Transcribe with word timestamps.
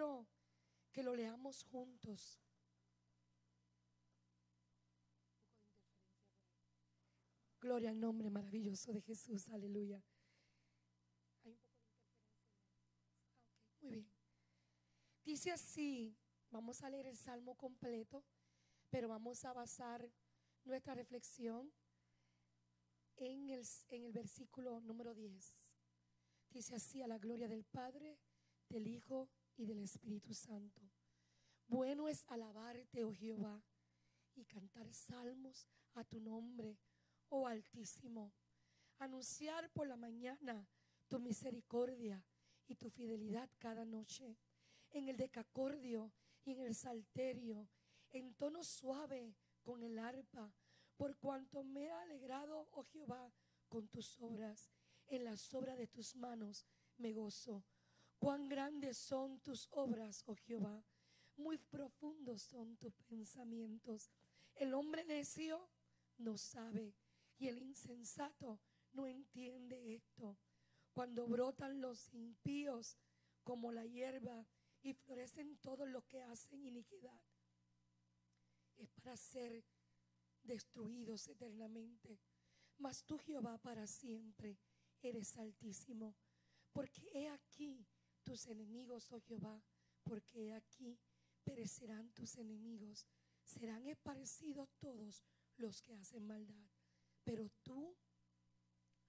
Salmo 0.00 0.26
92. 0.26 0.26
Yo 0.26 0.26
quiero 0.26 0.26
que 0.92 1.02
lo 1.02 1.14
leamos 1.14 1.62
juntos. 1.64 2.40
Gloria 7.60 7.90
al 7.90 8.00
nombre 8.00 8.30
maravilloso 8.30 8.92
de 8.92 9.02
Jesús. 9.02 9.50
Aleluya. 9.50 10.02
Hay 11.44 11.52
un 11.52 11.58
poco 11.58 11.82
de 11.84 11.90
interferencia. 11.90 12.58
Muy 13.82 13.90
bien. 13.90 14.10
Dice 15.22 15.52
así, 15.52 16.16
vamos 16.50 16.82
a 16.82 16.88
leer 16.88 17.06
el 17.06 17.16
Salmo 17.16 17.54
completo, 17.56 18.24
pero 18.88 19.08
vamos 19.08 19.44
a 19.44 19.52
basar 19.52 20.10
nuestra 20.64 20.94
reflexión 20.94 21.70
en 23.16 23.50
el, 23.50 23.66
en 23.90 24.04
el 24.04 24.12
versículo 24.12 24.80
número 24.80 25.14
10. 25.14 25.74
Dice 26.48 26.74
así 26.74 27.02
a 27.02 27.06
la 27.06 27.18
gloria 27.18 27.48
del 27.48 27.64
Padre, 27.64 28.18
del 28.70 28.88
Hijo 28.88 29.28
y 29.60 29.66
del 29.66 29.82
Espíritu 29.82 30.32
Santo. 30.32 30.80
Bueno 31.68 32.08
es 32.08 32.24
alabarte, 32.28 33.04
oh 33.04 33.12
Jehová, 33.12 33.62
y 34.34 34.46
cantar 34.46 34.90
salmos 34.94 35.68
a 35.92 36.02
tu 36.02 36.18
nombre, 36.18 36.78
oh 37.28 37.46
Altísimo. 37.46 38.32
Anunciar 38.98 39.70
por 39.72 39.86
la 39.86 39.96
mañana 39.96 40.66
tu 41.08 41.20
misericordia 41.20 42.24
y 42.68 42.76
tu 42.76 42.88
fidelidad 42.88 43.50
cada 43.58 43.84
noche. 43.84 44.38
En 44.92 45.08
el 45.08 45.18
decacordio 45.18 46.10
y 46.42 46.52
en 46.52 46.60
el 46.60 46.74
salterio, 46.74 47.68
en 48.12 48.32
tono 48.34 48.64
suave 48.64 49.36
con 49.62 49.82
el 49.82 49.98
arpa, 49.98 50.54
por 50.96 51.18
cuanto 51.18 51.62
me 51.62 51.84
he 51.84 51.90
alegrado, 51.90 52.66
oh 52.70 52.84
Jehová, 52.84 53.30
con 53.68 53.88
tus 53.88 54.18
obras. 54.20 54.70
En 55.06 55.24
las 55.24 55.52
obras 55.52 55.76
de 55.76 55.86
tus 55.86 56.16
manos 56.16 56.66
me 56.96 57.12
gozo. 57.12 57.62
Cuán 58.20 58.50
grandes 58.50 58.98
son 58.98 59.40
tus 59.40 59.66
obras, 59.70 60.22
oh 60.26 60.34
Jehová. 60.34 60.84
Muy 61.36 61.56
profundos 61.56 62.42
son 62.42 62.76
tus 62.76 63.00
pensamientos. 63.08 64.10
El 64.54 64.74
hombre 64.74 65.04
necio 65.04 65.70
no 66.18 66.36
sabe 66.36 66.94
y 67.38 67.48
el 67.48 67.58
insensato 67.58 68.60
no 68.92 69.06
entiende 69.06 69.94
esto. 69.94 70.36
Cuando 70.92 71.26
brotan 71.26 71.80
los 71.80 72.12
impíos 72.12 72.98
como 73.42 73.72
la 73.72 73.86
hierba 73.86 74.46
y 74.82 74.92
florecen 74.92 75.56
todos 75.56 75.88
los 75.88 76.04
que 76.04 76.20
hacen 76.20 76.62
iniquidad, 76.66 77.22
es 78.76 78.90
para 78.90 79.16
ser 79.16 79.64
destruidos 80.42 81.26
eternamente. 81.26 82.20
Mas 82.76 83.02
tú, 83.04 83.16
Jehová, 83.16 83.56
para 83.56 83.86
siempre 83.86 84.58
eres 85.00 85.38
altísimo. 85.38 86.14
Porque 86.72 87.08
he 87.14 87.28
aquí 87.30 87.86
tus 88.30 88.46
enemigos, 88.46 89.10
oh 89.10 89.18
Jehová, 89.18 89.60
porque 90.04 90.52
aquí 90.52 90.96
perecerán 91.42 92.12
tus 92.12 92.36
enemigos. 92.36 93.04
Serán 93.44 93.84
esparcidos 93.88 94.68
todos 94.78 95.24
los 95.56 95.82
que 95.82 95.94
hacen 95.96 96.28
maldad. 96.28 96.70
Pero 97.24 97.50
tú 97.64 97.92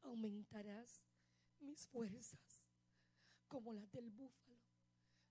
aumentarás 0.01 1.03
mis 1.59 1.85
fuerzas 1.85 2.65
como 3.47 3.71
las 3.73 3.91
del 3.91 4.09
búfalo. 4.09 4.57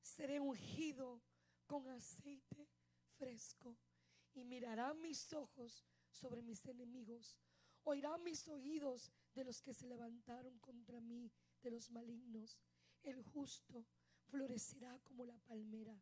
Seré 0.01 0.39
ungido 0.39 1.21
con 1.67 1.89
aceite 1.89 2.69
fresco 3.19 3.77
y 4.35 4.45
mirarán 4.45 5.01
mis 5.01 5.33
ojos 5.33 5.85
sobre 6.13 6.43
mis 6.43 6.65
enemigos. 6.67 7.37
Oirán 7.83 8.23
mis 8.23 8.47
oídos 8.47 9.11
de 9.35 9.43
los 9.43 9.61
que 9.61 9.75
se 9.75 9.89
levantaron 9.89 10.61
contra 10.61 11.01
mí, 11.01 11.33
de 11.61 11.73
los 11.73 11.91
malignos. 11.91 12.57
El 13.03 13.23
justo 13.23 13.87
florecerá 14.27 14.99
como 15.01 15.25
la 15.25 15.39
palmera, 15.41 16.01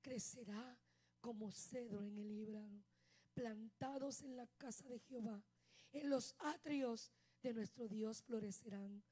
crecerá 0.00 0.78
como 1.20 1.50
cedro 1.52 2.04
en 2.04 2.18
el 2.18 2.34
librado, 2.34 2.82
plantados 3.34 4.22
en 4.22 4.36
la 4.36 4.46
casa 4.58 4.88
de 4.88 4.98
Jehová. 4.98 5.42
En 5.92 6.10
los 6.10 6.34
atrios 6.38 7.12
de 7.42 7.54
nuestro 7.54 7.88
Dios 7.88 8.22
florecerán, 8.22 9.02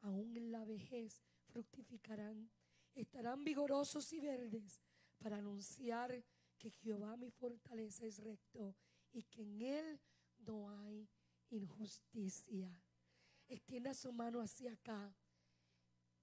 aún 0.00 0.36
en 0.36 0.52
la 0.52 0.64
vejez 0.64 1.22
fructificarán, 1.46 2.50
estarán 2.94 3.44
vigorosos 3.44 4.12
y 4.12 4.20
verdes 4.20 4.80
para 5.18 5.38
anunciar 5.38 6.24
que 6.58 6.70
Jehová 6.70 7.16
mi 7.16 7.30
fortaleza 7.30 8.04
es 8.04 8.18
recto 8.18 8.74
y 9.12 9.22
que 9.24 9.42
en 9.42 9.62
Él 9.62 10.00
no 10.38 10.70
hay 10.70 11.08
injusticia. 11.50 12.70
Extienda 13.48 13.94
su 13.94 14.12
mano 14.12 14.40
hacia 14.40 14.72
acá. 14.72 15.14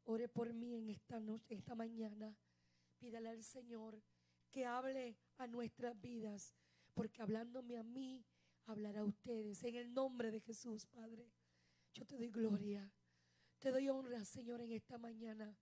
Ore 0.05 0.27
por 0.27 0.53
mí 0.53 0.75
en 0.75 0.89
esta 0.89 1.19
noche, 1.19 1.55
esta 1.55 1.75
mañana. 1.75 2.35
Pídale 2.97 3.29
al 3.29 3.43
Señor 3.43 4.01
que 4.51 4.65
hable 4.65 5.17
a 5.37 5.47
nuestras 5.47 5.99
vidas, 5.99 6.55
porque 6.93 7.21
hablándome 7.21 7.77
a 7.77 7.83
mí, 7.83 8.23
hablará 8.65 9.01
a 9.01 9.05
ustedes. 9.05 9.63
En 9.63 9.75
el 9.75 9.93
nombre 9.93 10.31
de 10.31 10.39
Jesús, 10.39 10.85
Padre, 10.85 11.31
yo 11.93 12.05
te 12.05 12.17
doy 12.17 12.29
gloria. 12.29 12.91
Te 13.59 13.71
doy 13.71 13.89
honra, 13.89 14.23
Señor, 14.25 14.61
en 14.61 14.71
esta 14.71 14.97
mañana, 14.97 15.57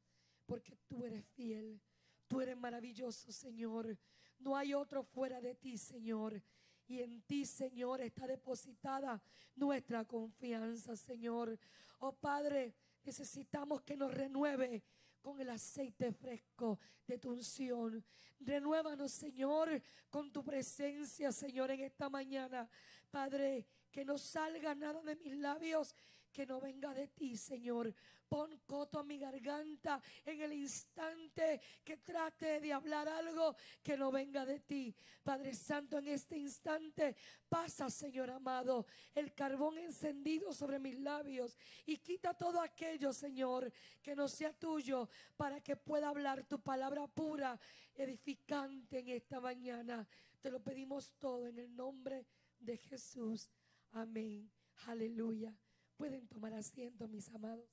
porque 0.46 0.76
tú 0.88 1.06
eres 1.06 1.26
fiel. 1.26 1.82
Tú 2.28 2.42
eres 2.42 2.58
maravilloso, 2.58 3.32
Señor. 3.32 3.98
No 4.40 4.58
hay 4.58 4.74
otro 4.74 5.04
fuera 5.04 5.40
de 5.40 5.56
ti, 5.56 5.78
Señor. 5.78 6.42
Y 6.86 7.00
en 7.00 7.22
ti, 7.22 7.46
Señor, 7.46 8.02
está 8.02 8.28
depositada 8.28 9.22
nuestra 9.56 10.04
confianza, 10.06 10.96
Señor. 10.98 11.58
Oh 12.00 12.12
Padre, 12.12 12.76
necesitamos 13.04 13.82
que 13.82 13.96
nos 13.96 14.14
renueve 14.14 14.84
con 15.22 15.40
el 15.40 15.50
aceite 15.50 16.12
fresco 16.12 16.80
de 17.08 17.18
tu 17.18 17.32
unción. 17.32 18.04
Renuévanos, 18.40 19.12
Señor, 19.12 19.82
con 20.10 20.32
tu 20.32 20.44
presencia, 20.44 21.32
Señor, 21.32 21.72
en 21.72 21.82
esta 21.82 22.10
mañana. 22.10 22.70
Padre, 23.10 23.66
que 23.92 24.04
no 24.04 24.18
salga 24.18 24.76
nada 24.76 25.02
de 25.02 25.16
mis 25.16 25.36
labios 25.38 25.96
que 26.34 26.46
no 26.46 26.60
venga 26.60 26.94
de 26.94 27.08
ti, 27.10 27.38
Señor. 27.38 27.94
Pon 28.28 28.60
coto 28.66 28.98
a 28.98 29.04
mi 29.04 29.20
garganta 29.20 30.02
en 30.26 30.42
el 30.42 30.54
instante 30.54 31.62
que 31.84 31.98
trate 31.98 32.60
de 32.60 32.74
hablar 32.74 33.08
algo 33.08 33.56
que 33.84 33.96
no 33.96 34.12
venga 34.12 34.44
de 34.44 34.60
ti. 34.62 34.96
Padre 35.22 35.54
Santo, 35.54 36.00
en 36.00 36.08
este 36.08 36.36
instante 36.38 37.16
pasa, 37.48 37.92
Señor 37.92 38.32
amado, 38.32 38.88
el 39.14 39.36
carbón 39.36 39.78
encendido 39.78 40.52
sobre 40.52 40.80
mis 40.80 41.00
labios 41.00 41.56
y 41.86 41.98
quita 41.98 42.34
todo 42.34 42.60
aquello, 42.60 43.14
Señor, 43.14 43.72
que 44.02 44.16
no 44.16 44.28
sea 44.28 44.52
tuyo 44.52 45.08
para 45.38 45.62
que 45.62 45.76
pueda 45.76 46.10
hablar 46.10 46.44
tu 46.46 46.60
palabra 46.60 47.06
pura, 47.06 47.60
edificante 47.94 49.00
en 49.00 49.10
esta 49.10 49.40
mañana. 49.40 50.08
Te 50.42 50.50
lo 50.50 50.60
pedimos 50.60 51.14
todo 51.20 51.46
en 51.46 51.60
el 51.60 51.76
nombre 51.76 52.26
de 52.60 52.78
Jesús. 52.78 53.52
Amén. 53.92 54.52
Aleluya. 54.88 55.56
Pueden 55.98 56.28
tomar 56.28 56.54
asiento, 56.54 57.08
mis 57.08 57.30
amados. 57.30 57.70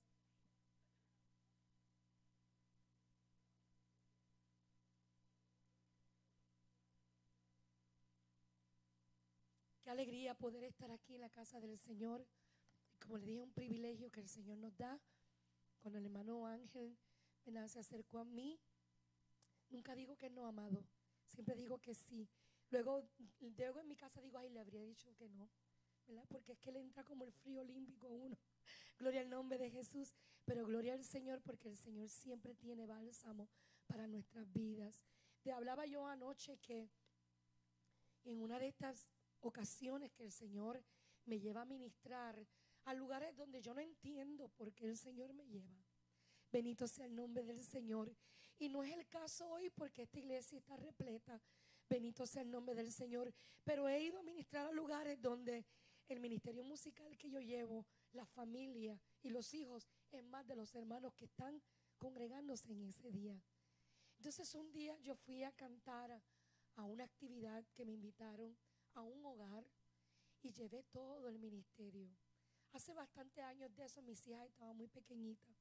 Qué 9.83 9.91
alegría 9.91 10.35
poder 10.35 10.63
estar 10.65 10.91
aquí 10.91 11.15
en 11.15 11.23
la 11.23 11.31
casa 11.31 11.61
del 11.61 11.79
Señor. 11.79 12.27
Como 13.01 13.19
le 13.19 13.27
dije, 13.27 13.41
un 13.41 13.53
privilegio 13.53 14.11
que 14.11 14.21
el 14.21 14.29
Señor 14.29 14.59
nos 14.59 14.77
da. 14.77 15.01
Cuando 15.81 15.99
el 15.99 16.05
hermano 16.05 16.47
Ángel 16.47 16.97
se 17.67 17.81
acercó 17.81 18.19
a 18.19 18.25
mí, 18.25 18.61
nunca 19.71 19.95
digo 19.95 20.17
que 20.17 20.31
no, 20.31 20.47
amado. 20.47 20.85
Siempre 21.27 21.57
digo 21.57 21.79
que 21.79 21.95
sí. 21.95 22.29
Luego, 22.71 23.03
luego 23.57 23.81
en 23.81 23.89
mi 23.89 23.97
casa 23.97 24.21
digo, 24.21 24.39
ay, 24.39 24.51
le 24.51 24.61
habría 24.61 24.85
dicho 24.85 25.13
que 25.17 25.29
no. 25.29 25.51
Porque 26.29 26.53
es 26.53 26.59
que 26.59 26.73
le 26.73 26.81
entra 26.81 27.05
como 27.05 27.25
el 27.25 27.33
frío 27.33 27.61
olímpico 27.61 28.09
a 28.09 28.13
uno. 28.13 28.37
Gloria 28.99 29.21
al 29.21 29.31
nombre 29.31 29.59
de 29.59 29.71
Jesús, 29.71 30.15
pero 30.45 30.67
gloria 30.67 30.95
al 30.95 31.05
Señor 31.05 31.41
porque 31.41 31.69
el 31.69 31.77
Señor 31.77 32.09
siempre 32.11 32.55
tiene 32.55 32.87
bálsamo 32.87 33.49
para 33.87 34.07
nuestras 34.07 34.53
vidas. 34.53 35.05
Te 35.43 35.53
hablaba 35.53 35.87
yo 35.87 36.07
anoche 36.07 36.59
que 36.59 36.91
en 38.25 38.43
una 38.43 38.59
de 38.59 38.69
estas 38.69 39.09
ocasiones 39.41 40.13
que 40.13 40.25
el 40.25 40.33
Señor 40.33 40.83
me 41.25 41.41
lleva 41.41 41.63
a 41.63 41.65
ministrar 41.65 42.47
a 42.85 42.95
lugares 42.95 43.37
donde 43.37 43.63
yo 43.63 43.75
no 43.75 43.81
entiendo 43.81 44.49
por 44.49 44.73
qué 44.73 44.87
el 44.87 44.97
Señor 44.97 45.33
me 45.33 45.47
lleva. 45.47 45.83
Bendito 46.51 46.89
sea 46.89 47.07
el 47.07 47.15
nombre 47.15 47.45
del 47.45 47.63
Señor. 47.63 48.15
Y 48.59 48.69
no 48.69 48.83
es 48.83 48.93
el 48.93 49.07
caso 49.07 49.49
hoy 49.49 49.71
porque 49.71 50.03
esta 50.03 50.19
iglesia 50.19 50.59
está 50.59 50.77
repleta. 50.77 51.41
Bendito 51.89 52.27
sea 52.27 52.43
el 52.43 52.51
nombre 52.51 52.75
del 52.75 52.93
Señor. 52.93 53.33
Pero 53.65 53.89
he 53.89 54.03
ido 54.03 54.19
a 54.19 54.23
ministrar 54.23 54.67
a 54.67 54.73
lugares 54.73 55.21
donde 55.21 55.65
el 56.11 56.21
ministerio 56.21 56.65
musical 56.65 57.17
que 57.17 57.31
yo 57.31 57.41
llevo, 57.41 57.87
la 58.13 58.27
familia 58.27 59.01
y 59.23 59.31
los 59.31 59.55
hijos, 59.55 59.89
es 60.11 60.25
más 60.25 60.47
de 60.47 60.57
los 60.57 60.75
hermanos 60.75 61.15
que 61.15 61.27
están 61.27 61.63
congregándose 61.99 62.73
en 62.73 62.83
ese 62.83 63.11
día. 63.11 63.41
Entonces 64.17 64.55
un 64.55 64.71
día 64.73 64.97
yo 64.99 65.15
fui 65.15 65.45
a 65.45 65.53
cantar 65.53 66.11
a, 66.77 66.85
una 66.85 67.05
actividad 67.05 67.65
que 67.75 67.85
me 67.85 67.93
invitaron 67.93 68.57
a 68.95 69.03
un 69.03 69.25
hogar 69.25 69.67
y 70.43 70.51
llevé 70.51 70.83
todo 70.85 71.29
el 71.29 71.39
ministerio. 71.39 72.11
Hace 72.73 72.95
bastante 72.95 73.43
años 73.43 73.75
de 73.77 73.85
eso 73.85 74.01
mis 74.03 74.27
hijas 74.27 74.47
estaban 74.49 74.77
muy 74.77 74.89
pequeñitas. 74.89 75.55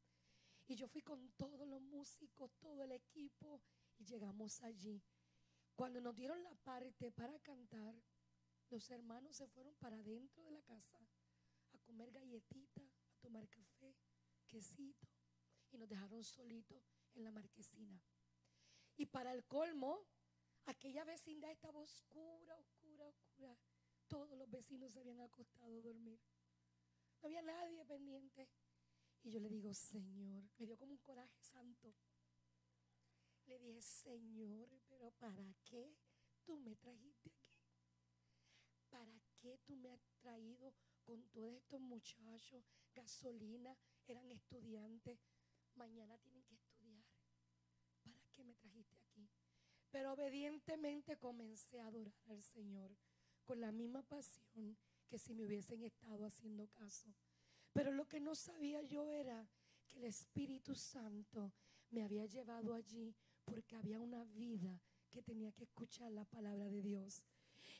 Y 0.68 0.76
yo 0.76 0.88
fui 0.88 1.02
con 1.02 1.30
todos 1.32 1.68
los 1.68 1.82
músicos, 1.82 2.52
todo 2.60 2.84
el 2.84 2.92
equipo 2.92 3.62
y 3.98 4.06
llegamos 4.06 4.62
allí. 4.64 5.02
Cuando 5.76 6.00
nos 6.00 6.16
dieron 6.16 6.42
la 6.44 6.54
parte 6.56 7.12
para 7.12 7.40
cantar, 7.40 7.96
los 8.70 8.90
hermanos 8.92 9.36
se 9.36 9.48
fueron 9.48 9.76
para 9.76 9.98
adentro 9.98 10.44
de 10.44 10.52
la 10.52 10.62
casa 10.62 11.00
a 11.72 11.80
comer 11.80 12.12
galletitas, 12.12 13.04
a 13.10 13.20
tomar 13.20 13.48
café, 13.50 13.96
quesito 14.48 15.08
y 15.72 15.78
nos 15.78 15.90
dejaron 15.90 16.24
solitos 16.24 16.84
en 17.16 17.24
la 17.24 17.32
marquesina. 17.32 18.02
Y 18.98 19.06
para 19.06 19.32
el 19.34 19.46
colmo, 19.46 20.06
aquella 20.66 21.04
vecindad 21.04 21.52
estaba 21.52 21.80
oscura, 21.80 22.58
oscura, 22.58 23.08
oscura. 23.08 23.58
Todos 24.08 24.38
los 24.38 24.50
vecinos 24.50 24.94
se 24.94 25.00
habían 25.00 25.22
acostado 25.22 25.78
a 25.78 25.82
dormir. 25.82 26.20
No 27.22 27.28
había 27.28 27.42
nadie 27.42 27.86
pendiente. 27.86 28.50
Y 29.24 29.32
yo 29.32 29.40
le 29.40 29.50
digo, 29.50 29.74
Señor, 29.74 30.44
me 30.58 30.66
dio 30.66 30.78
como 30.78 30.94
un 30.94 30.98
coraje 31.00 31.42
santo. 31.42 31.94
Le 33.46 33.60
dije, 33.60 33.82
Señor, 33.82 34.70
pero 34.88 35.12
¿para 35.12 35.54
qué 35.64 35.96
tú 36.44 36.58
me 36.60 36.76
trajiste? 36.76 37.39
¿Para 38.90 39.20
qué 39.38 39.58
tú 39.66 39.76
me 39.76 39.90
has 39.90 40.02
traído 40.20 40.74
con 41.04 41.24
todos 41.30 41.54
estos 41.54 41.80
muchachos? 41.80 42.64
Gasolina, 42.94 43.78
eran 44.08 44.32
estudiantes. 44.32 45.20
Mañana 45.76 46.18
tienen 46.18 46.44
que 46.44 46.56
estudiar. 46.56 47.04
¿Para 48.04 48.28
qué 48.34 48.44
me 48.44 48.56
trajiste 48.56 48.98
aquí? 48.98 49.30
Pero 49.92 50.14
obedientemente 50.14 51.18
comencé 51.18 51.80
a 51.80 51.88
adorar 51.88 52.14
al 52.28 52.42
Señor 52.42 52.96
con 53.44 53.62
la 53.62 53.72
misma 53.72 54.04
pasión 54.04 54.78
que 55.08 55.18
si 55.18 55.34
me 55.34 55.46
hubiesen 55.46 55.84
estado 55.84 56.26
haciendo 56.26 56.68
caso. 56.68 57.14
Pero 57.74 57.92
lo 57.92 58.08
que 58.08 58.20
no 58.20 58.36
sabía 58.36 58.82
yo 58.84 59.10
era 59.10 59.50
que 59.88 59.98
el 59.98 60.06
Espíritu 60.06 60.76
Santo 60.76 61.52
me 61.90 62.04
había 62.04 62.26
llevado 62.26 62.74
allí 62.74 63.16
porque 63.46 63.76
había 63.76 64.00
una 64.00 64.24
vida 64.26 64.80
que 65.10 65.24
tenía 65.24 65.52
que 65.52 65.64
escuchar 65.64 66.12
la 66.12 66.26
palabra 66.26 66.66
de 66.66 66.82
Dios. 66.82 67.24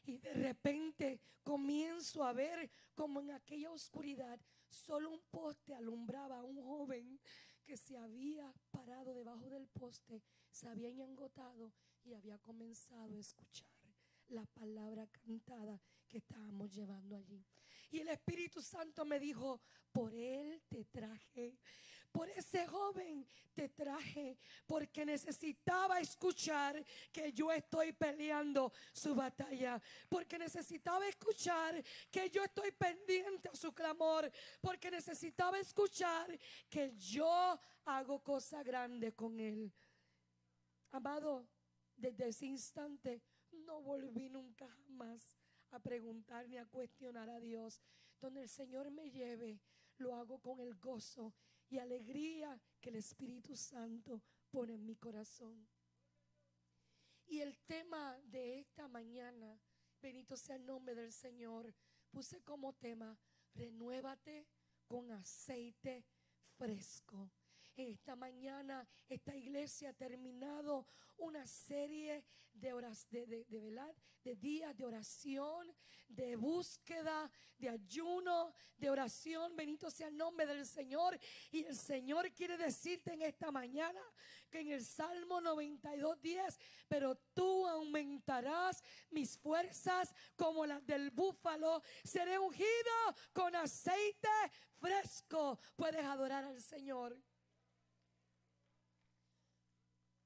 Y 0.10 0.18
de 0.18 0.34
repente 0.34 1.22
comienzo 1.44 2.24
a 2.24 2.34
ver 2.34 2.72
como 2.96 3.22
en 3.22 3.30
aquella 3.30 3.70
oscuridad 3.72 4.40
solo 4.68 5.12
un 5.12 5.22
poste 5.30 5.76
alumbraba 5.76 6.40
a 6.40 6.44
un 6.44 6.60
joven 6.64 7.20
que 7.64 7.78
se 7.78 7.96
había 7.96 8.52
parado 8.72 9.14
debajo 9.14 9.52
del 9.52 9.68
poste, 9.68 10.24
se 10.50 10.68
había 10.68 10.90
engotado 10.90 11.72
y 12.04 12.16
había 12.16 12.40
comenzado 12.40 13.18
a 13.18 13.20
escuchar 13.20 13.70
la 14.30 14.48
palabra 14.48 15.06
cantada 15.06 15.80
que 16.08 16.18
estábamos 16.18 16.74
llevando 16.74 17.16
allí. 17.16 17.46
Y 17.92 18.00
el 18.00 18.08
Espíritu 18.08 18.64
Santo 18.64 19.06
me 19.06 19.20
dijo, 19.20 19.62
por 19.92 20.16
él 20.16 20.60
te 20.68 20.86
traje, 20.86 21.60
por 22.12 22.30
ese 22.30 22.66
joven 22.68 23.26
te 23.54 23.70
traje, 23.70 24.38
porque 24.66 25.06
necesitaba 25.06 26.00
escuchar 26.00 26.84
que 27.12 27.32
yo 27.34 27.52
estoy 27.52 27.92
peleando 27.94 28.72
su 28.94 29.14
batalla, 29.14 29.82
porque 30.08 30.38
necesitaba 30.38 31.08
escuchar 31.08 31.84
que 32.10 32.30
yo 32.30 32.44
estoy 32.44 32.72
pendiente 32.72 33.50
a 33.50 33.56
su 33.56 33.74
clamor, 33.74 34.32
porque 34.62 34.90
necesitaba 34.90 35.60
escuchar 35.60 36.38
que 36.70 36.96
yo 36.96 37.60
hago 37.86 38.24
cosa 38.24 38.64
grande 38.64 39.14
con 39.14 39.40
él. 39.40 39.72
Amado, 40.92 41.48
desde 41.96 42.30
ese 42.30 42.46
instante 42.46 43.22
no 43.52 43.82
volví 43.82 44.30
nunca 44.30 44.68
más 44.88 45.38
a 45.72 45.80
preguntar 45.80 46.48
ni 46.48 46.58
a 46.58 46.66
cuestionar 46.66 47.30
a 47.30 47.40
Dios. 47.40 47.82
Donde 48.20 48.42
el 48.42 48.50
Señor 48.50 48.92
me 48.92 49.10
lleve, 49.12 49.60
lo 49.98 50.16
hago 50.16 50.40
con 50.40 50.60
el 50.60 50.76
gozo 50.76 51.34
y 51.70 51.78
alegría 51.78 52.60
que 52.82 52.90
el 52.90 52.96
Espíritu 52.98 53.56
Santo 53.56 54.22
pone 54.50 54.74
en 54.74 54.86
mi 54.86 54.96
corazón. 54.96 55.68
Y 57.28 57.40
el 57.40 57.56
tema 57.60 58.18
de 58.24 58.60
esta 58.60 58.88
mañana, 58.88 59.60
bendito 60.02 60.36
sea 60.36 60.56
el 60.56 60.66
nombre 60.66 60.96
del 60.96 61.14
Señor, 61.14 61.74
puse 62.10 62.42
como 62.42 62.74
tema, 62.74 63.18
renuévate 63.54 64.48
con 64.88 65.12
aceite 65.12 66.04
fresco. 66.58 67.30
Esta 67.80 68.14
mañana 68.18 68.86
esta 69.08 69.34
iglesia 69.34 69.92
ha 69.92 69.94
terminado 69.94 70.86
una 71.18 71.48
serie 71.48 72.26
de 72.52 72.74
horas 72.74 73.08
de, 73.10 73.26
de, 73.26 73.46
de 74.22 74.36
días 74.36 74.76
de 74.76 74.84
oración, 74.86 75.74
de 76.10 76.36
búsqueda, 76.36 77.32
de 77.58 77.70
ayuno, 77.70 78.54
de 78.76 78.90
oración. 78.90 79.56
Bendito 79.56 79.90
sea 79.90 80.10
el 80.10 80.18
nombre 80.18 80.46
del 80.46 80.66
Señor. 80.66 81.18
Y 81.52 81.64
el 81.64 81.76
Señor 81.78 82.34
quiere 82.34 82.58
decirte 82.58 83.14
en 83.14 83.22
esta 83.22 83.50
mañana 83.50 84.02
que 84.50 84.60
en 84.60 84.72
el 84.72 84.84
Salmo 84.84 85.40
92, 85.40 86.22
10, 86.22 86.60
pero 86.90 87.16
tú 87.34 87.66
aumentarás 87.66 88.84
mis 89.10 89.38
fuerzas 89.38 90.14
como 90.36 90.66
las 90.66 90.86
del 90.86 91.12
búfalo. 91.12 91.82
Seré 92.04 92.38
ungido 92.40 93.16
con 93.32 93.56
aceite 93.56 94.28
fresco. 94.80 95.58
Puedes 95.78 96.04
adorar 96.04 96.44
al 96.44 96.62
Señor. 96.62 97.18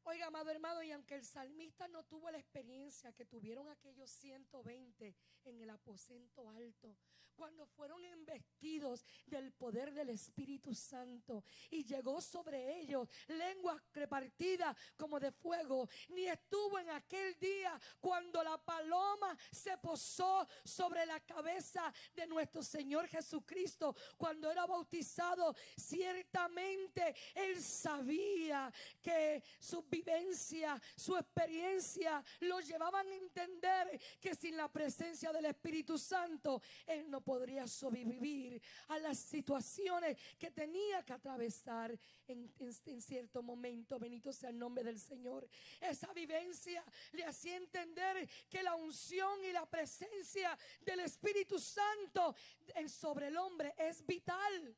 Oiga, 0.06 0.28
amado 0.28 0.52
hermano, 0.52 0.84
y 0.84 0.92
aunque 0.92 1.16
el 1.16 1.24
salmista 1.24 1.88
no 1.88 2.04
tuvo 2.04 2.30
la 2.30 2.38
experiencia 2.38 3.14
que 3.14 3.26
tuvieron 3.26 3.70
aquellos 3.70 4.10
120 4.12 5.16
en 5.46 5.62
el 5.62 5.70
aposento 5.70 6.50
alto, 6.50 6.96
cuando 7.34 7.66
fueron 7.66 8.04
investidos 8.06 9.04
del 9.26 9.52
poder 9.54 9.94
del 9.94 10.10
Espíritu 10.10 10.74
Santo 10.74 11.44
y 11.70 11.84
llegó 11.84 12.22
sobre 12.22 12.80
ellos 12.80 13.10
lengua 13.28 13.82
repartida 13.92 14.76
como 14.96 15.20
de 15.20 15.32
fuego, 15.32 15.90
ni 16.10 16.26
estuvo 16.28 16.80
en 16.80 16.90
aquel 16.92 17.38
día 17.40 17.80
cuando 18.00 18.44
la 18.44 18.58
paloma 18.58 19.38
se 19.52 19.78
posó 19.78 20.48
sobre 20.64 21.06
la 21.06 21.20
cabeza 21.22 21.92
de 22.14 22.28
nuestro 22.28 22.64
Señor 22.64 23.08
Jesucristo, 23.08 23.96
cuando 24.18 24.52
era 24.52 24.66
bautizado, 24.66 25.56
ciertamente 25.76 27.16
él 27.34 27.62
sabía 27.62 28.72
que 29.02 29.44
su 29.60 29.84
vivencia, 29.84 30.82
su 30.96 31.18
experiencia, 31.18 32.24
lo 32.42 32.60
llevaban 32.60 33.08
a 33.08 33.16
entender 33.16 34.00
que 34.22 34.36
sin 34.36 34.56
la 34.56 34.72
presencia 34.72 35.33
del 35.34 35.46
Espíritu 35.46 35.98
Santo, 35.98 36.62
Él 36.86 37.10
no 37.10 37.22
podría 37.22 37.68
sobrevivir 37.68 38.62
a 38.88 39.00
las 39.00 39.18
situaciones 39.18 40.18
que 40.38 40.52
tenía 40.52 41.04
que 41.04 41.14
atravesar 41.14 41.98
en, 42.28 42.52
en 42.86 43.02
cierto 43.02 43.44
momento. 43.44 44.00
Bendito 44.00 44.32
sea 44.32 44.50
el 44.50 44.60
nombre 44.60 44.84
del 44.84 45.00
Señor. 45.00 45.48
Esa 45.82 46.14
vivencia 46.14 46.84
le 47.12 47.26
hacía 47.26 47.58
entender 47.58 48.30
que 48.50 48.64
la 48.64 48.76
unción 48.76 49.44
y 49.44 49.52
la 49.52 49.66
presencia 49.66 50.58
del 50.82 51.02
Espíritu 51.02 51.60
Santo 51.60 52.36
sobre 52.88 53.28
el 53.28 53.38
hombre 53.38 53.74
es 53.78 54.06
vital 54.06 54.76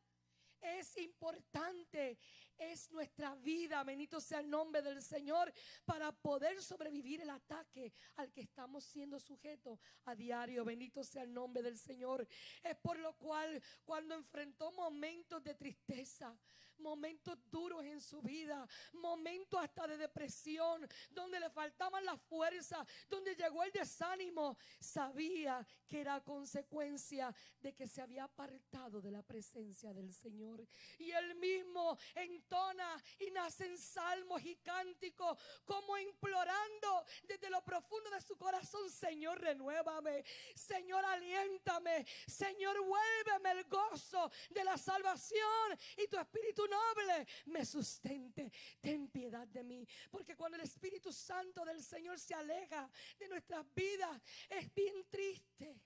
es 0.62 0.98
importante, 0.98 2.18
es 2.58 2.92
nuestra 2.92 3.36
vida, 3.36 3.84
bendito 3.84 4.20
sea 4.20 4.40
el 4.40 4.50
nombre 4.50 4.82
del 4.82 5.02
Señor, 5.02 5.52
para 5.86 6.12
poder 6.12 6.62
sobrevivir 6.62 7.22
el 7.22 7.30
ataque 7.30 7.94
al 8.16 8.32
que 8.32 8.42
estamos 8.42 8.84
siendo 8.84 9.20
sujetos 9.20 9.80
a 10.06 10.16
diario, 10.16 10.66
bendito 10.66 11.04
sea 11.04 11.24
el 11.24 11.34
nombre 11.34 11.64
del 11.64 11.78
Señor. 11.78 12.28
Es 12.64 12.76
por 12.78 13.00
lo 13.00 13.14
cual 13.18 13.62
cuando 13.84 14.16
enfrentó 14.16 14.72
momentos 14.72 15.44
de 15.44 15.56
tristeza, 15.56 16.38
momentos 16.80 17.38
duros 17.50 17.84
en 17.84 18.02
su 18.02 18.22
vida, 18.22 18.68
momentos 18.94 19.60
hasta 19.62 19.88
de 19.88 19.98
depresión, 19.98 20.88
donde 21.10 21.40
le 21.40 21.50
faltaban 21.50 22.04
las 22.06 22.22
fuerzas, 22.22 22.86
donde 23.10 23.36
llegó 23.36 23.64
el 23.64 23.72
desánimo, 23.72 24.58
sabía 24.80 25.66
que 25.88 26.02
era 26.02 26.22
consecuencia 26.22 27.34
de 27.60 27.74
que 27.74 27.88
se 27.88 28.02
había 28.02 28.26
apartado 28.26 29.02
de 29.02 29.12
la 29.12 29.24
presencia 29.24 29.94
del 29.94 30.14
Señor. 30.14 30.68
Y 31.00 31.12
él 31.12 31.36
mismo 31.36 31.98
entona 32.46 33.02
y 33.20 33.32
nace 33.32 33.66
en 33.66 33.78
salmos 33.78 34.44
y 34.44 34.56
cánticos, 34.58 35.38
como 35.66 35.98
implorando 35.98 37.06
desde 37.24 37.50
lo 37.50 37.64
profundo 37.64 38.10
de 38.10 38.22
su 38.22 38.38
corazón, 38.38 38.90
Señor, 38.90 39.40
renuévame, 39.42 40.24
Señor, 40.56 41.04
aliéntame, 41.06 42.06
Señor, 42.28 42.78
vuélveme 42.82 43.52
el 43.52 43.66
gozo 43.66 44.32
de 44.50 44.64
la 44.64 44.78
salvación 44.78 45.78
y 45.98 46.08
tu 46.08 46.18
espíritu 46.18 46.68
noble 46.68 47.28
me 47.46 47.66
sustente. 47.66 48.52
Ten 48.80 49.10
piedad 49.10 49.48
de 49.48 49.64
mí. 49.64 49.88
Porque 50.12 50.36
cuando 50.36 50.58
el 50.58 50.64
Espíritu 50.64 51.12
Santo 51.12 51.66
del 51.66 51.84
Señor 51.84 52.20
se 52.20 52.34
aleja 52.34 52.90
de 53.18 53.28
nuestras 53.28 53.66
vidas, 53.74 54.22
es 54.50 54.74
bien 54.74 55.06
triste. 55.10 55.82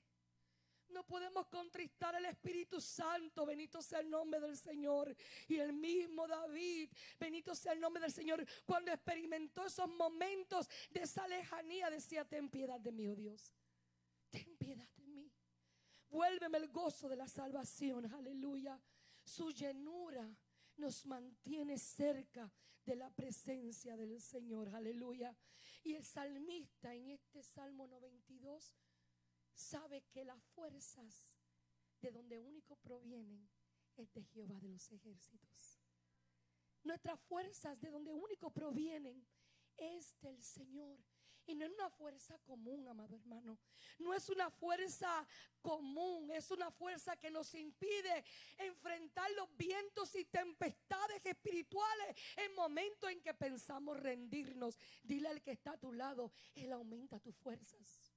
No 0.89 1.05
podemos 1.05 1.47
contristar 1.47 2.15
al 2.15 2.25
Espíritu 2.25 2.81
Santo. 2.81 3.45
Bendito 3.45 3.81
sea 3.81 3.99
el 3.99 4.09
nombre 4.09 4.39
del 4.39 4.57
Señor. 4.57 5.15
Y 5.47 5.57
el 5.57 5.73
mismo 5.73 6.27
David, 6.27 6.89
bendito 7.19 7.53
sea 7.55 7.73
el 7.73 7.79
nombre 7.79 8.01
del 8.01 8.11
Señor, 8.11 8.45
cuando 8.65 8.91
experimentó 8.91 9.65
esos 9.65 9.87
momentos 9.87 10.67
de 10.89 11.01
esa 11.01 11.27
lejanía, 11.27 11.89
decía, 11.89 12.25
ten 12.25 12.49
piedad 12.49 12.79
de 12.79 12.91
mí, 12.91 13.07
oh 13.07 13.15
Dios. 13.15 13.53
Ten 14.29 14.57
piedad 14.57 14.87
de 14.97 15.07
mí. 15.07 15.31
Vuélveme 16.09 16.57
el 16.57 16.69
gozo 16.69 17.07
de 17.07 17.15
la 17.15 17.27
salvación. 17.27 18.11
Aleluya. 18.13 18.79
Su 19.23 19.51
llenura 19.51 20.27
nos 20.77 21.05
mantiene 21.05 21.77
cerca 21.77 22.51
de 22.85 22.95
la 22.95 23.09
presencia 23.11 23.95
del 23.95 24.19
Señor. 24.21 24.73
Aleluya. 24.73 25.35
Y 25.83 25.93
el 25.93 26.03
salmista 26.03 26.93
en 26.95 27.09
este 27.11 27.43
Salmo 27.43 27.87
92 27.87 28.73
sabe 29.59 30.03
que 30.11 30.23
las 30.23 30.41
fuerzas 30.55 31.37
de 32.01 32.11
donde 32.11 32.39
único 32.39 32.75
provienen 32.77 33.49
es 33.97 34.11
de 34.13 34.23
Jehová 34.23 34.59
de 34.59 34.69
los 34.69 34.91
ejércitos. 34.91 35.79
Nuestras 36.83 37.19
fuerzas 37.19 37.79
de 37.81 37.89
donde 37.89 38.13
único 38.13 38.49
provienen 38.51 39.27
es 39.77 40.19
del 40.21 40.41
Señor. 40.41 40.97
Y 41.45 41.55
no 41.55 41.65
es 41.65 41.71
una 41.71 41.89
fuerza 41.89 42.37
común, 42.39 42.87
amado 42.87 43.15
hermano. 43.15 43.57
No 43.97 44.13
es 44.13 44.29
una 44.29 44.51
fuerza 44.51 45.27
común, 45.61 46.29
es 46.29 46.51
una 46.51 46.69
fuerza 46.69 47.17
que 47.17 47.31
nos 47.31 47.53
impide 47.55 48.23
enfrentar 48.59 49.29
los 49.31 49.57
vientos 49.57 50.13
y 50.15 50.25
tempestades 50.25 51.25
espirituales 51.25 52.15
en 52.37 52.53
momentos 52.53 53.09
en 53.09 53.19
que 53.21 53.33
pensamos 53.33 53.99
rendirnos. 53.99 54.77
Dile 55.03 55.29
al 55.29 55.41
que 55.41 55.51
está 55.51 55.71
a 55.71 55.79
tu 55.79 55.91
lado, 55.91 56.31
Él 56.53 56.71
aumenta 56.71 57.19
tus 57.19 57.35
fuerzas. 57.35 58.08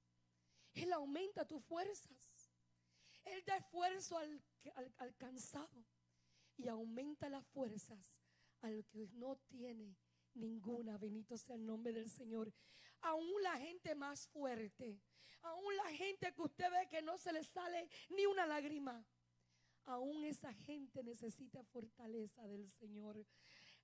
Él 0.73 0.93
aumenta 0.93 1.45
tus 1.45 1.63
fuerzas. 1.63 2.51
Él 3.25 3.43
da 3.45 3.57
esfuerzo 3.57 4.17
al, 4.17 4.41
al 4.97 5.15
cansado 5.15 5.85
y 6.57 6.67
aumenta 6.67 7.29
las 7.29 7.45
fuerzas 7.47 8.21
al 8.61 8.85
que 8.85 9.07
no 9.13 9.37
tiene 9.47 9.95
ninguna. 10.33 10.97
Bendito 10.97 11.37
sea 11.37 11.55
el 11.55 11.65
nombre 11.65 11.93
del 11.93 12.09
Señor 12.09 12.53
aún 13.03 13.43
la 13.43 13.57
gente 13.57 13.95
más 13.95 14.27
fuerte, 14.27 14.99
aún 15.41 15.75
la 15.75 15.89
gente 15.89 16.33
que 16.33 16.41
usted 16.41 16.71
ve 16.71 16.87
que 16.89 17.01
no 17.01 17.17
se 17.17 17.31
le 17.31 17.43
sale 17.43 17.87
ni 18.09 18.25
una 18.25 18.45
lágrima, 18.45 19.05
aún 19.85 20.23
esa 20.25 20.53
gente 20.53 21.03
necesita 21.03 21.63
fortaleza 21.65 22.47
del 22.47 22.67
Señor. 22.67 23.25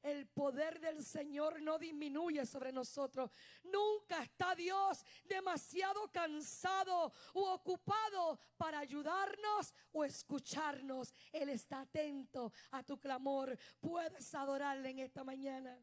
El 0.02 0.28
poder 0.28 0.80
del 0.80 1.04
Señor 1.04 1.62
no 1.62 1.78
disminuye 1.78 2.46
sobre 2.46 2.72
nosotros. 2.72 3.32
Nunca 3.64 4.24
está 4.24 4.56
Dios 4.56 5.04
demasiado 5.26 6.10
cansado 6.12 7.12
u 7.34 7.42
ocupado 7.42 8.40
para 8.58 8.80
ayudarnos 8.80 9.74
o 9.92 10.06
escucharnos. 10.06 11.14
Él 11.34 11.50
está 11.50 11.82
atento 11.82 12.54
a 12.72 12.84
tu 12.84 12.98
clamor. 13.00 13.58
Puedes 13.82 14.34
adorarle 14.34 14.92
en 14.92 15.00
esta 15.00 15.24
mañana. 15.24 15.78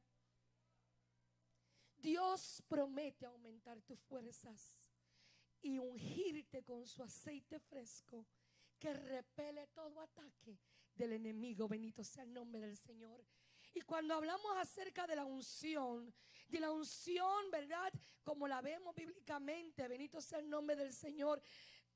Dios 1.96 2.62
promete 2.68 3.26
aumentar 3.26 3.82
tus 3.82 4.00
fuerzas 4.00 4.76
y 5.60 5.78
ungirte 5.78 6.62
con 6.62 6.86
su 6.86 7.02
aceite 7.02 7.58
fresco 7.58 8.26
que 8.78 8.92
repele 8.94 9.66
todo 9.68 10.00
ataque 10.00 10.58
del 10.94 11.12
enemigo. 11.12 11.68
Bendito 11.68 12.04
sea 12.04 12.24
el 12.24 12.32
nombre 12.32 12.60
del 12.60 12.76
Señor. 12.76 13.24
Y 13.76 13.82
cuando 13.82 14.14
hablamos 14.14 14.56
acerca 14.56 15.06
de 15.06 15.16
la 15.16 15.26
unción, 15.26 16.10
de 16.48 16.60
la 16.60 16.72
unción, 16.72 17.50
¿verdad? 17.50 17.92
Como 18.24 18.48
la 18.48 18.62
vemos 18.62 18.94
bíblicamente, 18.94 19.86
bendito 19.86 20.18
sea 20.22 20.38
el 20.38 20.48
nombre 20.48 20.74
del 20.76 20.94
Señor, 20.94 21.42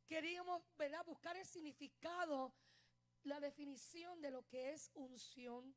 queríamos, 0.06 0.62
¿verdad? 0.76 1.02
Buscar 1.06 1.38
el 1.38 1.46
significado, 1.46 2.52
la 3.22 3.40
definición 3.40 4.20
de 4.20 4.30
lo 4.30 4.46
que 4.46 4.74
es 4.74 4.90
unción. 4.92 5.74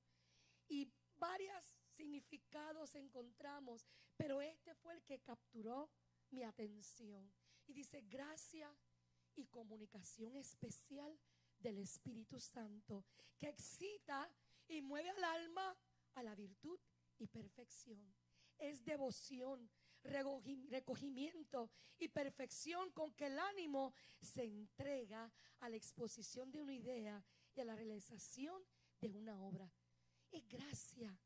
Y 0.68 0.92
varias 1.16 1.74
significados 1.96 2.96
encontramos, 2.96 3.88
pero 4.18 4.42
este 4.42 4.76
fue 4.76 4.96
el 4.96 5.04
que 5.04 5.22
capturó 5.22 5.90
mi 6.32 6.44
atención. 6.44 7.34
Y 7.66 7.72
dice, 7.72 8.02
gracia 8.02 8.76
y 9.38 9.46
comunicación 9.46 10.36
especial 10.36 11.18
del 11.60 11.78
Espíritu 11.78 12.42
Santo, 12.42 13.06
que 13.40 13.48
excita 13.48 14.30
y 14.68 14.82
mueve 14.82 15.10
al 15.10 15.24
alma 15.24 15.78
a 16.16 16.24
la 16.24 16.36
virtud 16.36 16.80
y 17.18 17.28
perfección. 17.28 18.16
Es 18.58 18.84
devoción, 18.84 19.70
recogimiento 20.04 21.72
y 21.98 22.08
perfección 22.08 22.92
con 22.92 23.14
que 23.14 23.28
el 23.28 23.40
ánimo 23.40 23.94
se 24.22 24.44
entrega 24.44 25.32
a 25.60 25.70
la 25.70 25.76
exposición 25.76 26.52
de 26.52 26.62
una 26.62 26.74
idea 26.74 27.24
y 27.56 27.62
a 27.62 27.66
la 27.66 27.76
realización 27.76 28.62
de 29.00 29.10
una 29.10 29.42
obra. 29.42 29.72
Es 30.32 30.48
gracia 30.48 31.18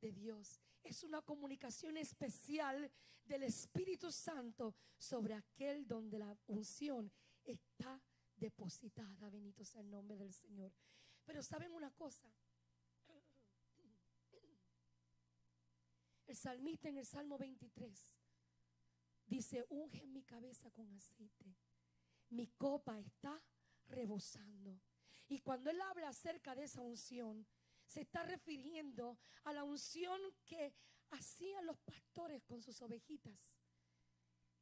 de 0.00 0.12
Dios. 0.12 0.60
Es 0.82 1.02
una 1.04 1.22
comunicación 1.22 1.96
especial 1.96 2.90
del 3.24 3.44
Espíritu 3.44 4.10
Santo 4.10 4.74
sobre 4.98 5.34
aquel 5.34 5.86
donde 5.86 6.18
la 6.18 6.36
unción 6.46 7.10
está 7.44 8.00
depositada. 8.36 9.30
Bendito 9.30 9.64
sea 9.64 9.80
el 9.80 9.90
nombre 9.90 10.16
del 10.16 10.32
Señor. 10.32 10.72
Pero 11.24 11.42
saben 11.42 11.72
una 11.72 11.90
cosa. 11.92 12.28
El 16.32 16.38
salmista 16.38 16.88
en 16.88 16.96
el 16.96 17.04
Salmo 17.04 17.36
23 17.36 17.92
dice, 19.26 19.66
unge 19.68 20.06
mi 20.06 20.22
cabeza 20.22 20.70
con 20.70 20.90
aceite. 20.94 21.54
Mi 22.30 22.46
copa 22.46 22.98
está 22.98 23.38
rebosando. 23.88 24.80
Y 25.28 25.40
cuando 25.40 25.68
él 25.68 25.78
habla 25.82 26.08
acerca 26.08 26.54
de 26.54 26.64
esa 26.64 26.80
unción, 26.80 27.46
se 27.84 28.00
está 28.00 28.22
refiriendo 28.22 29.18
a 29.44 29.52
la 29.52 29.62
unción 29.62 30.18
que 30.46 30.72
hacían 31.10 31.66
los 31.66 31.76
pastores 31.80 32.42
con 32.44 32.62
sus 32.62 32.80
ovejitas. 32.80 33.52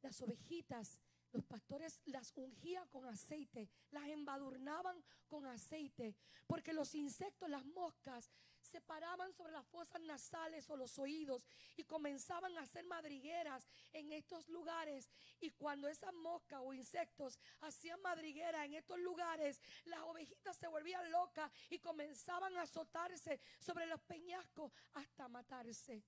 Las 0.01 0.21
ovejitas, 0.21 0.99
los 1.31 1.45
pastores 1.45 2.01
las 2.03 2.33
ungían 2.35 2.85
con 2.89 3.05
aceite, 3.05 3.69
las 3.91 4.09
embadurnaban 4.09 5.01
con 5.29 5.45
aceite, 5.45 6.17
porque 6.47 6.73
los 6.73 6.93
insectos, 6.95 7.49
las 7.49 7.65
moscas, 7.65 8.29
se 8.63 8.81
paraban 8.81 9.33
sobre 9.33 9.53
las 9.53 9.65
fosas 9.67 10.01
nasales 10.01 10.69
o 10.69 10.77
los 10.77 10.97
oídos 10.99 11.45
y 11.77 11.83
comenzaban 11.83 12.57
a 12.57 12.61
hacer 12.61 12.85
madrigueras 12.85 13.67
en 13.93 14.11
estos 14.11 14.47
lugares. 14.49 15.09
Y 15.39 15.51
cuando 15.51 15.87
esas 15.87 16.13
moscas 16.13 16.61
o 16.63 16.73
insectos 16.73 17.39
hacían 17.61 18.01
madriguera 18.01 18.65
en 18.65 18.75
estos 18.75 18.99
lugares, 18.99 19.61
las 19.85 20.01
ovejitas 20.01 20.57
se 20.57 20.67
volvían 20.67 21.11
locas 21.11 21.51
y 21.69 21.79
comenzaban 21.79 22.55
a 22.57 22.63
azotarse 22.63 23.39
sobre 23.59 23.85
los 23.85 24.01
peñascos 24.01 24.71
hasta 24.93 25.27
matarse 25.27 26.03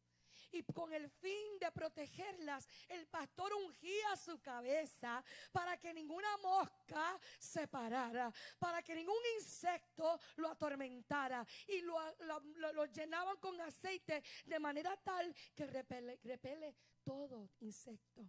y 0.51 0.63
con 0.63 0.93
el 0.93 1.09
fin 1.09 1.59
de 1.59 1.71
protegerlas, 1.71 2.67
el 2.89 3.07
pastor 3.07 3.53
ungía 3.53 4.15
su 4.15 4.39
cabeza 4.39 5.23
para 5.51 5.77
que 5.77 5.93
ninguna 5.93 6.37
mosca 6.37 7.19
se 7.39 7.67
parara, 7.67 8.31
para 8.59 8.81
que 8.81 8.95
ningún 8.95 9.21
insecto 9.37 10.19
lo 10.37 10.49
atormentara 10.49 11.45
y 11.67 11.81
lo, 11.81 12.85
llenaban 12.85 13.37
con 13.37 13.59
aceite 13.61 14.23
de 14.45 14.59
manera 14.59 14.95
tal 14.97 15.33
que 15.55 15.65
repele, 15.65 16.19
repele 16.23 16.75
todo 17.03 17.49
insecto. 17.59 18.23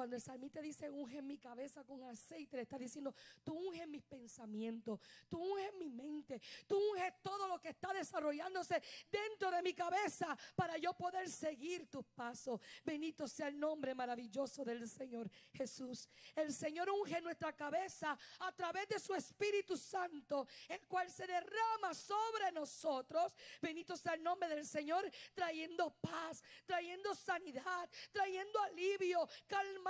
Cuando 0.00 0.16
el 0.16 0.22
salmista 0.22 0.62
dice, 0.62 0.88
unge 0.88 1.20
mi 1.20 1.36
cabeza 1.36 1.84
con 1.84 2.02
aceite, 2.04 2.56
le 2.56 2.62
está 2.62 2.78
diciendo, 2.78 3.14
tú 3.44 3.52
unge 3.52 3.86
mis 3.86 4.02
pensamientos, 4.02 4.98
tú 5.28 5.38
unge 5.38 5.72
mi 5.72 5.90
mente, 5.90 6.40
tú 6.66 6.78
unge 6.78 7.16
todo 7.22 7.46
lo 7.46 7.60
que 7.60 7.68
está 7.68 7.92
desarrollándose 7.92 8.82
dentro 9.12 9.50
de 9.50 9.60
mi 9.60 9.74
cabeza 9.74 10.34
para 10.56 10.78
yo 10.78 10.94
poder 10.94 11.28
seguir 11.28 11.86
tus 11.90 12.06
pasos. 12.06 12.62
Bendito 12.82 13.28
sea 13.28 13.48
el 13.48 13.60
nombre 13.60 13.94
maravilloso 13.94 14.64
del 14.64 14.88
Señor 14.88 15.30
Jesús. 15.52 16.08
El 16.34 16.54
Señor 16.54 16.88
unge 16.88 17.20
nuestra 17.20 17.54
cabeza 17.54 18.18
a 18.38 18.52
través 18.52 18.88
de 18.88 18.98
su 18.98 19.14
Espíritu 19.14 19.76
Santo, 19.76 20.48
el 20.66 20.80
cual 20.86 21.10
se 21.10 21.26
derrama 21.26 21.92
sobre 21.92 22.50
nosotros. 22.52 23.36
Bendito 23.60 23.98
sea 23.98 24.14
el 24.14 24.22
nombre 24.22 24.48
del 24.48 24.66
Señor, 24.66 25.10
trayendo 25.34 25.90
paz, 26.00 26.42
trayendo 26.64 27.14
sanidad, 27.14 27.90
trayendo 28.12 28.58
alivio, 28.60 29.28
calma 29.46 29.89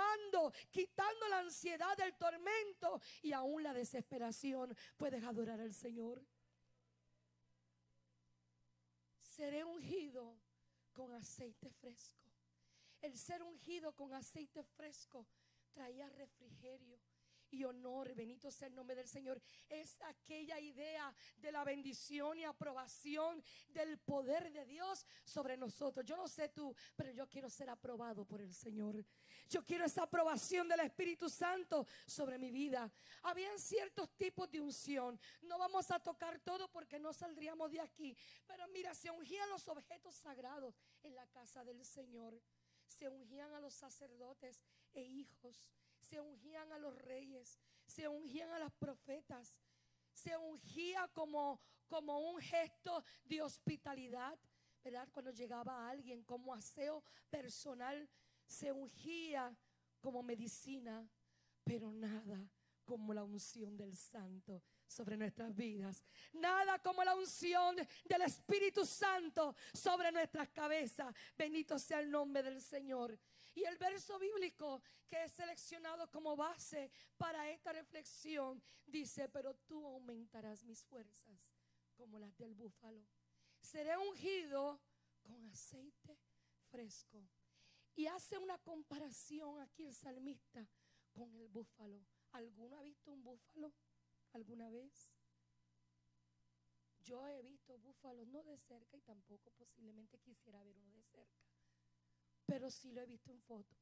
quitando 0.69 1.27
la 1.29 1.39
ansiedad 1.39 1.95
del 1.97 2.15
tormento 2.15 3.01
y 3.21 3.33
aún 3.33 3.63
la 3.63 3.73
desesperación, 3.73 4.75
puedes 4.97 5.23
adorar 5.23 5.59
al 5.59 5.73
Señor. 5.73 6.23
Seré 9.21 9.63
ungido 9.63 10.37
con 10.93 11.13
aceite 11.13 11.69
fresco. 11.71 12.31
El 13.01 13.17
ser 13.17 13.41
ungido 13.43 13.95
con 13.95 14.13
aceite 14.13 14.63
fresco 14.63 15.25
traía 15.73 16.07
refrigerio 16.09 16.99
y 17.51 17.63
honor, 17.63 18.13
bendito 18.15 18.51
sea 18.51 18.67
el 18.67 18.75
nombre 18.75 18.95
del 18.95 19.07
Señor, 19.07 19.41
es 19.69 20.01
aquella 20.03 20.59
idea 20.59 21.13
de 21.37 21.51
la 21.51 21.63
bendición 21.63 22.39
y 22.39 22.43
aprobación 22.43 23.43
del 23.69 23.99
poder 23.99 24.51
de 24.51 24.65
Dios 24.65 25.05
sobre 25.23 25.57
nosotros. 25.57 26.05
Yo 26.05 26.15
no 26.15 26.27
sé 26.27 26.49
tú, 26.49 26.75
pero 26.95 27.11
yo 27.11 27.27
quiero 27.27 27.49
ser 27.49 27.69
aprobado 27.69 28.25
por 28.25 28.41
el 28.41 28.53
Señor. 28.53 29.05
Yo 29.49 29.63
quiero 29.63 29.85
esa 29.85 30.03
aprobación 30.03 30.67
del 30.67 30.79
Espíritu 30.81 31.29
Santo 31.29 31.85
sobre 32.05 32.37
mi 32.37 32.51
vida. 32.51 32.89
Habían 33.23 33.59
ciertos 33.59 34.09
tipos 34.15 34.49
de 34.49 34.61
unción. 34.61 35.19
No 35.41 35.57
vamos 35.57 35.91
a 35.91 35.99
tocar 35.99 36.39
todo 36.39 36.69
porque 36.71 36.99
no 36.99 37.13
saldríamos 37.13 37.71
de 37.71 37.81
aquí. 37.81 38.15
Pero 38.47 38.67
mira, 38.69 38.93
se 38.95 39.11
ungían 39.11 39.49
los 39.49 39.67
objetos 39.67 40.15
sagrados 40.15 40.79
en 41.03 41.15
la 41.15 41.27
casa 41.27 41.63
del 41.63 41.83
Señor. 41.85 42.41
Se 42.87 43.09
ungían 43.09 43.53
a 43.53 43.59
los 43.59 43.73
sacerdotes 43.73 44.61
e 44.93 45.01
hijos 45.01 45.69
se 46.11 46.19
ungían 46.19 46.69
a 46.73 46.77
los 46.77 46.93
reyes, 47.03 47.57
se 47.87 48.05
ungían 48.05 48.51
a 48.51 48.59
las 48.59 48.73
profetas, 48.73 49.55
se 50.11 50.35
ungía 50.35 51.07
como, 51.13 51.61
como 51.87 52.19
un 52.19 52.41
gesto 52.41 53.01
de 53.23 53.41
hospitalidad, 53.41 54.37
¿verdad? 54.83 55.07
Cuando 55.13 55.31
llegaba 55.31 55.89
alguien 55.89 56.21
como 56.25 56.53
aseo 56.53 57.01
personal, 57.29 58.09
se 58.45 58.73
ungía 58.73 59.57
como 60.01 60.21
medicina, 60.21 61.09
pero 61.63 61.93
nada 61.93 62.45
como 62.83 63.13
la 63.13 63.23
unción 63.23 63.77
del 63.77 63.95
Santo 63.95 64.61
sobre 64.85 65.15
nuestras 65.15 65.55
vidas. 65.55 66.03
Nada 66.33 66.77
como 66.79 67.05
la 67.05 67.15
unción 67.15 67.77
del 68.03 68.21
Espíritu 68.23 68.85
Santo 68.85 69.55
sobre 69.73 70.11
nuestras 70.11 70.49
cabezas. 70.49 71.15
Bendito 71.37 71.79
sea 71.79 72.01
el 72.01 72.11
nombre 72.11 72.43
del 72.43 72.61
Señor. 72.61 73.17
Y 73.53 73.63
el 73.63 73.77
verso 73.77 74.17
bíblico 74.17 74.81
que 75.07 75.23
he 75.23 75.29
seleccionado 75.29 76.09
como 76.09 76.35
base 76.35 76.89
para 77.17 77.49
esta 77.49 77.73
reflexión 77.73 78.61
dice, 78.85 79.27
pero 79.29 79.53
tú 79.67 79.85
aumentarás 79.85 80.63
mis 80.63 80.83
fuerzas 80.83 81.53
como 81.95 82.17
las 82.17 82.37
del 82.37 82.53
búfalo. 82.53 83.05
Seré 83.59 83.97
ungido 83.97 84.79
con 85.21 85.45
aceite 85.45 86.17
fresco. 86.69 87.27
Y 87.95 88.07
hace 88.07 88.37
una 88.37 88.57
comparación 88.59 89.59
aquí 89.59 89.83
el 89.83 89.93
salmista 89.93 90.65
con 91.11 91.35
el 91.35 91.47
búfalo. 91.49 92.01
¿Alguno 92.31 92.77
ha 92.77 92.81
visto 92.81 93.11
un 93.11 93.21
búfalo 93.21 93.73
alguna 94.31 94.69
vez? 94.69 95.11
Yo 97.03 97.27
he 97.27 97.41
visto 97.41 97.77
búfalos 97.79 98.27
no 98.27 98.43
de 98.43 98.57
cerca 98.57 98.95
y 98.95 99.01
tampoco 99.01 99.51
posiblemente 99.51 100.19
quisiera 100.19 100.63
ver 100.63 100.77
uno 100.77 100.93
de 100.93 101.03
cerca 101.03 101.50
pero 102.51 102.69
sí 102.69 102.91
lo 102.91 102.99
he 102.99 103.05
visto 103.05 103.31
en 103.31 103.41
foto. 103.43 103.77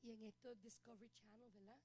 Y 0.00 0.12
en 0.12 0.22
esto 0.22 0.54
Discovery 0.54 1.10
Channel, 1.10 1.50
¿verdad? 1.50 1.78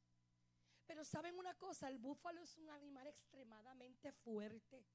Pero 0.85 1.03
saben 1.03 1.37
una 1.37 1.53
cosa, 1.55 1.89
el 1.89 1.97
búfalo 1.97 2.41
es 2.41 2.57
un 2.57 2.69
animal 2.69 3.05
extremadamente 3.07 4.13
fuerte 4.13 4.85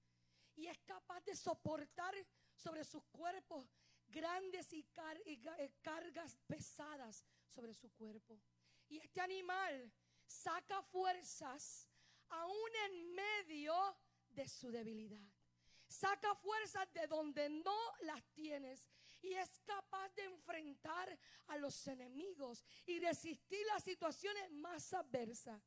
y 0.55 0.69
es 0.69 0.79
capaz 0.87 1.23
de 1.25 1.37
soportar 1.37 2.15
sobre 2.55 2.83
sus 2.83 3.05
cuerpos 3.13 3.71
grandes 4.07 4.73
y, 4.73 4.87
eh, 5.27 5.75
cargas 5.83 6.39
pesadas 6.47 7.23
sobre 7.47 7.75
su 7.75 7.93
cuerpo. 7.93 8.41
Y 8.89 8.97
este 8.97 9.21
animal 9.21 9.93
saca 10.27 10.83
fuerzas 10.85 11.87
aún 12.31 12.71
en 12.87 13.15
medio 13.15 13.75
de 14.31 14.49
su 14.49 14.71
debilidad. 14.71 15.29
Saca 15.87 16.35
fuerzas 16.37 16.91
de 16.95 17.07
donde 17.07 17.51
no 17.51 17.79
las 18.01 18.25
tienes 18.33 18.89
y 19.25 19.35
es 19.35 19.59
capaz 19.61 20.15
de 20.15 20.25
enfrentar 20.25 21.19
a 21.47 21.57
los 21.57 21.87
enemigos 21.87 22.63
y 22.85 22.99
resistir 23.01 23.65
las 23.67 23.83
situaciones 23.83 24.51
más 24.53 24.93
adversas. 24.93 25.63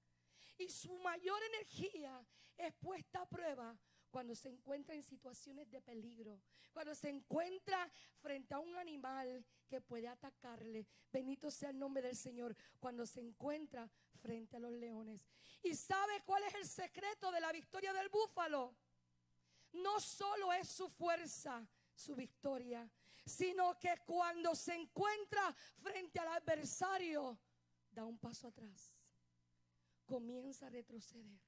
Y 0.60 0.70
su 0.70 0.96
mayor 1.00 1.42
energía 1.56 2.24
es 2.56 2.74
puesta 2.76 3.22
a 3.22 3.30
prueba 3.30 3.76
cuando 4.12 4.36
se 4.36 4.50
encuentra 4.50 4.94
en 4.96 5.04
situaciones 5.04 5.70
de 5.72 5.82
peligro, 5.82 6.40
cuando 6.72 6.94
se 6.94 7.10
encuentra 7.10 7.92
frente 8.20 8.54
a 8.54 8.60
un 8.60 8.76
animal 8.76 9.44
que 9.68 9.82
puede 9.82 10.08
atacarle. 10.08 10.86
Bendito 11.12 11.50
sea 11.50 11.72
el 11.72 11.80
nombre 11.80 12.04
del 12.04 12.16
Señor, 12.16 12.56
cuando 12.80 13.06
se 13.06 13.22
encuentra 13.22 13.90
frente 14.22 14.58
a 14.58 14.60
los 14.60 14.72
leones. 14.72 15.28
¿Y 15.64 15.74
sabe 15.76 16.22
cuál 16.26 16.44
es 16.44 16.56
el 16.56 16.68
secreto 16.68 17.32
de 17.32 17.42
la 17.42 17.52
victoria 17.52 17.92
del 17.94 18.10
búfalo? 18.10 18.76
No 19.74 20.00
solo 20.00 20.54
es 20.54 20.70
su 20.70 20.88
fuerza, 20.90 21.68
su 21.94 22.16
victoria, 22.16 22.90
sino 23.28 23.78
que 23.78 23.98
cuando 24.06 24.56
se 24.56 24.74
encuentra 24.74 25.54
frente 25.82 26.20
al 26.20 26.30
adversario, 26.30 27.38
da 27.92 28.06
un 28.06 28.18
paso 28.18 28.48
atrás, 28.48 28.94
comienza 30.06 30.68
a 30.68 30.70
retroceder. 30.70 31.40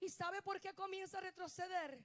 ¿Y 0.00 0.08
sabe 0.08 0.42
por 0.42 0.60
qué 0.60 0.74
comienza 0.74 1.18
a 1.18 1.22
retroceder? 1.22 2.04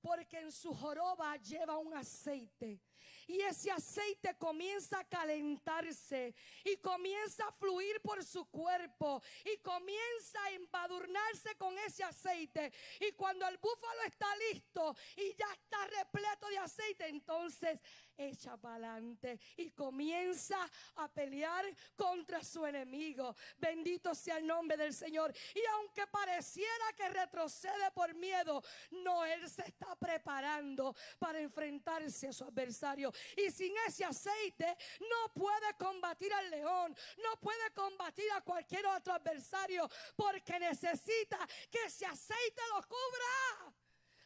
Porque 0.00 0.40
en 0.40 0.50
su 0.50 0.74
joroba 0.74 1.36
lleva 1.36 1.78
un 1.78 1.94
aceite 1.94 2.80
y 3.26 3.40
ese 3.40 3.70
aceite 3.70 4.36
comienza 4.36 4.98
a 4.98 5.04
calentarse 5.04 6.34
y 6.64 6.76
comienza 6.78 7.46
a 7.46 7.52
fluir 7.52 8.00
por 8.00 8.24
su 8.24 8.44
cuerpo 8.46 9.22
y 9.44 9.58
comienza 9.58 10.42
a 10.44 10.50
embadurnarse 10.50 11.54
con 11.56 11.76
ese 11.78 12.02
aceite. 12.04 12.72
Y 13.00 13.12
cuando 13.12 13.46
el 13.46 13.58
búfalo 13.58 14.02
está 14.06 14.26
listo 14.50 14.96
y 15.16 15.34
ya 15.36 15.52
está 15.52 15.86
repleto 15.86 16.48
de 16.48 16.58
aceite, 16.58 17.08
entonces 17.08 17.80
echa 18.16 18.56
para 18.56 18.74
adelante 18.74 19.38
y 19.56 19.70
comienza 19.70 20.68
a 20.96 21.08
pelear 21.08 21.64
contra 21.96 22.42
su 22.42 22.64
enemigo. 22.66 23.34
Bendito 23.58 24.14
sea 24.14 24.38
el 24.38 24.46
nombre 24.46 24.76
del 24.76 24.94
Señor. 24.94 25.32
Y 25.54 25.64
aunque 25.74 26.06
pareciera 26.06 26.92
que 26.96 27.08
retrocede 27.08 27.90
por 27.92 28.14
miedo, 28.14 28.62
no, 28.90 29.24
Él 29.24 29.48
se 29.48 29.62
está 29.62 29.96
preparando 29.96 30.94
para 31.18 31.40
enfrentarse 31.40 32.28
a 32.28 32.32
su 32.32 32.44
adversario. 32.44 33.12
Y 33.36 33.50
sin 33.50 33.74
ese 33.86 34.04
aceite 34.04 34.76
no 35.00 35.32
puede 35.32 35.74
combatir 35.78 36.32
al 36.32 36.50
león, 36.50 36.96
no 37.22 37.40
puede 37.40 37.70
combatir 37.74 38.30
a 38.32 38.40
cualquier 38.42 38.86
otro 38.86 39.14
adversario, 39.14 39.88
porque 40.16 40.58
necesita 40.58 41.38
que 41.70 41.84
ese 41.86 42.06
aceite 42.06 42.62
lo 42.74 42.82
cubra. 42.86 43.74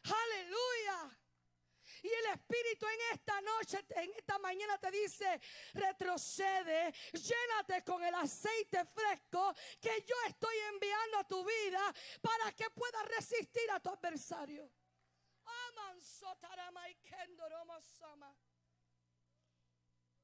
Aleluya. 0.03 1.17
Y 2.03 2.07
el 2.07 2.25
Espíritu 2.33 2.85
en 2.87 2.99
esta 3.13 3.41
noche, 3.41 3.85
en 3.89 4.11
esta 4.13 4.37
mañana 4.39 4.77
te 4.77 4.91
dice, 4.91 5.39
retrocede, 5.73 6.93
llénate 7.13 7.83
con 7.83 8.03
el 8.03 8.13
aceite 8.15 8.85
fresco 8.85 9.53
que 9.79 10.03
yo 10.07 10.15
estoy 10.27 10.55
enviando 10.73 11.17
a 11.17 11.27
tu 11.27 11.43
vida 11.45 11.93
para 12.21 12.51
que 12.53 12.69
puedas 12.71 13.05
resistir 13.07 13.69
a 13.71 13.79
tu 13.79 13.89
adversario. 13.89 14.71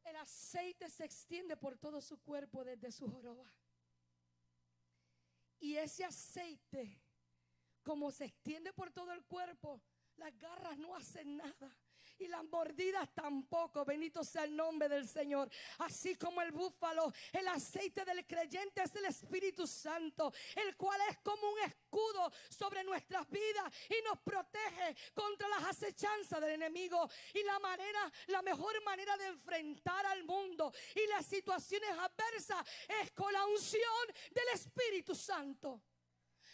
El 0.04 0.16
aceite 0.18 0.90
se 0.90 1.06
extiende 1.06 1.56
por 1.56 1.78
todo 1.78 2.02
su 2.02 2.22
cuerpo 2.22 2.64
desde 2.64 2.92
su 2.92 3.10
joroba. 3.10 3.52
Y 5.60 5.78
ese 5.78 6.04
aceite, 6.04 7.02
como 7.84 8.12
se 8.12 8.26
extiende 8.26 8.74
por 8.74 8.92
todo 8.92 9.14
el 9.14 9.24
cuerpo, 9.24 9.82
las 10.18 10.38
garras 10.38 10.78
no 10.78 10.96
hacen 10.96 11.38
nada 11.38 11.76
y 12.20 12.28
las 12.28 12.44
mordidas 12.46 13.10
tampoco. 13.14 13.86
Bendito 13.86 14.24
sea 14.24 14.44
el 14.44 14.56
nombre 14.56 14.90
del 14.90 15.08
Señor. 15.08 15.50
Así 15.80 16.16
como 16.16 16.42
el 16.42 16.52
búfalo, 16.52 17.12
el 17.32 17.48
aceite 17.48 18.06
del 18.06 18.26
creyente 18.26 18.84
es 18.84 18.96
el 18.96 19.06
Espíritu 19.06 19.68
Santo, 19.68 20.32
el 20.56 20.76
cual 20.76 21.00
es 21.10 21.18
como 21.20 21.50
un 21.50 21.60
escudo 21.60 22.32
sobre 22.50 22.84
nuestras 22.84 23.30
vidas 23.30 23.74
y 23.90 24.02
nos 24.04 24.20
protege 24.20 24.96
contra 25.14 25.48
las 25.50 25.64
acechanzas 25.64 26.40
del 26.42 26.52
enemigo. 26.52 27.10
Y 27.34 27.44
la 27.44 27.60
manera, 27.60 28.12
la 28.28 28.42
mejor 28.42 28.82
manera 28.84 29.16
de 29.18 29.28
enfrentar 29.28 30.06
al 30.06 30.24
mundo 30.24 30.72
y 30.96 31.08
las 31.08 31.26
situaciones 31.26 31.90
adversas 31.92 32.66
es 33.02 33.12
con 33.12 33.32
la 33.34 33.46
unción 33.46 34.08
del 34.32 34.48
Espíritu 34.54 35.16
Santo. 35.16 35.82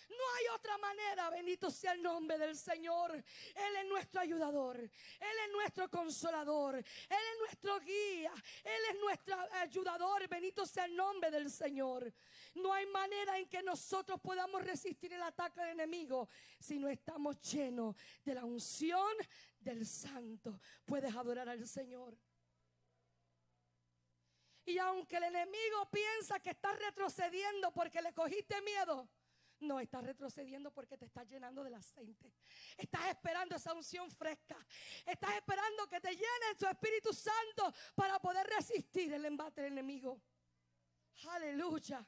No 0.10 0.24
hay 0.38 0.46
otra 0.56 0.78
manera, 0.80 1.30
bendito 1.30 1.70
sea 1.70 1.92
el 1.92 2.02
nombre 2.02 2.38
del 2.38 2.58
Señor. 2.58 3.14
Él 3.14 3.76
es 3.80 3.86
nuestro 3.86 4.22
ayudador, 4.22 4.80
Él 4.80 5.38
es 5.46 5.52
nuestro 5.52 5.90
consolador, 5.90 6.78
Él 6.78 6.84
es 6.84 7.40
nuestro 7.40 7.80
guía, 7.80 8.34
Él 8.64 8.82
es 8.92 9.00
nuestro 9.00 9.36
ayudador, 9.54 10.28
bendito 10.28 10.66
sea 10.66 10.86
el 10.86 10.96
nombre 10.96 11.30
del 11.30 11.52
Señor. 11.52 12.12
No 12.56 12.74
hay 12.74 12.88
manera 12.88 13.38
en 13.38 13.48
que 13.48 13.62
nosotros 13.62 14.20
podamos 14.20 14.64
resistir 14.64 15.14
el 15.14 15.22
ataque 15.22 15.62
del 15.62 15.72
enemigo 15.72 16.28
si 16.60 16.80
no 16.80 16.90
estamos 16.90 17.40
llenos 17.42 17.96
de 18.26 18.34
la 18.34 18.46
unción 18.46 19.16
del 19.60 19.86
Santo. 19.86 20.60
Puedes 20.86 21.16
adorar 21.16 21.50
al 21.50 21.68
Señor. 21.68 22.18
Y 24.66 24.78
aunque 24.78 25.18
el 25.18 25.24
enemigo 25.24 25.90
piensa 25.92 26.40
que 26.40 26.52
está 26.52 26.72
retrocediendo 26.74 27.72
porque 27.72 28.02
le 28.02 28.14
cogiste 28.14 28.62
miedo, 28.62 29.10
no, 29.62 29.80
estás 29.80 30.04
retrocediendo 30.04 30.72
porque 30.72 30.98
te 30.98 31.06
estás 31.06 31.28
llenando 31.28 31.64
del 31.64 31.74
aceite. 31.74 32.34
Estás 32.78 33.08
esperando 33.10 33.56
esa 33.56 33.74
unción 33.74 34.10
fresca. 34.12 34.58
Estás 35.06 35.36
esperando 35.36 35.88
que 35.88 36.00
te 36.00 36.12
llene 36.12 36.56
tu 36.58 36.66
Espíritu 36.68 37.14
Santo 37.14 37.74
para 37.96 38.20
poder 38.20 38.48
resistir 38.48 39.14
el 39.14 39.26
embate 39.26 39.62
del 39.62 39.74
enemigo. 39.74 40.22
Aleluya. 41.30 42.06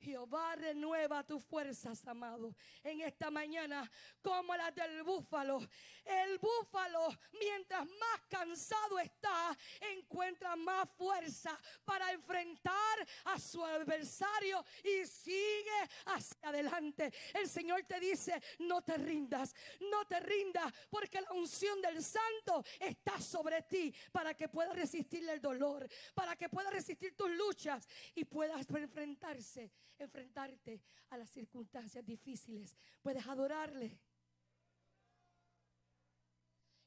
Jehová 0.00 0.56
renueva 0.56 1.22
tus 1.24 1.44
fuerzas, 1.44 2.06
amado, 2.06 2.54
en 2.82 3.02
esta 3.02 3.30
mañana, 3.30 3.90
como 4.22 4.56
las 4.56 4.74
del 4.74 5.02
búfalo. 5.02 5.60
El 6.04 6.38
búfalo, 6.38 7.08
mientras 7.38 7.86
más 7.86 8.20
cansado 8.28 8.98
está, 8.98 9.56
encuentra 9.92 10.56
más 10.56 10.88
fuerza 10.96 11.58
para 11.84 12.12
enfrentar 12.12 13.06
a 13.24 13.38
su 13.38 13.64
adversario 13.64 14.64
y 14.82 15.06
sigue 15.06 15.88
hacia 16.06 16.48
adelante. 16.48 17.12
El 17.34 17.48
Señor 17.48 17.84
te 17.84 18.00
dice, 18.00 18.40
no 18.60 18.82
te 18.82 18.96
rindas, 18.96 19.54
no 19.90 20.06
te 20.06 20.18
rindas, 20.20 20.72
porque 20.88 21.20
la 21.20 21.32
unción 21.32 21.80
del 21.82 22.02
santo 22.02 22.64
está 22.78 23.20
sobre 23.20 23.62
ti 23.62 23.94
para 24.12 24.34
que 24.34 24.48
puedas 24.48 24.74
resistir 24.74 25.28
el 25.28 25.40
dolor, 25.40 25.86
para 26.14 26.36
que 26.36 26.48
puedas 26.48 26.72
resistir 26.72 27.14
tus 27.16 27.30
luchas 27.30 27.86
y 28.14 28.24
puedas 28.24 28.66
enfrentarse 28.70 29.70
enfrentarte 30.04 30.82
a 31.10 31.16
las 31.16 31.30
circunstancias 31.30 32.04
difíciles. 32.04 32.76
Puedes 33.02 33.26
adorarle. 33.26 33.98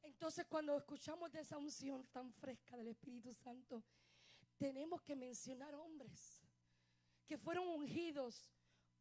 Entonces 0.01 0.45
cuando 0.47 0.77
escuchamos 0.77 1.31
de 1.31 1.41
esa 1.41 1.57
unción 1.57 2.05
tan 2.07 2.31
fresca 2.33 2.77
del 2.77 2.87
Espíritu 2.87 3.33
Santo, 3.33 3.83
tenemos 4.57 5.01
que 5.01 5.15
mencionar 5.15 5.73
hombres 5.75 6.41
que 7.25 7.37
fueron 7.37 7.67
ungidos 7.67 8.49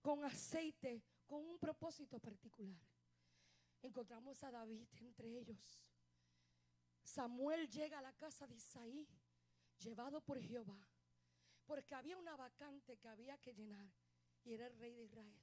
con 0.01 0.25
aceite, 0.25 1.03
con 1.27 1.45
un 1.45 1.59
propósito 1.59 2.19
particular. 2.19 2.81
Encontramos 3.83 4.43
a 4.43 4.51
David 4.51 4.89
entre 5.01 5.39
ellos. 5.39 5.81
Samuel 7.03 7.69
llega 7.69 7.99
a 7.99 8.03
la 8.03 8.13
casa 8.13 8.47
de 8.47 8.55
Isaí, 8.55 9.07
llevado 9.79 10.21
por 10.21 10.41
Jehová, 10.41 10.89
porque 11.67 11.95
había 11.95 12.17
una 12.17 12.37
vacante 12.37 12.97
que 12.97 13.09
había 13.09 13.37
que 13.39 13.55
llenar, 13.55 13.91
y 14.45 14.55
era 14.55 14.67
el 14.67 14.77
rey 14.79 14.95
de 14.95 15.05
Israel. 15.05 15.43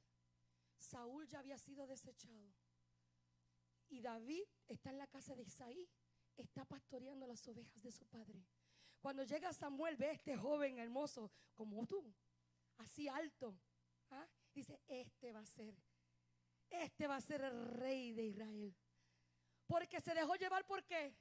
Saúl 0.78 1.28
ya 1.28 1.40
había 1.40 1.58
sido 1.58 1.88
desechado. 1.88 2.54
Y 3.90 4.02
David 4.02 4.44
está 4.68 4.92
en 4.92 4.98
la 4.98 5.08
casa 5.08 5.36
de 5.36 5.44
Isaí, 5.44 5.90
está 6.38 6.66
pastoreando 6.66 7.26
las 7.28 7.48
ovejas 7.48 7.82
de 7.82 7.92
su 7.92 8.06
padre. 8.06 8.46
Cuando 9.02 9.24
llega 9.24 9.54
Samuel, 9.54 9.98
ve 9.98 10.10
a 10.10 10.12
este 10.12 10.38
joven 10.38 10.78
hermoso 10.78 11.32
como 11.56 11.86
tú, 11.88 12.14
así 12.78 13.08
alto. 13.08 13.58
¿ah? 14.12 14.28
Dice, 14.54 14.82
este 14.88 15.32
va 15.32 15.40
a 15.40 15.46
ser, 15.46 15.76
este 16.70 17.08
va 17.08 17.16
a 17.16 17.22
ser 17.22 17.42
el 17.42 17.66
rey 17.66 18.14
de 18.14 18.26
Israel. 18.26 18.76
Porque 19.66 20.02
se 20.02 20.14
dejó 20.14 20.36
llevar 20.36 20.66
por 20.66 20.84
qué? 20.84 21.16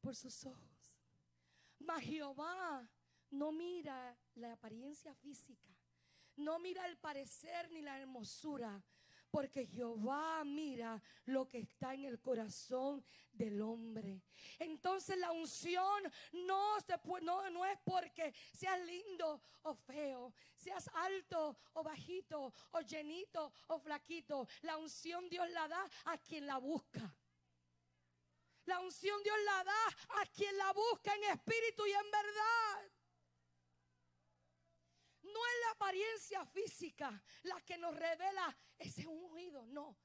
Por 0.00 0.16
sus 0.16 0.44
ojos. 0.44 1.00
Mas 1.78 2.02
Jehová 2.02 2.88
no 3.30 3.52
mira 3.52 4.18
la 4.34 4.52
apariencia 4.52 5.14
física, 5.14 5.70
no 6.40 6.58
mira 6.58 6.86
el 6.86 6.96
parecer 6.98 7.70
ni 7.70 7.82
la 7.82 7.98
hermosura, 7.98 8.82
porque 9.30 9.66
Jehová 9.66 10.42
mira 10.44 11.00
lo 11.26 11.48
que 11.48 11.58
está 11.58 11.94
en 11.94 12.04
el 12.04 12.20
corazón 12.20 13.04
del 13.32 13.62
hombre. 13.62 14.22
Entonces 14.58 15.16
la 15.18 15.30
unción 15.32 16.02
no, 16.32 16.80
se 16.80 16.98
no, 17.22 17.64
es 17.66 17.78
porque 17.84 18.34
seas 18.52 18.80
lindo 18.84 19.40
o 19.62 19.74
feo, 19.74 20.34
seas 20.56 20.90
alto 20.94 21.56
o 21.74 21.82
bajito, 21.82 22.52
o 22.72 22.80
llenito 22.80 23.52
o 23.68 23.78
flaquito. 23.78 24.48
La 24.62 24.76
unción 24.76 25.28
Dios 25.28 25.48
la 25.50 25.68
da 25.68 25.88
a 26.06 26.18
quien 26.18 26.46
la 26.46 26.58
busca. 26.58 27.14
La 28.64 28.80
unción 28.80 29.22
Dios 29.22 29.36
la 29.44 29.64
da 29.64 29.86
a 30.20 30.26
quien 30.26 30.56
la 30.58 30.72
busca 30.72 31.14
en 31.14 31.24
espíritu 31.24 31.86
y 31.86 31.92
en 31.92 32.10
verdad. 32.10 32.99
No 35.32 35.46
es 35.46 35.52
la 35.66 35.70
apariencia 35.72 36.44
física 36.46 37.22
la 37.44 37.60
que 37.62 37.78
nos 37.78 37.94
revela 37.94 38.56
ese 38.78 39.06
ungido. 39.06 39.66
No, 39.66 39.96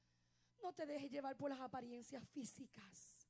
no 0.62 0.72
te 0.72 0.86
dejes 0.86 1.10
llevar 1.10 1.36
por 1.36 1.50
las 1.50 1.60
apariencias 1.60 2.26
físicas. 2.30 3.28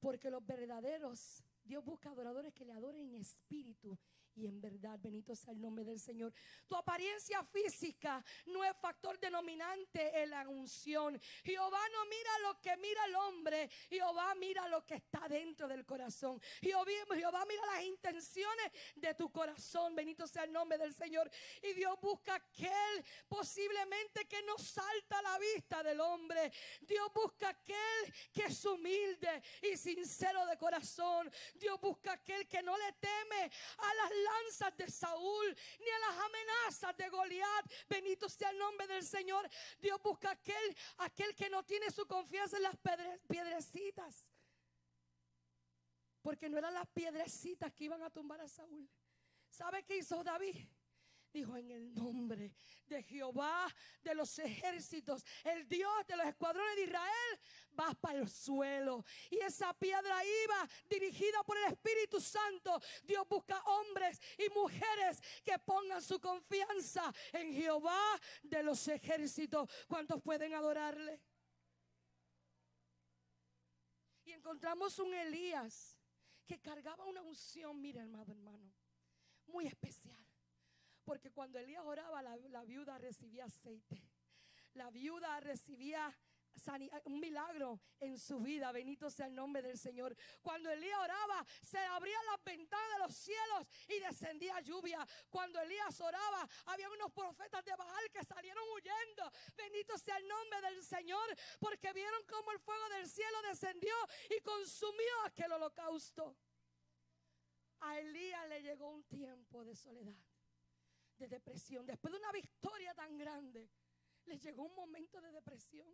Porque 0.00 0.30
los 0.30 0.44
verdaderos, 0.44 1.42
Dios 1.62 1.84
busca 1.84 2.10
adoradores 2.10 2.52
que 2.52 2.64
le 2.64 2.72
adoren 2.72 3.08
en 3.08 3.14
espíritu 3.14 3.98
y 4.36 4.46
en 4.46 4.60
verdad, 4.60 4.98
bendito 5.00 5.34
sea 5.36 5.52
el 5.52 5.60
nombre 5.60 5.84
del 5.84 6.00
Señor. 6.00 6.32
Tu 6.66 6.74
apariencia 6.74 7.42
física 7.44 8.24
no 8.46 8.64
es 8.64 8.76
factor 8.76 9.18
denominante 9.18 10.22
en 10.22 10.30
la 10.30 10.48
unción. 10.48 11.20
Jehová 11.44 11.80
no 11.92 12.04
mira 12.06 12.38
lo 12.42 12.60
que 12.60 12.76
mira 12.78 13.04
el 13.04 13.14
hombre. 13.14 13.68
Jehová 13.88 14.34
mira 14.34 14.68
lo 14.68 14.84
que 14.84 14.96
está 14.96 15.28
dentro 15.28 15.68
del 15.68 15.86
corazón. 15.86 16.40
Jehová, 16.60 17.44
mira 17.46 17.66
las 17.66 17.84
intenciones 17.84 18.72
de 18.96 19.14
tu 19.14 19.30
corazón. 19.30 19.94
Bendito 19.94 20.26
sea 20.26 20.44
el 20.44 20.52
nombre 20.52 20.78
del 20.78 20.94
Señor. 20.94 21.30
Y 21.62 21.72
Dios 21.74 21.96
busca 22.00 22.34
aquel 22.34 23.04
posiblemente 23.28 24.26
que 24.26 24.42
no 24.42 24.58
salta 24.58 25.18
a 25.18 25.22
la 25.22 25.38
vista 25.38 25.82
del 25.82 26.00
hombre. 26.00 26.52
Dios 26.80 27.12
busca 27.14 27.50
aquel 27.50 28.14
que 28.32 28.44
es 28.44 28.64
humilde 28.64 29.42
y 29.62 29.76
sincero 29.76 30.44
de 30.46 30.58
corazón. 30.58 31.30
Dios 31.54 31.80
busca 31.80 32.12
aquel 32.12 32.48
que 32.48 32.62
no 32.62 32.76
le 32.76 32.92
teme 32.94 33.50
a 33.78 33.94
las 33.94 34.23
lanzas 34.24 34.76
de 34.76 34.90
Saúl, 34.90 35.56
ni 35.78 35.90
a 35.90 35.98
las 35.98 36.16
amenazas 36.26 36.96
de 36.96 37.08
Goliat. 37.08 37.64
Bendito 37.88 38.28
sea 38.28 38.50
el 38.50 38.58
nombre 38.58 38.86
del 38.86 39.04
Señor. 39.04 39.48
Dios 39.78 40.00
busca 40.02 40.30
aquel, 40.30 40.76
aquel 40.98 41.34
que 41.34 41.50
no 41.50 41.62
tiene 41.64 41.90
su 41.90 42.06
confianza 42.06 42.56
en 42.56 42.64
las 42.64 42.76
piedrecitas. 43.28 44.32
Porque 46.22 46.48
no 46.48 46.58
eran 46.58 46.74
las 46.74 46.88
piedrecitas 46.88 47.72
que 47.74 47.84
iban 47.84 48.02
a 48.02 48.10
tumbar 48.10 48.40
a 48.40 48.48
Saúl. 48.48 48.88
¿Sabe 49.50 49.84
qué 49.84 49.98
hizo 49.98 50.24
David? 50.24 50.56
Dijo 51.34 51.56
en 51.56 51.68
el 51.72 51.92
nombre 51.92 52.54
de 52.86 53.02
Jehová 53.02 53.66
de 54.04 54.14
los 54.14 54.38
ejércitos, 54.38 55.24
el 55.42 55.68
Dios 55.68 55.92
de 56.06 56.16
los 56.16 56.26
escuadrones 56.26 56.76
de 56.76 56.84
Israel, 56.84 57.40
vas 57.72 57.96
para 57.96 58.20
el 58.20 58.28
suelo. 58.30 59.04
Y 59.28 59.38
esa 59.38 59.74
piedra 59.74 60.24
iba 60.24 60.68
dirigida 60.88 61.42
por 61.42 61.58
el 61.58 61.72
Espíritu 61.72 62.20
Santo. 62.20 62.80
Dios 63.02 63.26
busca 63.28 63.60
hombres 63.64 64.20
y 64.38 64.48
mujeres 64.50 65.20
que 65.44 65.58
pongan 65.58 66.00
su 66.00 66.20
confianza 66.20 67.12
en 67.32 67.52
Jehová 67.52 68.00
de 68.40 68.62
los 68.62 68.86
ejércitos. 68.86 69.68
¿Cuántos 69.88 70.22
pueden 70.22 70.54
adorarle? 70.54 71.20
Y 74.24 74.30
encontramos 74.30 75.00
un 75.00 75.12
Elías 75.12 75.98
que 76.46 76.60
cargaba 76.60 77.04
una 77.06 77.22
unción, 77.22 77.80
mira 77.80 78.02
hermano, 78.02 78.30
hermano, 78.30 78.72
muy 79.48 79.66
especial. 79.66 80.23
Porque 81.04 81.30
cuando 81.30 81.58
Elías 81.58 81.84
oraba, 81.84 82.22
la, 82.22 82.64
viuda 82.64 82.98
recibía 82.98 83.44
aceite. 83.44 84.02
La 84.72 84.90
viuda 84.90 85.38
recibía 85.40 86.12
un 87.04 87.20
milagro 87.20 87.80
en 88.00 88.18
su 88.18 88.40
vida. 88.40 88.72
Bendito 88.72 89.10
sea 89.10 89.26
el 89.26 89.34
nombre 89.34 89.60
del 89.60 89.78
Señor. 89.78 90.16
Cuando 90.40 90.70
Elías 90.70 90.98
oraba, 90.98 91.44
se 91.62 91.78
abrían 91.78 92.24
las 92.26 92.42
ventanas 92.42 92.88
de 92.92 92.98
los 93.00 93.14
cielos 93.14 93.70
y 93.88 93.98
descendía 94.00 94.60
lluvia. 94.60 95.06
Cuando 95.28 95.60
Elías 95.60 96.00
oraba, 96.00 96.48
había 96.66 96.88
unos 96.90 97.12
profetas 97.12 97.64
de 97.64 97.76
Baal 97.76 98.10
que 98.10 98.24
salieron 98.24 98.64
huyendo. 98.74 99.30
Bendito 99.56 99.98
sea 99.98 100.16
el 100.16 100.26
nombre 100.26 100.60
del 100.62 100.82
Señor, 100.82 101.26
porque 101.58 101.92
vieron 101.92 102.22
cómo 102.26 102.52
el 102.52 102.60
fuego 102.60 102.88
del 102.90 103.08
cielo 103.08 103.42
descendió 103.42 103.94
y 104.30 104.40
consumió 104.40 105.22
aquel 105.26 105.52
holocausto. 105.52 106.34
A 107.80 107.98
Elías 107.98 108.48
le 108.48 108.62
llegó 108.62 108.88
un 108.88 109.04
tiempo 109.04 109.64
de 109.64 109.74
soledad 109.76 110.16
de 111.18 111.28
depresión. 111.28 111.86
Después 111.86 112.12
de 112.12 112.18
una 112.18 112.32
victoria 112.32 112.94
tan 112.94 113.16
grande, 113.16 113.70
les 114.26 114.42
llegó 114.42 114.64
un 114.64 114.74
momento 114.74 115.20
de 115.20 115.32
depresión 115.32 115.88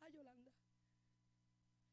a 0.00 0.08
Yolanda. 0.08 0.52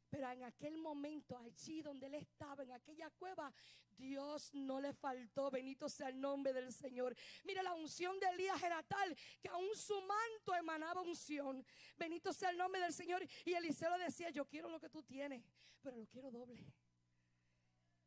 Pero 0.09 0.31
en 0.31 0.43
aquel 0.43 0.77
momento, 0.77 1.37
allí 1.37 1.81
donde 1.81 2.07
él 2.07 2.15
estaba, 2.15 2.63
en 2.63 2.71
aquella 2.71 3.11
cueva, 3.11 3.53
Dios 3.91 4.51
no 4.53 4.81
le 4.81 4.91
faltó. 4.93 5.51
Bendito 5.51 5.87
sea 5.87 6.09
el 6.09 6.19
nombre 6.19 6.51
del 6.51 6.73
Señor. 6.73 7.15
Mira, 7.43 7.61
la 7.61 7.73
unción 7.73 8.19
de 8.19 8.27
Elías 8.27 8.61
era 8.63 8.81
tal 8.81 9.15
que 9.39 9.49
aún 9.49 9.75
su 9.75 10.01
manto 10.01 10.55
emanaba 10.55 11.01
unción. 11.01 11.63
Bendito 11.95 12.33
sea 12.33 12.49
el 12.49 12.57
nombre 12.57 12.81
del 12.81 12.93
Señor. 12.93 13.23
Y 13.45 13.53
Eliseo 13.53 13.97
decía: 13.99 14.31
Yo 14.31 14.45
quiero 14.45 14.69
lo 14.69 14.79
que 14.79 14.89
tú 14.89 15.03
tienes, 15.03 15.43
pero 15.81 15.97
lo 15.97 16.07
quiero 16.07 16.31
doble. 16.31 16.65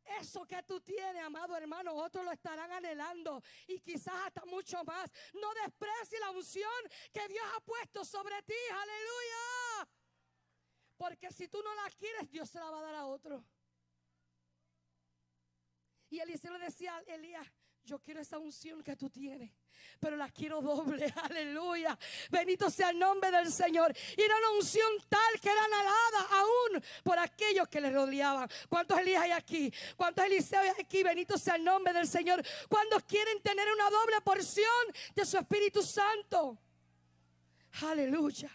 Eso 0.04 0.44
que 0.46 0.62
tú 0.64 0.80
tienes, 0.80 1.22
amado 1.22 1.56
hermano, 1.56 1.94
otros 1.94 2.24
lo 2.24 2.32
estarán 2.32 2.70
anhelando 2.72 3.42
y 3.66 3.80
quizás 3.80 4.14
hasta 4.26 4.44
mucho 4.44 4.82
más. 4.84 5.10
No 5.34 5.52
desprecie 5.54 6.18
la 6.20 6.30
unción 6.30 6.82
que 7.12 7.26
Dios 7.28 7.44
ha 7.56 7.60
puesto 7.60 8.04
sobre 8.04 8.42
ti. 8.42 8.54
Aleluya. 8.70 9.88
Porque 10.96 11.30
si 11.32 11.48
tú 11.48 11.62
no 11.62 11.74
la 11.74 11.90
quieres, 11.90 12.30
Dios 12.30 12.48
se 12.50 12.58
la 12.58 12.70
va 12.70 12.78
a 12.78 12.82
dar 12.82 12.94
a 12.96 13.06
otro. 13.06 13.44
Y 16.10 16.20
Eliseo 16.20 16.52
le 16.58 16.66
decía 16.66 16.96
a 16.96 17.00
Elías, 17.14 17.46
yo 17.84 17.98
quiero 17.98 18.20
esa 18.20 18.38
unción 18.38 18.82
que 18.82 18.96
tú 18.96 19.10
tienes, 19.10 19.50
pero 19.98 20.16
la 20.16 20.28
quiero 20.30 20.60
doble. 20.60 21.12
Aleluya. 21.24 21.98
Bendito 22.30 22.70
sea 22.70 22.90
el 22.90 22.98
nombre 22.98 23.30
del 23.30 23.50
Señor. 23.50 23.92
Y 24.16 24.22
era 24.22 24.36
una 24.36 24.50
unción 24.52 24.88
tal 25.08 25.40
que 25.40 25.50
era 25.50 25.64
anhelada 25.64 26.40
aún 26.40 26.82
por 27.02 27.18
aquellos 27.18 27.68
que 27.68 27.80
le 27.80 27.90
rodeaban. 27.90 28.48
¿Cuántos 28.68 28.98
Elías 28.98 29.22
hay 29.22 29.32
aquí? 29.32 29.72
¿Cuántos 29.96 30.24
Eliseo 30.24 30.60
hay 30.60 30.70
aquí? 30.80 31.02
Bendito 31.02 31.36
sea 31.36 31.56
el 31.56 31.64
nombre 31.64 31.92
del 31.92 32.06
Señor. 32.06 32.42
¿Cuántos 32.68 33.02
quieren 33.04 33.40
tener 33.42 33.66
una 33.72 33.90
doble 33.90 34.20
porción 34.20 34.66
de 35.14 35.24
su 35.24 35.38
Espíritu 35.38 35.82
Santo? 35.82 36.58
Aleluya. 37.82 38.50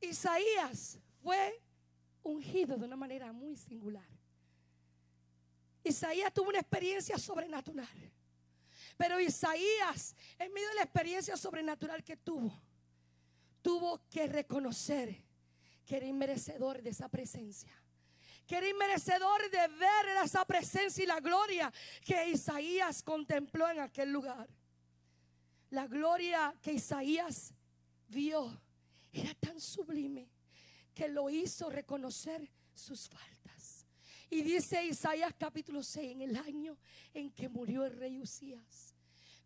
Isaías 0.00 0.98
fue 1.22 1.62
ungido 2.22 2.76
de 2.76 2.86
una 2.86 2.96
manera 2.96 3.32
muy 3.32 3.56
singular. 3.56 4.15
Isaías 5.88 6.32
tuvo 6.32 6.50
una 6.50 6.60
experiencia 6.60 7.18
sobrenatural. 7.18 8.12
Pero 8.96 9.20
Isaías, 9.20 10.14
en 10.38 10.52
medio 10.52 10.68
de 10.68 10.74
la 10.76 10.82
experiencia 10.82 11.36
sobrenatural 11.36 12.02
que 12.02 12.16
tuvo, 12.16 12.52
tuvo 13.62 14.00
que 14.08 14.26
reconocer 14.26 15.16
que 15.84 15.96
era 15.96 16.06
inmerecedor 16.06 16.82
de 16.82 16.90
esa 16.90 17.08
presencia 17.08 17.72
que 18.46 18.56
era 18.56 18.68
inmerecedor 18.68 19.50
de 19.50 19.68
ver 19.68 20.24
esa 20.24 20.44
presencia 20.44 21.02
y 21.02 21.06
la 21.06 21.20
gloria 21.20 21.72
que 22.04 22.28
Isaías 22.28 23.02
contempló 23.02 23.68
en 23.68 23.80
aquel 23.80 24.12
lugar. 24.12 24.48
La 25.70 25.86
gloria 25.88 26.54
que 26.62 26.74
Isaías 26.74 27.52
vio 28.08 28.60
era 29.12 29.34
tan 29.34 29.60
sublime 29.60 30.30
que 30.94 31.08
lo 31.08 31.28
hizo 31.28 31.68
reconocer 31.70 32.48
sus 32.72 33.08
faltas. 33.08 33.55
Y 34.28 34.42
dice 34.42 34.84
Isaías 34.84 35.32
capítulo 35.38 35.82
6, 35.82 36.12
en 36.12 36.22
el 36.22 36.36
año 36.36 36.76
en 37.14 37.30
que 37.30 37.48
murió 37.48 37.84
el 37.84 37.96
rey 37.96 38.20
Usías 38.20 38.95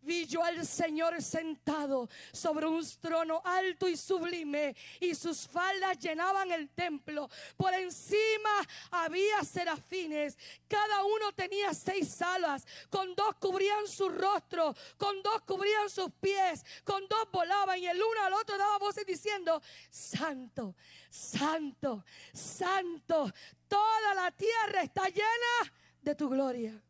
vi 0.01 0.25
yo 0.25 0.43
al 0.43 0.65
Señor 0.65 1.21
sentado 1.21 2.09
sobre 2.31 2.67
un 2.67 2.85
trono 2.99 3.41
alto 3.43 3.87
y 3.87 3.95
sublime 3.95 4.75
y 4.99 5.15
sus 5.15 5.47
faldas 5.47 5.97
llenaban 5.99 6.51
el 6.51 6.69
templo. 6.69 7.29
Por 7.57 7.73
encima 7.73 8.67
había 8.91 9.43
serafines, 9.43 10.37
cada 10.67 11.03
uno 11.03 11.31
tenía 11.33 11.73
seis 11.73 12.21
alas, 12.21 12.65
con 12.89 13.15
dos 13.15 13.35
cubrían 13.39 13.87
su 13.87 14.09
rostro, 14.09 14.75
con 14.97 15.21
dos 15.21 15.41
cubrían 15.41 15.89
sus 15.89 16.11
pies, 16.19 16.63
con 16.83 17.07
dos 17.07 17.27
volaban 17.31 17.79
y 17.79 17.87
el 17.87 18.01
uno 18.01 18.23
al 18.23 18.33
otro 18.33 18.57
daba 18.57 18.77
voces 18.77 19.05
diciendo, 19.05 19.61
santo, 19.89 20.75
santo, 21.09 22.03
santo, 22.33 23.31
toda 23.67 24.13
la 24.15 24.31
tierra 24.31 24.83
está 24.83 25.07
llena 25.07 25.73
de 26.01 26.15
tu 26.15 26.29
gloria. 26.29 26.81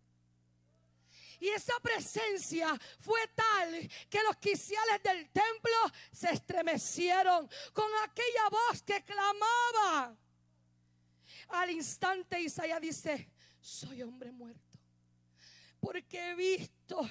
Y 1.42 1.50
esa 1.50 1.74
presencia 1.82 2.80
fue 3.00 3.20
tal 3.34 3.90
que 4.12 4.22
los 4.22 4.38
quiciales 4.38 5.02
del 5.02 5.28
templo 5.32 5.74
se 6.12 6.30
estremecieron 6.30 7.50
con 7.74 7.88
aquella 8.04 8.48
voz 8.52 8.84
que 8.84 9.04
clamaba. 9.04 10.16
Al 11.48 11.72
instante 11.72 12.40
Isaías 12.40 12.80
dice, 12.80 13.32
soy 13.60 14.04
hombre 14.04 14.32
muerto, 14.32 14.78
porque 15.80 16.30
he 16.30 16.36
visto 16.36 17.10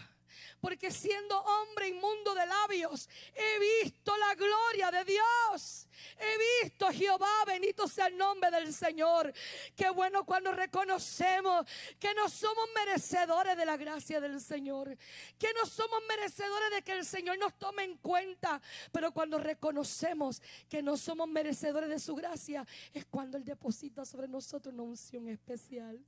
porque 0.61 0.91
siendo 0.91 1.39
hombre 1.41 1.89
inmundo 1.89 2.35
de 2.35 2.47
labios, 2.47 3.09
he 3.35 3.83
visto 3.83 4.17
la 4.17 4.35
gloria 4.35 4.91
de 4.91 5.05
Dios. 5.05 5.87
He 6.19 6.65
visto 6.65 6.91
Jehová, 6.93 7.45
bendito 7.47 7.87
sea 7.87 8.07
el 8.07 8.17
nombre 8.17 8.51
del 8.51 8.73
Señor. 8.73 9.33
Qué 9.77 9.91
bueno 9.91 10.25
cuando 10.25 10.53
reconocemos 10.53 11.67
que 11.99 12.15
no 12.15 12.29
somos 12.29 12.69
merecedores 12.75 13.57
de 13.57 13.67
la 13.67 13.77
gracia 13.77 14.21
del 14.21 14.41
Señor. 14.41 14.97
Que 15.39 15.53
no 15.55 15.67
somos 15.67 16.01
merecedores 16.09 16.71
de 16.71 16.83
que 16.83 16.93
el 16.93 17.05
Señor 17.05 17.39
nos 17.39 17.59
tome 17.59 17.85
en 17.85 17.97
cuenta. 17.99 18.61
Pero 18.93 19.13
cuando 19.13 19.39
reconocemos 19.39 20.43
que 20.69 20.83
no 20.83 20.97
somos 20.97 21.29
merecedores 21.29 21.89
de 21.89 21.99
su 21.99 22.15
gracia, 22.15 22.67
es 22.93 23.05
cuando 23.07 23.37
Él 23.37 23.45
deposita 23.45 24.05
sobre 24.05 24.29
nosotros 24.29 24.75
una 24.75 24.83
unción 24.83 25.29
especial 25.29 26.05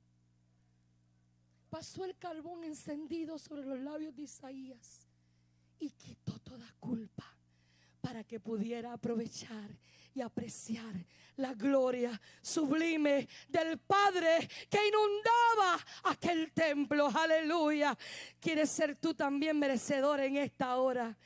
pasó 1.73 2.05
el 2.05 2.15
carbón 2.19 2.63
encendido 2.63 3.39
sobre 3.39 3.65
los 3.65 3.79
labios 3.79 4.15
de 4.15 4.21
Isaías 4.21 5.07
y 5.79 5.89
quitó 5.89 6.37
toda 6.37 6.71
culpa 6.79 7.25
para 7.99 8.23
que 8.23 8.39
pudiera 8.39 8.93
aprovechar 8.93 9.75
y 10.13 10.21
apreciar 10.21 10.93
la 11.37 11.55
gloria 11.55 12.21
sublime 12.43 13.27
del 13.49 13.79
Padre 13.79 14.47
que 14.69 14.87
inundaba 14.87 15.83
aquel 16.03 16.51
templo. 16.51 17.07
Aleluya. 17.07 17.97
¿Quieres 18.39 18.69
ser 18.69 18.95
tú 18.97 19.15
también 19.15 19.57
merecedor 19.57 20.19
en 20.19 20.37
esta 20.37 20.77
hora? 20.77 21.17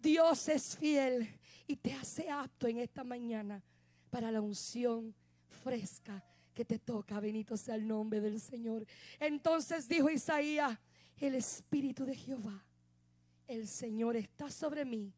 Dios 0.00 0.48
es 0.48 0.76
fiel 0.76 1.38
y 1.68 1.76
te 1.76 1.94
hace 1.94 2.28
apto 2.28 2.66
en 2.66 2.78
esta 2.78 3.04
mañana 3.04 3.62
para 4.10 4.32
la 4.32 4.40
unción 4.40 5.14
fresca 5.62 6.20
que 6.54 6.64
te 6.64 6.78
toca. 6.78 7.20
Bendito 7.20 7.56
sea 7.56 7.74
el 7.74 7.86
nombre 7.86 8.20
del 8.20 8.40
Señor. 8.40 8.86
Entonces 9.20 9.88
dijo 9.88 10.08
Isaías, 10.08 10.78
el 11.18 11.34
Espíritu 11.34 12.04
de 12.04 12.14
Jehová, 12.14 12.64
el 13.46 13.68
Señor 13.68 14.16
está 14.16 14.50
sobre 14.50 14.84
mí 14.84 15.12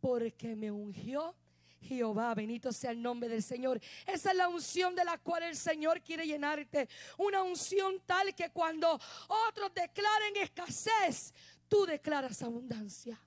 porque 0.00 0.56
me 0.56 0.70
ungió. 0.70 1.34
Jehová, 1.80 2.34
bendito 2.34 2.72
sea 2.72 2.90
el 2.90 3.00
nombre 3.00 3.28
del 3.28 3.42
Señor. 3.42 3.80
Esa 4.04 4.32
es 4.32 4.36
la 4.36 4.48
unción 4.48 4.96
de 4.96 5.04
la 5.04 5.16
cual 5.18 5.44
el 5.44 5.54
Señor 5.54 6.02
quiere 6.02 6.26
llenarte. 6.26 6.88
Una 7.18 7.42
unción 7.44 8.02
tal 8.04 8.34
que 8.34 8.50
cuando 8.50 8.98
otros 9.28 9.72
declaren 9.72 10.36
escasez, 10.42 11.32
tú 11.68 11.86
declaras 11.86 12.42
abundancia 12.42 13.20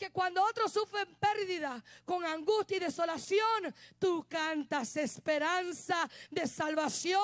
que 0.00 0.10
cuando 0.10 0.42
otros 0.42 0.72
sufren 0.72 1.14
pérdida, 1.16 1.84
con 2.06 2.24
angustia 2.24 2.78
y 2.78 2.80
desolación, 2.80 3.74
tú 3.98 4.26
cantas 4.26 4.96
esperanza 4.96 6.08
de 6.30 6.46
salvación 6.46 7.20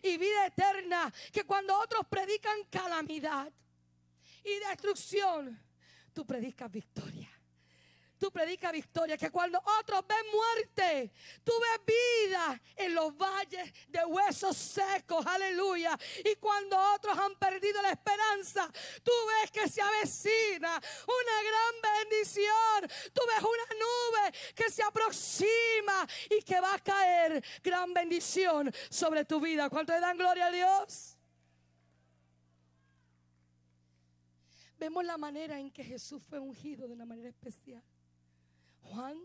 y 0.00 0.16
vida 0.16 0.46
eterna. 0.46 1.12
Que 1.32 1.42
cuando 1.42 1.76
otros 1.76 2.06
predican 2.08 2.62
calamidad 2.70 3.52
y 4.44 4.68
destrucción, 4.68 5.60
tú 6.14 6.24
predicas 6.24 6.70
victoria 6.70 7.29
tú 8.20 8.30
predicas 8.30 8.70
victoria. 8.70 9.16
Que 9.16 9.30
cuando 9.30 9.60
otros 9.80 10.06
ven 10.06 10.26
muerte, 10.32 11.10
tú 11.42 11.52
ves 11.60 11.96
vida 11.96 12.60
en 12.76 12.94
los 12.94 13.16
valles 13.16 13.72
de 13.88 14.04
huesos 14.04 14.56
secos. 14.56 15.26
Aleluya. 15.26 15.98
Y 16.24 16.36
cuando 16.36 16.78
otros 16.94 17.18
han 17.18 17.34
perdido 17.36 17.82
la 17.82 17.90
esperanza, 17.90 18.70
tú 19.02 19.12
ves 19.26 19.50
que 19.50 19.68
se 19.68 19.80
avecina 19.80 20.80
una 21.06 21.36
gran 21.48 21.96
bendición. 21.98 23.10
Tú 23.12 23.22
ves 23.26 23.42
una 23.42 23.66
nube 23.74 24.38
que 24.54 24.70
se 24.70 24.82
aproxima 24.82 26.06
y 26.28 26.42
que 26.42 26.60
va 26.60 26.74
a 26.74 26.78
caer 26.78 27.42
gran 27.62 27.92
bendición 27.94 28.72
sobre 28.90 29.24
tu 29.24 29.40
vida. 29.40 29.70
¿Cuánto 29.70 29.92
le 29.92 30.00
dan 30.00 30.18
gloria 30.18 30.46
a 30.46 30.50
Dios? 30.50 31.16
Vemos 34.78 35.04
la 35.04 35.18
manera 35.18 35.58
en 35.58 35.70
que 35.70 35.84
Jesús 35.84 36.22
fue 36.22 36.38
ungido 36.38 36.86
de 36.86 36.94
una 36.94 37.04
manera 37.04 37.28
especial. 37.28 37.82
Juan 38.82 39.16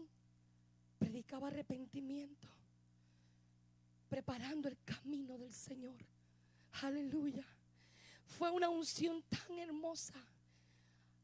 predicaba 0.97 1.47
arrepentimiento, 1.47 2.47
preparando 4.09 4.67
el 4.67 4.77
camino 4.83 5.37
del 5.37 5.53
Señor. 5.53 5.97
Aleluya. 6.81 7.45
Fue 8.25 8.51
una 8.51 8.69
unción 8.69 9.23
tan 9.23 9.57
hermosa. 9.59 10.15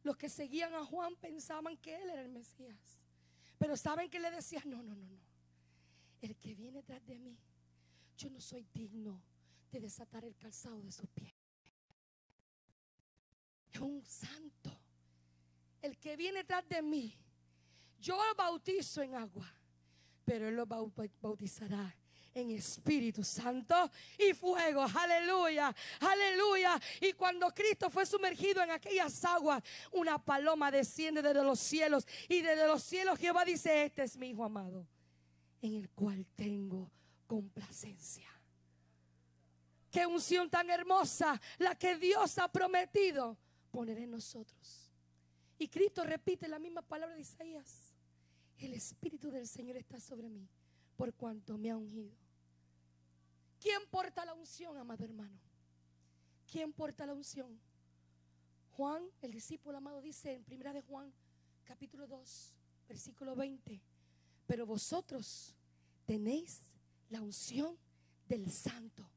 Los 0.04 0.18
que 0.18 0.30
seguían 0.30 0.74
a 0.74 0.86
Juan 0.86 1.16
pensaban 1.16 1.78
que 1.78 1.96
él 1.96 2.10
era 2.10 2.22
el 2.22 2.30
Mesías. 2.30 3.00
Pero 3.58 3.78
saben 3.78 4.10
que 4.10 4.20
le 4.20 4.32
decían, 4.32 4.64
no, 4.66 4.82
no, 4.82 4.96
no, 4.96 5.08
no. 5.08 5.20
El 6.22 6.36
que 6.38 6.56
viene 6.56 6.82
tras 6.84 7.06
de 7.06 7.20
mí, 7.20 7.38
yo 8.18 8.30
no 8.30 8.40
soy 8.40 8.66
digno 8.74 9.22
de 9.72 9.80
desatar 9.80 10.26
el 10.26 10.36
calzado 10.36 10.82
de 10.82 10.92
sus 10.92 11.10
pies. 11.10 11.34
Es 13.74 13.80
un 13.80 14.04
santo. 14.06 14.72
El 15.82 15.98
que 15.98 16.16
viene 16.16 16.44
tras 16.44 16.68
de 16.68 16.82
mí, 16.82 17.16
yo 18.02 18.18
lo 18.18 18.36
bautizo 18.36 19.02
en 19.02 19.16
agua, 19.16 19.54
pero 20.26 20.50
Él 20.50 20.56
lo 20.56 20.66
bautizará 20.66 21.96
en 22.34 22.52
Espíritu 22.52 23.24
Santo 23.24 23.90
y 24.18 24.34
fuego. 24.34 24.84
Aleluya, 24.84 25.74
aleluya. 26.00 26.80
Y 27.00 27.14
cuando 27.14 27.54
Cristo 27.54 27.90
fue 27.90 28.06
sumergido 28.06 28.64
en 28.64 28.72
aquellas 28.72 29.24
aguas, 29.26 29.64
una 29.92 30.18
paloma 30.24 30.72
desciende 30.72 31.22
desde 31.22 31.44
los 31.44 31.60
cielos. 31.60 32.06
Y 32.28 32.42
desde 32.42 32.68
los 32.68 32.84
cielos 32.84 33.20
Jehová 33.20 33.46
dice, 33.46 33.86
este 33.86 34.04
es 34.04 34.18
mi 34.18 34.30
Hijo 34.30 34.44
amado, 34.44 34.88
en 35.62 35.76
el 35.76 35.90
cual 35.90 36.26
tengo 36.36 36.92
complacencia. 37.28 38.28
Qué 39.92 40.06
unción 40.06 40.50
tan 40.50 40.70
hermosa 40.70 41.40
la 41.58 41.76
que 41.76 41.98
Dios 41.98 42.38
ha 42.40 42.50
prometido 42.50 43.38
poner 43.72 43.98
en 43.98 44.12
nosotros. 44.12 44.90
Y 45.58 45.68
Cristo 45.68 46.04
repite 46.04 46.48
la 46.48 46.60
misma 46.60 46.82
palabra 46.82 47.16
de 47.16 47.22
Isaías. 47.22 47.91
El 48.62 48.74
Espíritu 48.76 49.32
del 49.32 49.48
Señor 49.48 49.76
está 49.76 50.00
sobre 50.00 50.30
mí 50.30 50.48
por 50.96 51.12
cuanto 51.16 51.58
me 51.58 51.72
ha 51.72 51.78
ungido. 51.78 52.16
¿Quién 53.60 53.82
porta 53.90 54.24
la 54.24 54.36
unción, 54.36 54.78
amado 54.78 55.04
hermano? 55.04 55.36
¿Quién 56.50 56.72
porta 56.72 57.08
la 57.08 57.14
unción? 57.14 57.60
Juan, 58.78 59.04
el 59.24 59.32
discípulo 59.32 59.80
amado, 59.80 60.00
dice 60.00 60.34
en 60.34 60.44
primera 60.44 60.74
de 60.74 60.82
Juan, 60.82 61.12
capítulo 61.64 62.06
2, 62.06 62.54
versículo 62.88 63.36
20, 63.36 63.82
pero 64.46 64.68
vosotros 64.68 65.56
tenéis 66.06 66.60
la 67.10 67.20
unción 67.20 67.76
del 68.28 68.52
santo 68.52 69.10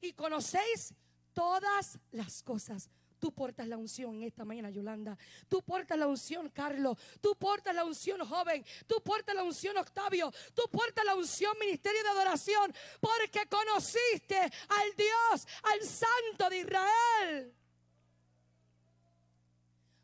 y 0.00 0.12
conocéis 0.12 0.94
todas 1.32 1.98
las 2.12 2.40
cosas. 2.42 2.88
Tú 3.20 3.32
portas 3.32 3.68
la 3.68 3.76
unción 3.76 4.14
en 4.16 4.22
esta 4.22 4.46
mañana, 4.46 4.70
Yolanda. 4.70 5.16
Tú 5.46 5.62
portas 5.62 5.98
la 5.98 6.06
unción, 6.06 6.48
Carlos. 6.48 6.96
Tú 7.20 7.36
portas 7.36 7.74
la 7.74 7.84
unción, 7.84 8.26
joven. 8.26 8.64
Tú 8.86 9.02
portas 9.04 9.34
la 9.34 9.44
unción, 9.44 9.76
Octavio. 9.76 10.32
Tú 10.54 10.62
portas 10.72 11.04
la 11.04 11.14
unción, 11.14 11.54
ministerio 11.60 12.02
de 12.02 12.08
adoración. 12.08 12.74
Porque 12.98 13.46
conociste 13.46 14.38
al 14.38 14.96
Dios, 14.96 15.46
al 15.62 15.82
Santo 15.82 16.48
de 16.48 16.58
Israel. 16.58 17.54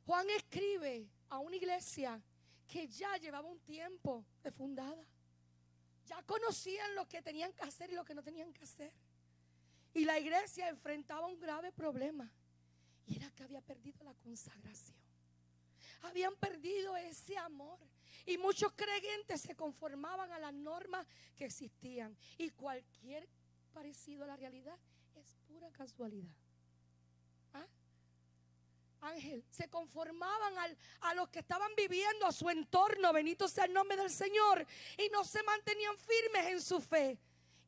Juan 0.05 0.29
escribe 0.31 1.09
a 1.31 1.39
una 1.39 1.57
iglesia 1.57 2.21
que 2.69 2.87
ya 2.87 3.17
llevaba 3.17 3.49
un 3.49 3.61
tiempo 3.61 4.27
de 4.43 4.51
fundada. 4.53 5.05
Ya 6.05 6.23
conocían 6.25 6.95
lo 6.95 7.09
que 7.09 7.23
tenían 7.23 7.53
que 7.55 7.63
hacer 7.63 7.91
y 7.91 7.95
lo 7.95 8.05
que 8.05 8.15
no 8.15 8.23
tenían 8.23 8.53
que 8.53 8.63
hacer. 8.63 8.93
Y 9.95 10.05
la 10.05 10.19
iglesia 10.19 10.69
enfrentaba 10.69 11.27
un 11.27 11.41
grave 11.41 11.73
problema. 11.73 12.31
Y 13.07 13.17
era 13.17 13.31
que 13.31 13.45
había 13.45 13.61
perdido 13.61 14.03
la 14.05 14.15
consagración. 14.15 14.97
Habían 16.03 16.35
perdido 16.37 16.97
ese 16.97 17.37
amor. 17.39 17.79
Y 18.27 18.39
muchos 18.39 18.73
creyentes 18.73 19.41
se 19.41 19.55
conformaban 19.55 20.33
a 20.33 20.39
las 20.39 20.53
normas 20.53 21.07
que 21.37 21.45
existían. 21.45 22.17
Y 22.39 22.51
cualquier 22.51 23.29
parecido 23.73 24.25
a 24.25 24.27
la 24.27 24.37
realidad 24.37 24.79
es 25.15 25.35
pura 25.47 25.71
casualidad. 25.71 26.35
¿Ah? 27.55 27.67
Ángel, 29.03 29.45
se 29.51 29.69
conformaban 29.69 30.55
a 31.01 31.15
los 31.15 31.29
que 31.29 31.39
estaban 31.39 31.73
viviendo 31.77 32.27
a 32.27 32.33
su 32.33 32.51
entorno, 32.51 33.13
bendito 33.13 33.47
sea 33.47 33.67
el 33.67 33.73
nombre 33.73 33.97
del 33.97 34.11
Señor, 34.11 34.67
y 34.99 35.09
no 35.11 35.23
se 35.25 35.43
mantenían 35.45 35.97
firmes 35.97 36.47
en 36.47 36.61
su 36.61 36.81
fe. 36.81 37.19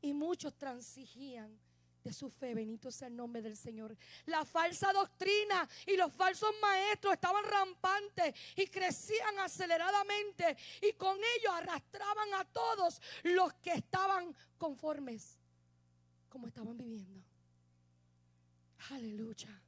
Y 0.00 0.12
muchos 0.12 0.56
transigían 0.56 1.58
de 2.02 2.12
su 2.12 2.30
fe, 2.30 2.54
bendito 2.54 2.90
sea 2.90 3.08
el 3.08 3.16
nombre 3.16 3.42
del 3.42 3.56
Señor. 3.56 3.96
La 4.26 4.44
falsa 4.44 4.92
doctrina 4.92 5.68
y 5.86 5.96
los 5.96 6.12
falsos 6.12 6.50
maestros 6.60 7.14
estaban 7.14 7.44
rampantes 7.44 8.34
y 8.56 8.66
crecían 8.66 9.38
aceleradamente 9.40 10.56
y 10.82 10.92
con 10.94 11.16
ellos 11.16 11.52
arrastraban 11.52 12.34
a 12.34 12.44
todos 12.44 13.00
los 13.24 13.52
que 13.54 13.72
estaban 13.72 14.34
conformes 14.56 15.38
como 16.28 16.46
estaban 16.46 16.76
viviendo. 16.76 17.22
Aleluya. 18.90 19.62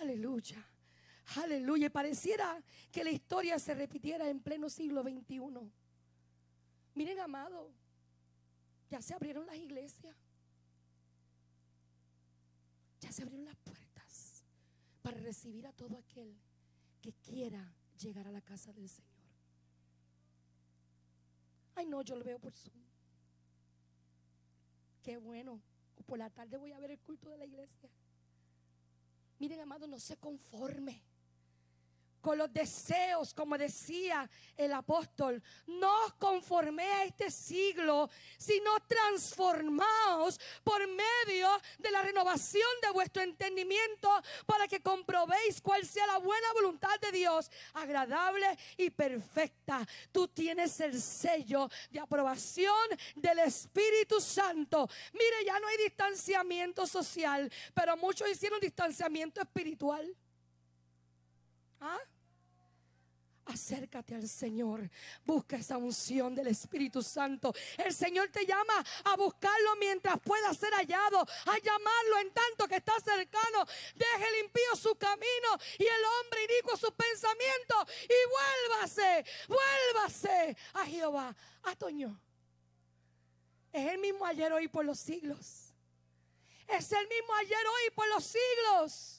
Aleluya. 0.00 0.66
Aleluya. 1.36 1.86
Y 1.86 1.90
pareciera 1.90 2.62
que 2.90 3.04
la 3.04 3.10
historia 3.10 3.58
se 3.58 3.74
repitiera 3.74 4.28
en 4.28 4.40
pleno 4.40 4.68
siglo 4.68 5.02
XXI. 5.02 5.40
Miren, 6.94 7.20
amado, 7.20 7.70
ya 8.90 9.00
se 9.02 9.14
abrieron 9.14 9.46
las 9.46 9.56
iglesias. 9.56 10.16
Se 13.10 13.22
abrieron 13.22 13.46
las 13.46 13.56
puertas 13.56 14.44
para 15.02 15.16
recibir 15.18 15.66
a 15.66 15.72
todo 15.72 15.96
aquel 15.96 16.36
que 17.00 17.12
quiera 17.14 17.72
llegar 17.98 18.26
a 18.26 18.32
la 18.32 18.40
casa 18.40 18.72
del 18.72 18.88
Señor. 18.88 19.10
Ay, 21.74 21.86
no, 21.86 22.02
yo 22.02 22.16
lo 22.16 22.24
veo 22.24 22.38
por 22.38 22.52
Zoom. 22.52 22.74
Qué 25.02 25.16
bueno. 25.16 25.60
Por 26.06 26.18
la 26.18 26.30
tarde 26.30 26.56
voy 26.56 26.72
a 26.72 26.78
ver 26.78 26.90
el 26.90 26.98
culto 27.00 27.28
de 27.30 27.38
la 27.38 27.44
iglesia. 27.44 27.90
Miren, 29.38 29.60
amado, 29.60 29.86
no 29.86 29.98
se 29.98 30.16
conforme 30.16 31.02
con 32.26 32.38
los 32.38 32.52
deseos, 32.52 33.32
como 33.32 33.56
decía 33.56 34.28
el 34.56 34.72
apóstol. 34.72 35.40
No 35.68 36.06
os 36.06 36.14
conforméis 36.14 36.90
a 36.90 37.04
este 37.04 37.30
siglo, 37.30 38.10
sino 38.36 38.80
transformaos 38.80 40.40
por 40.64 40.80
medio 40.88 41.48
de 41.78 41.88
la 41.92 42.02
renovación 42.02 42.68
de 42.82 42.90
vuestro 42.90 43.22
entendimiento 43.22 44.10
para 44.44 44.66
que 44.66 44.80
comprobéis 44.80 45.60
cuál 45.60 45.86
sea 45.86 46.04
la 46.08 46.18
buena 46.18 46.52
voluntad 46.54 46.98
de 47.00 47.12
Dios, 47.12 47.48
agradable 47.74 48.58
y 48.76 48.90
perfecta. 48.90 49.86
Tú 50.10 50.26
tienes 50.26 50.80
el 50.80 51.00
sello 51.00 51.70
de 51.92 52.00
aprobación 52.00 52.88
del 53.14 53.38
Espíritu 53.38 54.20
Santo. 54.20 54.88
Mire, 55.12 55.44
ya 55.46 55.60
no 55.60 55.68
hay 55.68 55.76
distanciamiento 55.76 56.88
social, 56.88 57.48
pero 57.72 57.96
muchos 57.96 58.28
hicieron 58.28 58.58
distanciamiento 58.58 59.40
espiritual. 59.40 60.12
¿Ah? 61.80 62.00
Acércate 63.46 64.14
al 64.14 64.28
Señor. 64.28 64.90
Busca 65.24 65.56
esa 65.56 65.76
unción 65.78 66.34
del 66.34 66.48
Espíritu 66.48 67.00
Santo. 67.02 67.54
El 67.78 67.94
Señor 67.94 68.28
te 68.28 68.44
llama 68.44 68.84
a 69.04 69.16
buscarlo 69.16 69.76
mientras 69.78 70.18
pueda 70.20 70.52
ser 70.52 70.72
hallado. 70.72 71.20
A 71.20 71.58
llamarlo 71.58 72.18
en 72.22 72.32
tanto 72.32 72.66
que 72.66 72.76
está 72.76 72.92
cercano. 73.00 73.64
Deje 73.94 74.28
el 74.28 74.44
impío 74.46 74.76
su 74.76 74.96
camino 74.96 75.48
y 75.78 75.84
el 75.84 76.04
hombre 76.04 76.44
inicuo 76.44 76.76
su 76.76 76.92
pensamiento. 76.92 77.86
Y 78.02 78.70
vuélvase, 78.70 79.24
vuélvase 79.46 80.56
a 80.74 80.84
Jehová. 80.86 81.34
A 81.62 81.76
Toño. 81.76 82.20
Es 83.72 83.92
el 83.92 83.98
mismo 83.98 84.26
ayer, 84.26 84.52
hoy, 84.52 84.66
por 84.66 84.84
los 84.84 84.98
siglos. 84.98 85.72
Es 86.66 86.90
el 86.90 87.06
mismo 87.06 87.34
ayer, 87.34 87.64
hoy, 87.66 87.90
por 87.94 88.08
los 88.08 88.24
siglos. 88.24 89.15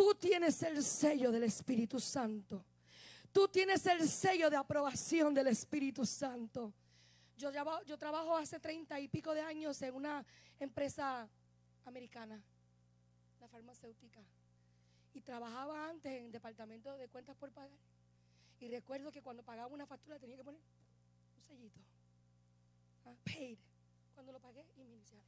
Tú 0.00 0.14
tienes 0.14 0.62
el 0.62 0.82
sello 0.82 1.30
del 1.30 1.42
Espíritu 1.42 2.00
Santo. 2.00 2.64
Tú 3.30 3.46
tienes 3.48 3.84
el 3.84 4.08
sello 4.08 4.48
de 4.48 4.56
aprobación 4.56 5.34
del 5.34 5.48
Espíritu 5.48 6.06
Santo. 6.06 6.72
Yo, 7.36 7.52
trabajo 7.98 8.34
hace 8.34 8.58
treinta 8.58 8.98
y 8.98 9.08
pico 9.08 9.34
de 9.34 9.42
años 9.42 9.82
en 9.82 9.94
una 9.94 10.24
empresa 10.58 11.28
americana, 11.84 12.42
la 13.40 13.48
farmacéutica. 13.48 14.22
Y 15.12 15.20
trabajaba 15.20 15.90
antes 15.90 16.10
en 16.10 16.32
departamento 16.32 16.96
de 16.96 17.06
cuentas 17.08 17.36
por 17.36 17.52
pagar. 17.52 17.78
Y 18.58 18.68
recuerdo 18.68 19.12
que 19.12 19.20
cuando 19.20 19.42
pagaba 19.42 19.66
una 19.66 19.84
factura 19.84 20.18
tenía 20.18 20.38
que 20.38 20.44
poner 20.44 20.62
un 21.36 21.42
sellito. 21.42 21.78
Ah, 23.04 23.12
paid. 23.22 23.58
Cuando 24.14 24.32
lo 24.32 24.40
pagué 24.40 24.64
y 24.78 24.82
me 24.82 24.94
inicial. 24.94 25.20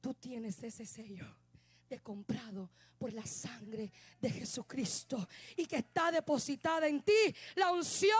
Tú 0.00 0.14
tienes 0.14 0.60
ese 0.64 0.84
sello 0.84 1.43
comprado 2.00 2.70
por 2.98 3.12
la 3.12 3.26
sangre 3.26 3.92
de 4.20 4.30
Jesucristo 4.30 5.28
y 5.56 5.66
que 5.66 5.76
está 5.76 6.10
depositada 6.10 6.86
en 6.86 7.02
ti 7.02 7.34
la 7.54 7.72
unción 7.72 8.18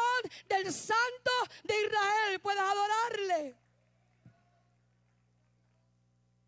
del 0.48 0.72
Santo 0.72 1.30
de 1.64 1.74
Israel. 1.80 2.40
Puedes 2.40 2.60
adorarle. 2.60 3.56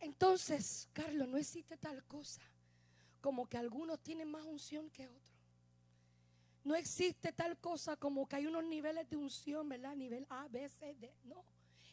Entonces, 0.01 0.89
Carlos, 0.93 1.29
no 1.29 1.37
existe 1.37 1.77
tal 1.77 2.05
cosa 2.05 2.43
como 3.21 3.49
que 3.49 3.57
algunos 3.57 4.01
tienen 4.01 4.31
más 4.31 4.45
unción 4.45 4.89
que 4.91 5.09
otros. 5.09 5.23
No 6.63 6.75
existe 6.75 7.33
tal 7.33 7.59
cosa 7.59 7.97
como 7.97 8.29
que 8.29 8.37
hay 8.37 8.47
unos 8.47 8.65
niveles 8.65 9.09
de 9.09 9.17
unción, 9.17 9.69
¿verdad? 9.69 9.97
Nivel 9.97 10.27
A, 10.29 10.47
B, 10.49 10.69
C, 10.69 10.95
D. 10.95 11.13
No. 11.25 11.45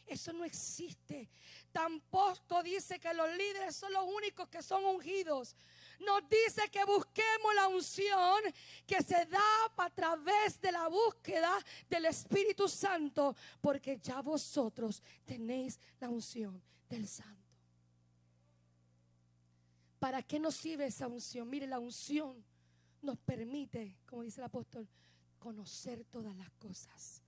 Eso 0.06 0.32
no 0.32 0.44
existe. 0.44 1.28
Tampoco 1.72 2.62
dice 2.62 3.00
que 3.00 3.12
los 3.14 3.28
líderes 3.36 3.74
son 3.74 3.92
los 3.92 4.04
únicos 4.04 4.48
que 4.48 4.62
son 4.62 4.84
ungidos. 4.84 5.56
Nos 6.00 6.22
dice 6.28 6.68
que 6.70 6.84
busquemos 6.84 7.54
la 7.54 7.68
unción 7.68 8.42
que 8.86 9.02
se 9.02 9.24
da 9.26 9.40
a 9.76 9.90
través 9.90 10.60
de 10.60 10.72
la 10.72 10.88
búsqueda 10.88 11.52
del 11.88 12.06
Espíritu 12.06 12.68
Santo, 12.68 13.34
porque 13.60 13.98
ya 13.98 14.20
vosotros 14.20 15.02
tenéis 15.24 15.78
la 16.00 16.10
unción 16.10 16.62
del 16.88 17.08
Santo. 17.08 17.42
¿Para 19.98 20.22
qué 20.22 20.38
nos 20.38 20.56
sirve 20.56 20.86
esa 20.86 21.06
unción? 21.06 21.48
Mire, 21.48 21.66
la 21.66 21.78
unción 21.78 22.44
nos 23.00 23.18
permite, 23.18 23.96
como 24.06 24.22
dice 24.22 24.40
el 24.40 24.44
apóstol, 24.44 24.86
conocer 25.38 26.04
todas 26.04 26.36
las 26.36 26.50
cosas 26.52 27.23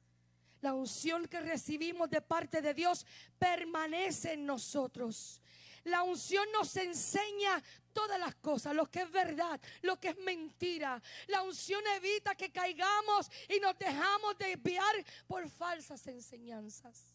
la 0.67 0.75
unción 0.75 1.29
que 1.29 1.39
recibimos 1.39 2.11
de 2.11 2.21
parte 2.21 2.61
de 2.61 2.75
Dios 2.75 3.07
permanece 3.39 4.33
en 4.33 4.45
nosotros. 4.45 5.41
La 5.85 6.03
unción 6.03 6.45
nos 6.51 6.77
enseña 6.77 7.63
todas 7.93 8.19
las 8.19 8.35
cosas, 8.35 8.75
lo 8.75 8.91
que 8.91 9.03
es 9.03 9.11
verdad, 9.13 9.61
lo 9.83 10.01
que 10.01 10.09
es 10.09 10.19
mentira. 10.19 11.01
La 11.29 11.43
unción 11.43 11.81
evita 11.95 12.35
que 12.35 12.51
caigamos 12.51 13.31
y 13.49 13.61
nos 13.61 13.79
dejamos 13.79 14.37
desviar 14.39 14.97
por 15.29 15.49
falsas 15.49 16.05
enseñanzas. 16.09 17.15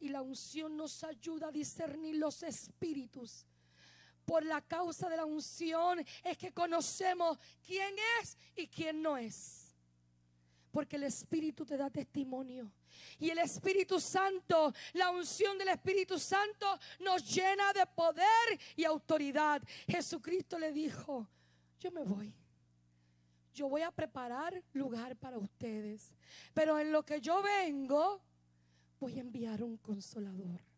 Y 0.00 0.08
la 0.08 0.22
unción 0.22 0.74
nos 0.74 1.04
ayuda 1.04 1.48
a 1.48 1.52
discernir 1.52 2.16
los 2.16 2.42
espíritus. 2.42 3.44
Por 4.24 4.46
la 4.46 4.62
causa 4.62 5.10
de 5.10 5.18
la 5.18 5.26
unción 5.26 6.02
es 6.24 6.38
que 6.38 6.54
conocemos 6.54 7.38
quién 7.66 7.94
es 8.22 8.38
y 8.56 8.66
quién 8.66 9.02
no 9.02 9.18
es. 9.18 9.61
Porque 10.72 10.96
el 10.96 11.04
Espíritu 11.04 11.64
te 11.64 11.76
da 11.76 11.90
testimonio. 11.90 12.72
Y 13.18 13.30
el 13.30 13.38
Espíritu 13.38 14.00
Santo, 14.00 14.74
la 14.94 15.10
unción 15.10 15.56
del 15.58 15.68
Espíritu 15.68 16.18
Santo 16.18 16.66
nos 16.98 17.22
llena 17.32 17.72
de 17.72 17.86
poder 17.86 18.58
y 18.74 18.84
autoridad. 18.84 19.62
Jesucristo 19.86 20.58
le 20.58 20.72
dijo, 20.72 21.28
yo 21.78 21.92
me 21.92 22.02
voy. 22.02 22.34
Yo 23.54 23.68
voy 23.68 23.82
a 23.82 23.90
preparar 23.90 24.62
lugar 24.72 25.14
para 25.16 25.38
ustedes. 25.38 26.14
Pero 26.54 26.78
en 26.78 26.90
lo 26.90 27.04
que 27.04 27.20
yo 27.20 27.42
vengo, 27.42 28.22
voy 28.98 29.18
a 29.18 29.20
enviar 29.20 29.62
un 29.62 29.76
consolador. 29.76 30.71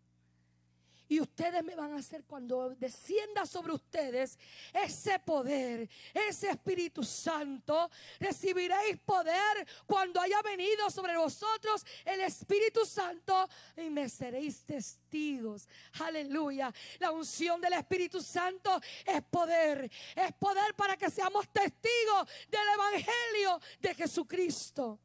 Y 1.09 1.21
ustedes 1.21 1.63
me 1.63 1.75
van 1.75 1.93
a 1.93 1.97
hacer 1.97 2.25
cuando 2.25 2.71
descienda 2.71 3.45
sobre 3.45 3.75
ustedes 3.75 4.39
ese 4.73 5.19
poder, 5.19 5.89
ese 6.15 6.51
Espíritu 6.51 7.05
Santo. 7.05 7.91
Recibiréis 8.19 8.99
poder 9.05 9.67
cuando 9.87 10.21
haya 10.21 10.41
venido 10.41 10.91
sobre 10.91 11.17
vosotros 11.17 11.85
el 12.07 12.21
Espíritu 12.21 12.87
Santo 12.87 13.49
y 13.77 13.91
me 13.91 14.09
seréis 14.09 14.65
testigos. 14.65 15.69
Aleluya. 16.01 16.73
La 16.99 17.11
unción 17.11 17.61
del 17.61 17.75
Espíritu 17.75 18.23
Santo 18.23 18.81
es 19.05 19.23
poder. 19.25 19.91
Es 20.17 20.33
poder 20.35 20.75
para 20.75 20.97
que 20.97 21.11
seamos 21.11 21.47
testigos 21.53 22.29
del 22.49 22.69
Evangelio 22.75 23.61
de 23.81 23.95
Jesucristo. 23.95 24.99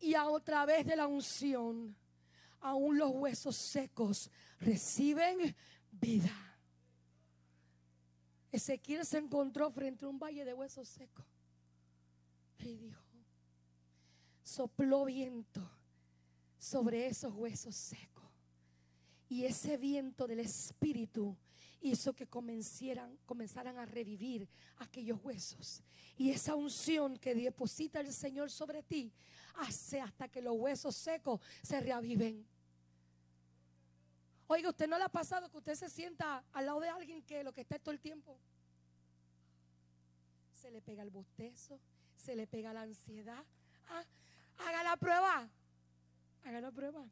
Y 0.00 0.14
a 0.14 0.26
través 0.44 0.84
de 0.86 0.96
la 0.96 1.06
unción 1.06 1.96
aún 2.60 2.98
los 2.98 3.10
huesos 3.10 3.56
secos 3.56 4.30
reciben 4.60 5.54
vida. 5.90 6.32
Ezequiel 8.50 9.04
se 9.04 9.18
encontró 9.18 9.70
frente 9.70 10.04
a 10.04 10.08
un 10.08 10.18
valle 10.18 10.44
de 10.44 10.54
huesos 10.54 10.88
secos 10.88 11.24
y 12.58 12.76
dijo, 12.76 13.02
sopló 14.42 15.04
viento 15.04 15.68
sobre 16.58 17.06
esos 17.06 17.32
huesos 17.34 17.76
secos. 17.76 18.24
Y 19.28 19.44
ese 19.44 19.76
viento 19.76 20.26
del 20.26 20.40
Espíritu 20.40 21.36
hizo 21.80 22.12
que 22.14 22.26
comenzaran, 22.26 23.16
comenzaran 23.26 23.78
a 23.78 23.86
revivir 23.86 24.48
aquellos 24.78 25.22
huesos. 25.22 25.82
Y 26.16 26.30
esa 26.30 26.54
unción 26.54 27.16
que 27.16 27.34
deposita 27.34 28.00
el 28.00 28.12
Señor 28.12 28.50
sobre 28.50 28.82
ti 28.82 29.12
hace 29.56 30.00
hasta 30.00 30.28
que 30.28 30.42
los 30.42 30.56
huesos 30.56 30.96
secos 30.96 31.40
se 31.62 31.80
reaviven. 31.80 32.46
Oiga, 34.46 34.70
¿usted 34.70 34.88
no 34.88 34.96
le 34.96 35.04
ha 35.04 35.08
pasado 35.08 35.50
que 35.50 35.58
usted 35.58 35.74
se 35.74 35.90
sienta 35.90 36.42
al 36.52 36.66
lado 36.66 36.80
de 36.80 36.88
alguien 36.88 37.22
que 37.22 37.44
lo 37.44 37.52
que 37.52 37.60
está 37.60 37.78
todo 37.78 37.92
el 37.92 38.00
tiempo? 38.00 38.38
Se 40.54 40.70
le 40.70 40.80
pega 40.80 41.02
el 41.02 41.10
bostezo, 41.10 41.78
se 42.16 42.34
le 42.34 42.46
pega 42.46 42.72
la 42.72 42.82
ansiedad. 42.82 43.44
Ah, 43.88 44.04
haga 44.66 44.82
la 44.82 44.96
prueba. 44.96 45.48
Haga 46.44 46.60
la 46.60 46.70
prueba. 46.70 47.04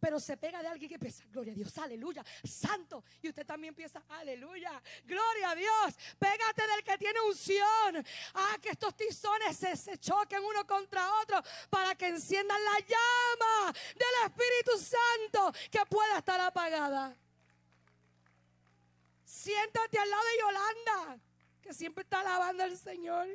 Pero 0.00 0.18
se 0.18 0.36
pega 0.36 0.62
de 0.62 0.68
alguien 0.68 0.88
que 0.88 0.98
piensa, 0.98 1.24
gloria 1.30 1.52
a 1.52 1.56
Dios, 1.56 1.76
aleluya, 1.78 2.24
santo. 2.42 3.04
Y 3.20 3.28
usted 3.28 3.46
también 3.46 3.74
piensa, 3.74 4.02
aleluya, 4.08 4.82
gloria 5.04 5.50
a 5.50 5.54
Dios. 5.54 5.94
Pégate 6.18 6.66
del 6.66 6.82
que 6.82 6.98
tiene 6.98 7.20
unción. 7.20 8.04
Ah, 8.34 8.56
que 8.60 8.70
estos 8.70 8.96
tizones 8.96 9.56
se, 9.56 9.76
se 9.76 9.98
choquen 9.98 10.42
uno 10.42 10.66
contra 10.66 11.20
otro 11.20 11.42
para 11.68 11.94
que 11.94 12.08
enciendan 12.08 12.58
la 12.64 12.78
llama 12.80 13.72
del 13.94 14.30
Espíritu 14.30 14.78
Santo 14.78 15.52
que 15.70 15.84
pueda 15.86 16.18
estar 16.18 16.40
apagada. 16.40 17.14
Siéntate 19.24 19.98
al 19.98 20.10
lado 20.10 20.22
de 20.24 20.38
Yolanda, 20.40 21.18
que 21.62 21.72
siempre 21.74 22.02
está 22.02 22.20
alabando 22.20 22.64
al 22.64 22.76
Señor. 22.76 23.28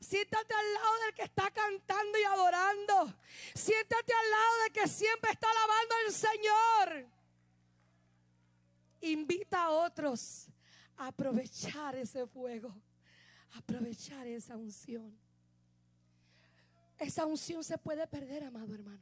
Siéntate 0.00 0.54
al 0.54 0.74
lado 0.74 1.00
del 1.04 1.14
que 1.14 1.22
está 1.22 1.50
cantando 1.50 2.18
y 2.18 2.24
adorando. 2.24 3.14
Siéntate 3.54 4.12
al 4.12 4.30
lado 4.30 4.62
del 4.62 4.72
que 4.72 4.88
siempre 4.88 5.30
está 5.30 5.46
alabando 5.50 5.94
al 6.06 6.12
Señor. 6.12 7.06
Invita 9.02 9.64
a 9.64 9.70
otros 9.70 10.48
a 10.96 11.08
aprovechar 11.08 11.96
ese 11.96 12.26
fuego, 12.26 12.74
aprovechar 13.52 14.26
esa 14.26 14.56
unción. 14.56 15.16
Esa 16.98 17.24
unción 17.24 17.62
se 17.64 17.78
puede 17.78 18.06
perder, 18.06 18.44
amado 18.44 18.74
hermano. 18.74 19.00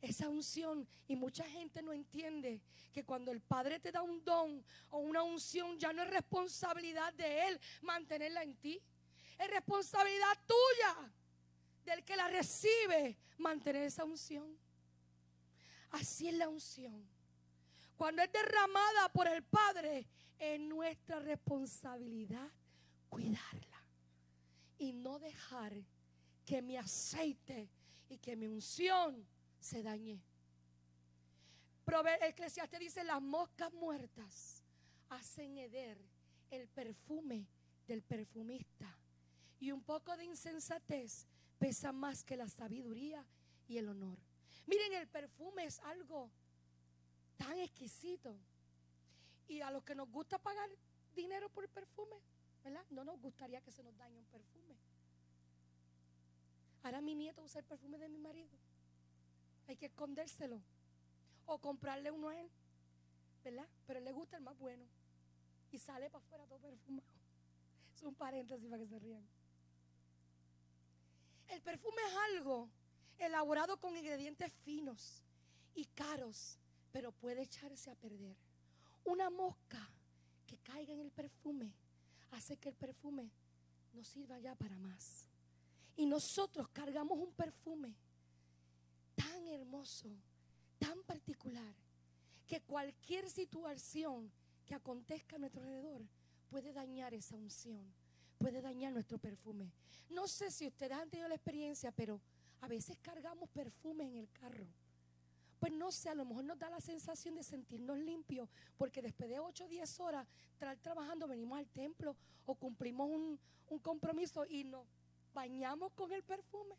Esa 0.00 0.28
unción, 0.28 0.86
y 1.08 1.16
mucha 1.16 1.44
gente 1.44 1.82
no 1.82 1.92
entiende 1.92 2.60
que 2.92 3.04
cuando 3.04 3.30
el 3.30 3.40
Padre 3.40 3.78
te 3.80 3.92
da 3.92 4.02
un 4.02 4.22
don 4.24 4.64
o 4.90 4.98
una 4.98 5.22
unción, 5.22 5.78
ya 5.78 5.92
no 5.92 6.02
es 6.02 6.10
responsabilidad 6.10 7.12
de 7.14 7.48
Él 7.48 7.60
mantenerla 7.82 8.42
en 8.42 8.56
ti. 8.56 8.80
Es 9.38 9.50
responsabilidad 9.50 10.38
tuya 10.46 11.12
del 11.84 12.04
que 12.04 12.16
la 12.16 12.28
recibe 12.28 13.16
mantener 13.38 13.82
esa 13.82 14.04
unción. 14.04 14.56
Así 15.90 16.28
es 16.28 16.34
la 16.34 16.48
unción. 16.48 17.06
Cuando 17.96 18.22
es 18.22 18.30
derramada 18.32 19.10
por 19.12 19.26
el 19.28 19.42
Padre, 19.42 20.06
es 20.38 20.60
nuestra 20.60 21.18
responsabilidad 21.20 22.50
cuidarla 23.08 23.82
y 24.78 24.92
no 24.92 25.18
dejar 25.18 25.72
que 26.44 26.60
mi 26.60 26.76
aceite 26.76 27.70
y 28.08 28.18
que 28.18 28.36
mi 28.36 28.46
unción 28.46 29.26
se 29.58 29.82
dañe. 29.82 30.22
Eclesiastes 32.20 32.80
dice, 32.80 33.04
las 33.04 33.22
moscas 33.22 33.72
muertas 33.72 34.62
hacen 35.08 35.56
heder 35.56 35.98
el 36.50 36.68
perfume 36.68 37.46
del 37.86 38.02
perfumista 38.02 38.96
y 39.58 39.72
un 39.72 39.82
poco 39.82 40.16
de 40.16 40.24
insensatez 40.24 41.26
pesa 41.58 41.92
más 41.92 42.22
que 42.22 42.36
la 42.36 42.48
sabiduría 42.48 43.24
y 43.68 43.78
el 43.78 43.88
honor. 43.88 44.18
Miren, 44.66 44.92
el 44.94 45.08
perfume 45.08 45.64
es 45.64 45.78
algo 45.80 46.30
tan 47.36 47.58
exquisito. 47.58 48.36
Y 49.48 49.60
a 49.60 49.70
los 49.70 49.84
que 49.84 49.94
nos 49.94 50.10
gusta 50.10 50.38
pagar 50.38 50.68
dinero 51.14 51.48
por 51.50 51.64
el 51.64 51.70
perfume, 51.70 52.16
¿verdad? 52.64 52.84
No 52.90 53.04
nos 53.04 53.20
gustaría 53.20 53.60
que 53.60 53.70
se 53.70 53.82
nos 53.82 53.96
dañe 53.96 54.18
un 54.18 54.26
perfume. 54.26 54.76
Ahora 56.82 57.00
mi 57.00 57.14
nieto 57.14 57.42
usa 57.42 57.60
el 57.60 57.66
perfume 57.66 57.98
de 57.98 58.08
mi 58.08 58.18
marido. 58.18 58.50
Hay 59.66 59.76
que 59.76 59.86
escondérselo. 59.86 60.60
O 61.46 61.58
comprarle 61.58 62.10
uno 62.10 62.28
a 62.28 62.40
él. 62.40 62.50
¿Verdad? 63.44 63.68
Pero 63.86 64.00
le 64.00 64.12
gusta 64.12 64.36
el 64.36 64.42
más 64.42 64.58
bueno. 64.58 64.84
Y 65.70 65.78
sale 65.78 66.10
para 66.10 66.24
afuera 66.24 66.46
todo 66.46 66.58
perfumado. 66.58 67.06
Es 67.94 68.02
un 68.02 68.14
paréntesis 68.14 68.68
para 68.68 68.82
que 68.82 68.88
se 68.88 68.98
rían. 68.98 69.26
El 71.48 71.60
perfume 71.62 72.02
es 72.08 72.16
algo 72.34 72.68
elaborado 73.18 73.78
con 73.78 73.96
ingredientes 73.96 74.52
finos 74.64 75.22
y 75.74 75.84
caros, 75.86 76.58
pero 76.92 77.12
puede 77.12 77.42
echarse 77.42 77.90
a 77.90 77.94
perder. 77.94 78.36
Una 79.04 79.30
mosca 79.30 79.88
que 80.46 80.58
caiga 80.58 80.92
en 80.92 81.00
el 81.00 81.10
perfume 81.10 81.72
hace 82.32 82.56
que 82.56 82.68
el 82.68 82.74
perfume 82.74 83.30
no 83.92 84.04
sirva 84.04 84.38
ya 84.38 84.54
para 84.54 84.78
más. 84.78 85.28
Y 85.96 86.06
nosotros 86.06 86.68
cargamos 86.68 87.18
un 87.18 87.32
perfume 87.32 87.94
tan 89.14 89.48
hermoso, 89.48 90.08
tan 90.78 91.02
particular, 91.04 91.74
que 92.46 92.60
cualquier 92.60 93.30
situación 93.30 94.30
que 94.66 94.74
acontezca 94.74 95.36
a 95.36 95.38
nuestro 95.38 95.62
alrededor 95.62 96.02
puede 96.48 96.72
dañar 96.72 97.14
esa 97.14 97.36
unción 97.36 97.92
puede 98.38 98.60
dañar 98.60 98.92
nuestro 98.92 99.18
perfume. 99.18 99.70
No 100.10 100.28
sé 100.28 100.50
si 100.50 100.66
ustedes 100.66 100.92
han 100.92 101.10
tenido 101.10 101.28
la 101.28 101.34
experiencia, 101.34 101.92
pero 101.92 102.20
a 102.60 102.68
veces 102.68 102.96
cargamos 103.02 103.48
perfume 103.50 104.04
en 104.04 104.16
el 104.16 104.30
carro. 104.30 104.66
Pues 105.58 105.72
no 105.72 105.90
sé, 105.90 106.10
a 106.10 106.14
lo 106.14 106.24
mejor 106.24 106.44
nos 106.44 106.58
da 106.58 106.68
la 106.68 106.80
sensación 106.80 107.34
de 107.34 107.42
sentirnos 107.42 107.98
limpios, 107.98 108.48
porque 108.76 109.00
después 109.00 109.28
de 109.30 109.38
8 109.38 109.64
o 109.64 109.68
10 109.68 110.00
horas 110.00 110.26
estar 110.52 110.76
trabajando, 110.78 111.26
venimos 111.26 111.58
al 111.58 111.66
templo 111.68 112.14
o 112.44 112.54
cumplimos 112.54 113.10
un, 113.10 113.40
compromiso 113.82 114.46
y 114.46 114.64
nos 114.64 114.86
bañamos 115.34 115.92
con 115.92 116.12
el 116.12 116.22
perfume. 116.22 116.76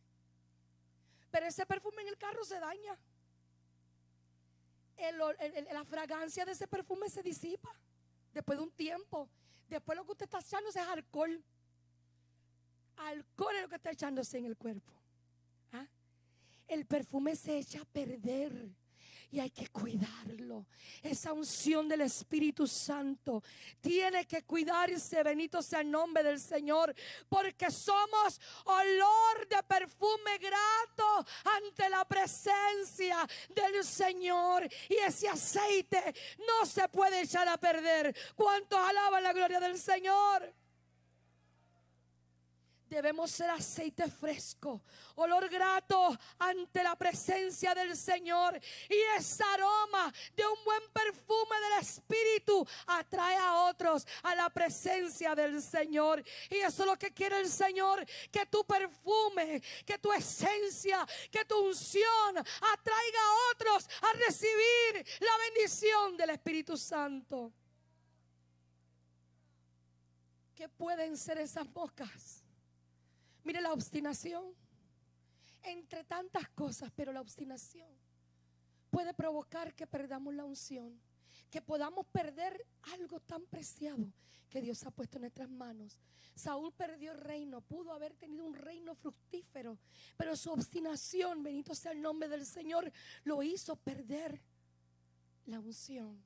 Pero 1.32 1.46
ese 1.48 1.66
perfume 1.66 2.04
en 2.04 2.08
el 2.08 2.18
carro 2.18 2.46
se 2.46 2.60
daña. 2.60 2.98
la 5.74 5.84
fragancia 5.84 6.46
de 6.46 6.54
ese 6.54 6.68
perfume 6.68 7.10
se 7.10 7.22
disipa 7.22 7.76
después 8.34 8.58
de 8.58 8.64
un 8.64 8.72
tiempo. 8.72 9.28
Después 9.70 9.98
lo 9.98 10.06
que 10.06 10.12
usted 10.12 10.26
está 10.26 10.40
echándose 10.40 10.80
es 10.80 10.88
alcohol. 10.88 11.44
Alcohol 12.98 13.56
es 13.56 13.62
lo 13.62 13.70
que 13.70 13.76
está 13.76 13.92
echándose 13.92 14.38
en 14.38 14.46
el 14.46 14.58
cuerpo. 14.58 14.94
¿Ah? 15.74 15.86
El 16.68 16.86
perfume 16.86 17.36
se 17.36 17.58
echa 17.58 17.82
a 17.82 17.86
perder 17.86 18.70
y 19.32 19.40
hay 19.40 19.50
que 19.50 19.68
cuidarlo. 19.68 20.66
Esa 21.04 21.34
unción 21.34 21.88
del 21.88 22.02
Espíritu 22.02 22.66
Santo 22.68 23.44
tiene 23.82 24.26
que 24.26 24.44
cuidarse, 24.44 25.22
bendito 25.24 25.62
sea 25.62 25.82
el 25.82 25.92
nombre 25.92 26.24
del 26.24 26.40
Señor, 26.40 26.94
porque 27.28 27.70
somos 27.70 28.40
olor 28.66 29.48
de 29.50 29.62
perfume 29.64 30.38
grato 30.38 31.26
ante 31.44 31.90
la 31.90 32.06
presencia 32.06 33.28
del 33.50 33.84
Señor. 33.84 34.68
Y 34.90 34.96
ese 34.96 35.28
aceite 35.28 36.14
no 36.48 36.66
se 36.66 36.88
puede 36.90 37.22
echar 37.22 37.48
a 37.48 37.58
perder. 37.58 38.16
¿Cuántos 38.36 38.80
alaban 38.80 39.24
la 39.24 39.34
gloria 39.34 39.60
del 39.60 39.78
Señor? 39.78 40.54
Debemos 42.90 43.32
ser 43.32 43.50
aceite 43.50 44.10
fresco, 44.10 44.82
olor 45.16 45.50
grato 45.50 46.18
ante 46.40 46.82
la 46.82 46.96
presencia 46.96 47.76
del 47.76 47.98
Señor. 47.98 48.60
Y 48.90 48.96
ese 49.18 49.44
aroma 49.44 50.14
de 50.36 50.48
un 50.48 50.64
buen 50.64 50.84
perfume 50.94 51.60
del 51.60 51.82
Espíritu 51.82 52.66
atrae 52.86 53.36
a 53.36 53.64
otros 53.64 54.08
a 54.24 54.36
la 54.36 54.50
presencia 54.50 55.36
del 55.36 55.62
Señor. 55.62 56.24
Y 56.50 56.56
eso 56.58 56.84
es 56.84 56.88
lo 56.88 56.98
que 56.98 57.14
quiere 57.14 57.40
el 57.40 57.50
Señor, 57.50 58.06
que 58.32 58.46
tu 58.46 58.64
perfume, 58.66 59.62
que 59.86 59.98
tu 59.98 60.14
esencia, 60.14 61.06
que 61.30 61.44
tu 61.44 61.60
unción 61.60 62.38
atraiga 62.38 63.20
a 63.22 63.52
otros 63.54 63.90
a 64.02 64.14
recibir 64.14 65.06
la 65.20 65.38
bendición 65.50 66.16
del 66.16 66.30
Espíritu 66.30 66.78
Santo. 66.78 67.52
¿Qué 70.56 70.70
pueden 70.70 71.18
ser 71.18 71.38
esas 71.38 71.68
moscas? 71.68 72.47
Mire 73.48 73.62
la 73.62 73.72
obstinación. 73.72 74.44
Entre 75.64 76.04
tantas 76.04 76.50
cosas, 76.50 76.92
pero 76.94 77.14
la 77.14 77.22
obstinación 77.22 77.90
puede 78.90 79.14
provocar 79.14 79.74
que 79.74 79.88
perdamos 79.88 80.34
la 80.34 80.44
unción, 80.44 81.00
que 81.50 81.62
podamos 81.62 82.06
perder 82.08 82.66
algo 82.94 83.22
tan 83.22 83.46
preciado 83.46 84.12
que 84.50 84.62
Dios 84.62 84.84
ha 84.84 84.92
puesto 84.92 85.18
en 85.18 85.22
nuestras 85.22 85.50
manos. 85.50 85.98
Saúl 86.36 86.74
perdió 86.74 87.14
el 87.14 87.20
reino, 87.20 87.62
pudo 87.62 87.94
haber 87.94 88.14
tenido 88.16 88.44
un 88.46 88.54
reino 88.54 88.96
fructífero, 88.96 89.78
pero 90.18 90.36
su 90.36 90.52
obstinación, 90.52 91.42
bendito 91.42 91.74
sea 91.74 91.94
el 91.94 92.02
nombre 92.02 92.28
del 92.28 92.46
Señor, 92.46 92.92
lo 93.24 93.44
hizo 93.44 93.78
perder 93.78 94.42
la 95.46 95.60
unción. 95.60 96.22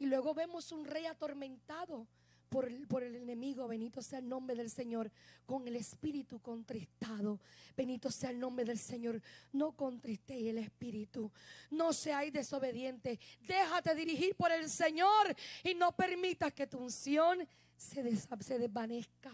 Y 0.00 0.06
luego 0.06 0.34
vemos 0.34 0.72
un 0.72 0.84
rey 0.84 1.06
atormentado 1.06 2.08
por 2.48 2.66
el, 2.66 2.86
por 2.86 3.02
el, 3.02 3.16
enemigo. 3.16 3.68
Bendito 3.68 4.02
sea 4.02 4.18
el 4.18 4.28
nombre 4.28 4.56
del 4.56 4.70
Señor. 4.70 5.10
Con 5.46 5.66
el 5.68 5.76
espíritu 5.76 6.40
contristado. 6.40 7.40
Bendito 7.76 8.10
sea 8.10 8.30
el 8.30 8.40
nombre 8.40 8.64
del 8.64 8.78
Señor. 8.78 9.20
No 9.52 9.72
contristéis 9.72 10.48
el 10.48 10.58
espíritu. 10.58 11.30
No 11.70 11.92
seáis 11.92 12.32
desobedientes. 12.32 13.18
Déjate 13.46 13.94
dirigir 13.94 14.34
por 14.34 14.50
el 14.52 14.68
Señor. 14.68 15.34
Y 15.62 15.74
no 15.74 15.92
permitas 15.92 16.52
que 16.52 16.66
tu 16.66 16.78
unción 16.78 17.46
se, 17.76 18.16
se 18.16 18.58
desvanezca. 18.58 19.32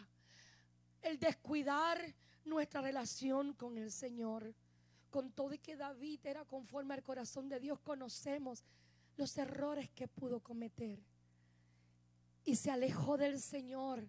El 1.03 1.19
descuidar 1.19 2.15
nuestra 2.45 2.81
relación 2.81 3.55
con 3.55 3.79
el 3.79 3.91
Señor. 3.91 4.55
Con 5.11 5.31
todo 5.31 5.55
y 5.55 5.59
que 5.59 5.77
David 5.77 6.21
era 6.25 6.45
conforme 6.45 6.95
al 6.95 7.03
corazón 7.03 7.49
de 7.49 7.61
Dios, 7.61 7.79
conocemos 7.81 8.65
los 9.17 9.37
errores 9.39 9.91
que 9.91 10.09
pudo 10.09 10.41
cometer. 10.41 10.99
Y 12.45 12.57
se 12.57 12.71
alejó 12.71 13.17
del 13.17 13.41
Señor. 13.41 14.09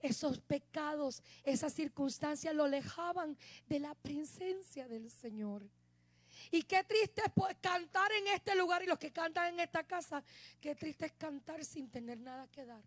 Esos 0.00 0.38
pecados, 0.38 1.22
esas 1.44 1.72
circunstancias 1.72 2.54
lo 2.54 2.64
alejaban 2.64 3.36
de 3.66 3.80
la 3.80 3.94
presencia 3.94 4.86
del 4.86 5.10
Señor. 5.10 5.66
Y 6.50 6.62
qué 6.62 6.84
triste 6.84 7.22
es 7.24 7.32
pues, 7.34 7.56
cantar 7.60 8.12
en 8.12 8.28
este 8.28 8.54
lugar 8.54 8.82
y 8.82 8.86
los 8.86 8.98
que 8.98 9.12
cantan 9.12 9.54
en 9.54 9.60
esta 9.60 9.84
casa, 9.84 10.22
qué 10.60 10.74
triste 10.74 11.06
es 11.06 11.12
cantar 11.12 11.64
sin 11.64 11.88
tener 11.88 12.18
nada 12.18 12.46
que 12.48 12.64
dar. 12.64 12.82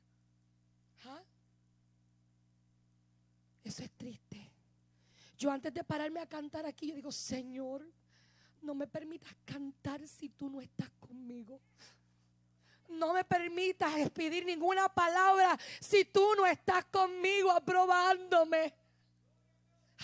¿Ah? 1.06 1.22
Eso 3.64 3.84
es 3.84 3.92
triste. 3.92 4.52
Yo 5.38 5.52
antes 5.52 5.74
de 5.74 5.84
pararme 5.84 6.20
a 6.20 6.28
cantar 6.28 6.66
aquí, 6.66 6.88
yo 6.88 6.96
digo, 6.96 7.12
Señor, 7.12 7.88
no 8.62 8.74
me 8.74 8.88
permitas 8.88 9.36
cantar 9.46 10.08
si 10.08 10.30
tú 10.30 10.50
no 10.50 10.62
estás 10.62 10.90
conmigo. 11.00 11.60
No 12.90 13.14
me 13.14 13.24
permitas 13.24 13.96
expedir 13.98 14.46
ninguna 14.46 14.88
palabra 14.90 15.58
si 15.80 16.06
tú 16.06 16.36
no 16.36 16.46
estás 16.46 16.86
conmigo 16.86 17.52
aprobándome. 17.52 18.74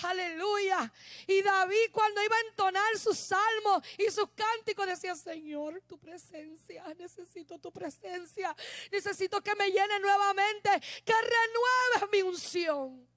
Aleluya. 0.01 0.91
Y 1.27 1.41
David 1.41 1.91
cuando 1.91 2.23
iba 2.23 2.36
a 2.36 2.49
entonar 2.49 2.97
sus 2.97 3.17
salmos 3.17 3.84
y 3.97 4.09
sus 4.09 4.29
cánticos 4.31 4.88
decía, 4.88 5.15
Señor, 5.15 5.81
tu 5.86 5.99
presencia, 5.99 6.84
necesito 6.97 7.59
tu 7.59 7.71
presencia. 7.71 8.55
Necesito 8.91 9.41
que 9.41 9.55
me 9.55 9.69
llene 9.69 9.99
nuevamente, 9.99 10.69
que 11.05 11.13
renueves 11.13 12.11
mi 12.11 12.21
unción. 12.21 13.07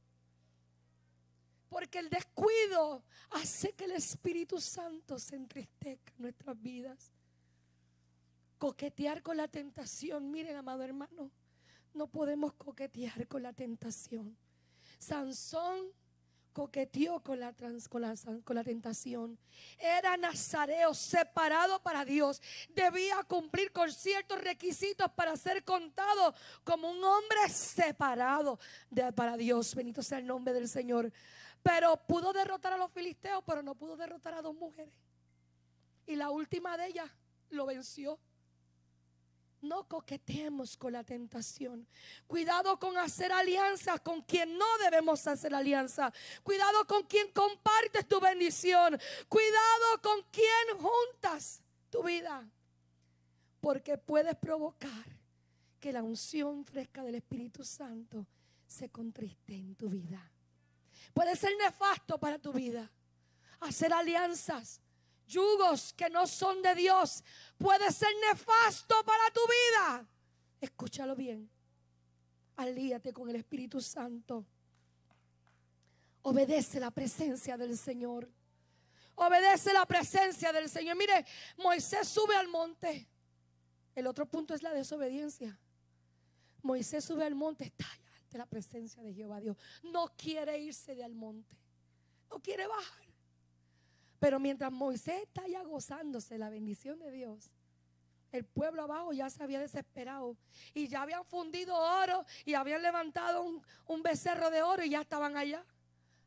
Porque 1.69 1.99
el 1.99 2.11
descuido 2.11 3.03
hace 3.31 3.73
que 3.73 3.85
el 3.85 3.93
Espíritu 3.93 4.61
Santo 4.61 5.19
se 5.19 5.37
entristezca 5.37 6.13
en 6.17 6.23
nuestras 6.23 6.61
vidas. 6.61 7.11
Coquetear 8.59 9.23
con 9.23 9.37
la 9.37 9.49
tentación. 9.49 10.31
Miren, 10.31 10.57
amado 10.57 10.83
hermano, 10.83 11.31
no 11.95 12.07
podemos 12.07 12.55
coquetear 12.55 13.27
con 13.29 13.43
la 13.43 13.53
tentación. 13.53 14.37
Sansón 14.99 15.93
coqueteó 16.57 17.21
con 17.21 17.39
la, 17.39 17.53
con, 17.91 18.01
la, 18.01 18.15
con 18.43 18.57
la, 18.57 18.65
tentación. 18.65 19.39
Era 19.79 20.17
nazareo, 20.17 20.95
separado 20.95 21.83
para 21.83 22.03
Dios. 22.03 22.41
Debía 22.71 23.23
cumplir 23.25 23.73
con 23.73 23.93
ciertos 23.93 24.41
requisitos 24.41 25.11
para 25.11 25.37
ser 25.37 25.65
contado 25.65 26.35
como 26.65 26.91
un 26.91 27.05
hombre 27.05 27.51
separado 27.51 28.59
de, 28.89 29.13
para 29.13 29.37
Dios. 29.37 29.75
Bendito 29.75 30.03
sea 30.03 30.17
el 30.17 30.27
nombre 30.27 30.55
del 30.55 30.67
Señor. 30.67 31.13
Pero 31.63 31.95
pudo 32.07 32.33
derrotar 32.33 32.73
a 32.73 32.79
los 32.79 32.91
filisteos, 32.91 33.45
pero 33.47 33.63
no 33.63 33.75
pudo 33.75 33.95
derrotar 33.95 34.33
a 34.33 34.41
dos 34.41 34.55
mujeres. 34.55 34.95
Y 36.07 36.17
la 36.17 36.31
última 36.31 36.79
de 36.79 36.87
ellas 36.87 37.11
lo 37.51 37.67
venció. 37.67 38.19
No 39.67 39.89
coqueteemos 39.89 40.77
con 40.77 40.93
la 40.93 41.05
tentación. 41.05 41.87
Cuidado 42.27 42.79
con 42.79 42.97
hacer 42.99 43.33
alianzas 43.33 44.01
con 44.01 44.23
quien 44.23 44.57
no 44.57 44.79
debemos 44.79 45.27
hacer 45.27 45.55
alianza. 45.55 46.13
Cuidado 46.43 46.87
con 46.87 47.03
quien 47.05 47.31
compartes 47.33 48.07
tu 48.07 48.21
bendición. 48.21 48.99
Cuidado 49.29 50.03
con 50.03 50.23
quien 50.31 50.79
juntas 50.79 51.63
tu 51.91 52.03
vida. 52.03 52.49
Porque 53.61 53.99
puedes 53.99 54.37
provocar 54.37 55.05
que 55.81 55.93
la 55.93 56.03
unción 56.03 56.65
fresca 56.65 57.03
del 57.03 57.17
Espíritu 57.17 57.65
Santo 57.65 58.27
se 58.67 58.91
contriste 58.91 59.55
en 59.55 59.75
tu 59.75 59.89
vida. 59.89 60.31
Puede 61.15 61.37
ser 61.37 61.53
nefasto 61.57 62.19
para 62.19 62.39
tu 62.39 62.53
vida. 62.53 62.91
Hacer 63.61 63.93
alianzas, 63.93 64.81
yugos 65.27 65.93
que 65.93 66.09
no 66.09 66.27
son 66.27 66.63
de 66.63 66.75
Dios, 66.75 67.23
puede 67.59 67.91
ser 67.93 68.09
nefasto 68.29 68.95
para 69.05 69.31
tu 69.33 69.41
vida. 69.41 70.09
Escúchalo 70.61 71.15
bien. 71.15 71.51
Alíate 72.57 73.13
con 73.13 73.29
el 73.29 73.37
Espíritu 73.37 73.81
Santo. 73.81 74.47
Obedece 76.23 76.81
la 76.81 76.91
presencia 76.91 77.57
del 77.57 77.77
Señor. 77.77 78.29
Obedece 79.17 79.73
la 79.73 79.87
presencia 79.87 80.53
del 80.53 80.69
Señor. 80.69 80.97
Mire, 80.97 81.25
Moisés 81.59 82.09
sube 82.09 82.35
al 82.37 82.49
monte. 82.49 83.09
El 83.95 84.07
otro 84.07 84.27
punto 84.27 84.55
es 84.55 84.63
la 84.63 84.73
desobediencia. 84.73 85.59
Moisés 86.63 87.05
sube 87.05 87.25
al 87.25 87.35
monte, 87.35 87.65
está 87.65 87.87
la 88.37 88.47
presencia 88.47 89.03
de 89.03 89.15
Jehová 89.15 89.41
Dios. 89.41 89.57
No 89.83 90.13
quiere 90.17 90.59
irse 90.59 90.95
del 90.95 91.15
monte. 91.15 91.57
No 92.31 92.41
quiere 92.41 92.67
bajar. 92.67 93.06
Pero 94.19 94.41
mientras 94.41 94.73
Moisés 94.73 95.23
está 95.23 95.43
allá 95.43 95.63
gozándose 95.63 96.39
la 96.39 96.49
bendición 96.49 96.99
de 96.99 97.11
Dios, 97.11 97.51
el 98.33 98.45
pueblo 98.45 98.83
abajo 98.83 99.13
ya 99.13 99.31
se 99.31 99.43
había 99.43 99.61
desesperado 99.61 100.37
y 100.75 100.89
ya 100.89 101.03
habían 101.03 101.25
fundido 101.25 101.75
oro 101.77 102.25
y 102.45 102.55
habían 102.55 102.83
levantado 102.83 103.43
un, 103.43 103.63
un 103.87 104.03
becerro 104.03 104.51
de 104.51 104.63
oro 104.63 104.85
y 104.85 104.91
ya 104.91 105.01
estaban 105.01 105.37
allá 105.37 105.65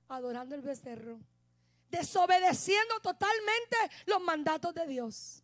adorando 0.07 0.55
el 0.55 0.61
becerro, 0.61 1.19
desobedeciendo 1.89 2.99
totalmente 3.01 3.75
los 4.05 4.21
mandatos 4.21 4.73
de 4.73 4.87
Dios. 4.87 5.43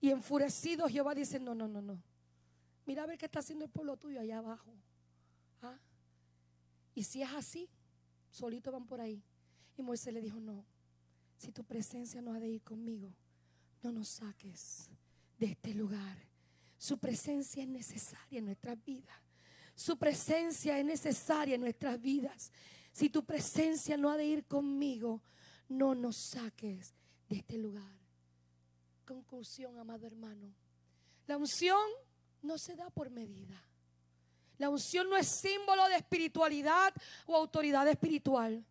Y 0.00 0.10
enfurecido 0.10 0.88
Jehová 0.88 1.14
dice, 1.14 1.40
no, 1.40 1.54
no, 1.54 1.66
no, 1.66 1.82
no. 1.82 2.02
Mira 2.84 3.02
a 3.02 3.06
ver 3.06 3.18
qué 3.18 3.26
está 3.26 3.40
haciendo 3.40 3.64
el 3.64 3.70
pueblo 3.70 3.96
tuyo 3.96 4.20
allá 4.20 4.38
abajo. 4.38 4.72
¿Ah? 5.62 5.78
Y 6.94 7.02
si 7.02 7.22
es 7.22 7.32
así, 7.32 7.68
solito 8.30 8.70
van 8.70 8.86
por 8.86 9.00
ahí. 9.00 9.22
Y 9.76 9.82
Moisés 9.82 10.14
le 10.14 10.20
dijo, 10.20 10.38
no, 10.38 10.64
si 11.36 11.52
tu 11.52 11.64
presencia 11.64 12.20
no 12.22 12.32
ha 12.32 12.40
de 12.40 12.48
ir 12.48 12.62
conmigo, 12.62 13.12
no 13.82 13.92
nos 13.92 14.08
saques 14.08 14.90
de 15.38 15.46
este 15.46 15.74
lugar. 15.74 16.18
Su 16.78 16.98
presencia 16.98 17.62
es 17.62 17.68
necesaria 17.68 18.38
en 18.38 18.46
nuestras 18.46 18.82
vidas. 18.84 19.16
Su 19.74 19.98
presencia 19.98 20.78
es 20.78 20.84
necesaria 20.84 21.54
en 21.54 21.60
nuestras 21.60 22.00
vidas. 22.00 22.50
Si 22.92 23.10
tu 23.10 23.24
presencia 23.24 23.96
no 23.96 24.10
ha 24.10 24.16
de 24.16 24.24
ir 24.24 24.46
conmigo, 24.46 25.22
no 25.68 25.94
nos 25.94 26.16
saques 26.16 26.94
de 27.28 27.36
este 27.36 27.58
lugar. 27.58 28.00
Conclusión, 29.04 29.78
amado 29.78 30.06
hermano. 30.06 30.54
La 31.26 31.36
unción 31.36 31.86
no 32.42 32.56
se 32.56 32.74
da 32.74 32.88
por 32.90 33.10
medida. 33.10 33.62
La 34.58 34.70
unción 34.70 35.10
no 35.10 35.16
es 35.16 35.26
símbolo 35.28 35.86
de 35.88 35.96
espiritualidad 35.96 36.94
o 37.26 37.36
autoridad 37.36 37.86
espiritual. 37.88 38.64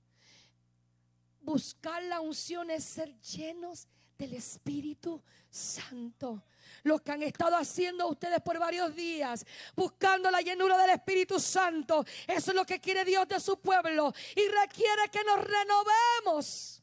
Buscar 1.45 2.01
la 2.01 2.21
unción 2.21 2.71
es 2.71 2.83
ser 2.83 3.15
llenos 3.21 3.87
del 4.17 4.33
Espíritu 4.33 5.21
Santo. 5.47 6.43
Lo 6.81 6.97
que 7.03 7.11
han 7.11 7.21
estado 7.21 7.55
haciendo 7.55 8.07
ustedes 8.07 8.41
por 8.41 8.57
varios 8.57 8.95
días, 8.95 9.45
buscando 9.75 10.31
la 10.31 10.41
llenura 10.41 10.75
del 10.75 10.89
Espíritu 10.89 11.39
Santo. 11.39 12.03
Eso 12.25 12.49
es 12.49 12.55
lo 12.55 12.65
que 12.65 12.81
quiere 12.81 13.05
Dios 13.05 13.27
de 13.27 13.39
su 13.39 13.59
pueblo 13.59 14.11
y 14.35 14.47
requiere 14.47 15.07
que 15.11 15.23
nos 15.23 15.43
renovemos. 15.43 16.81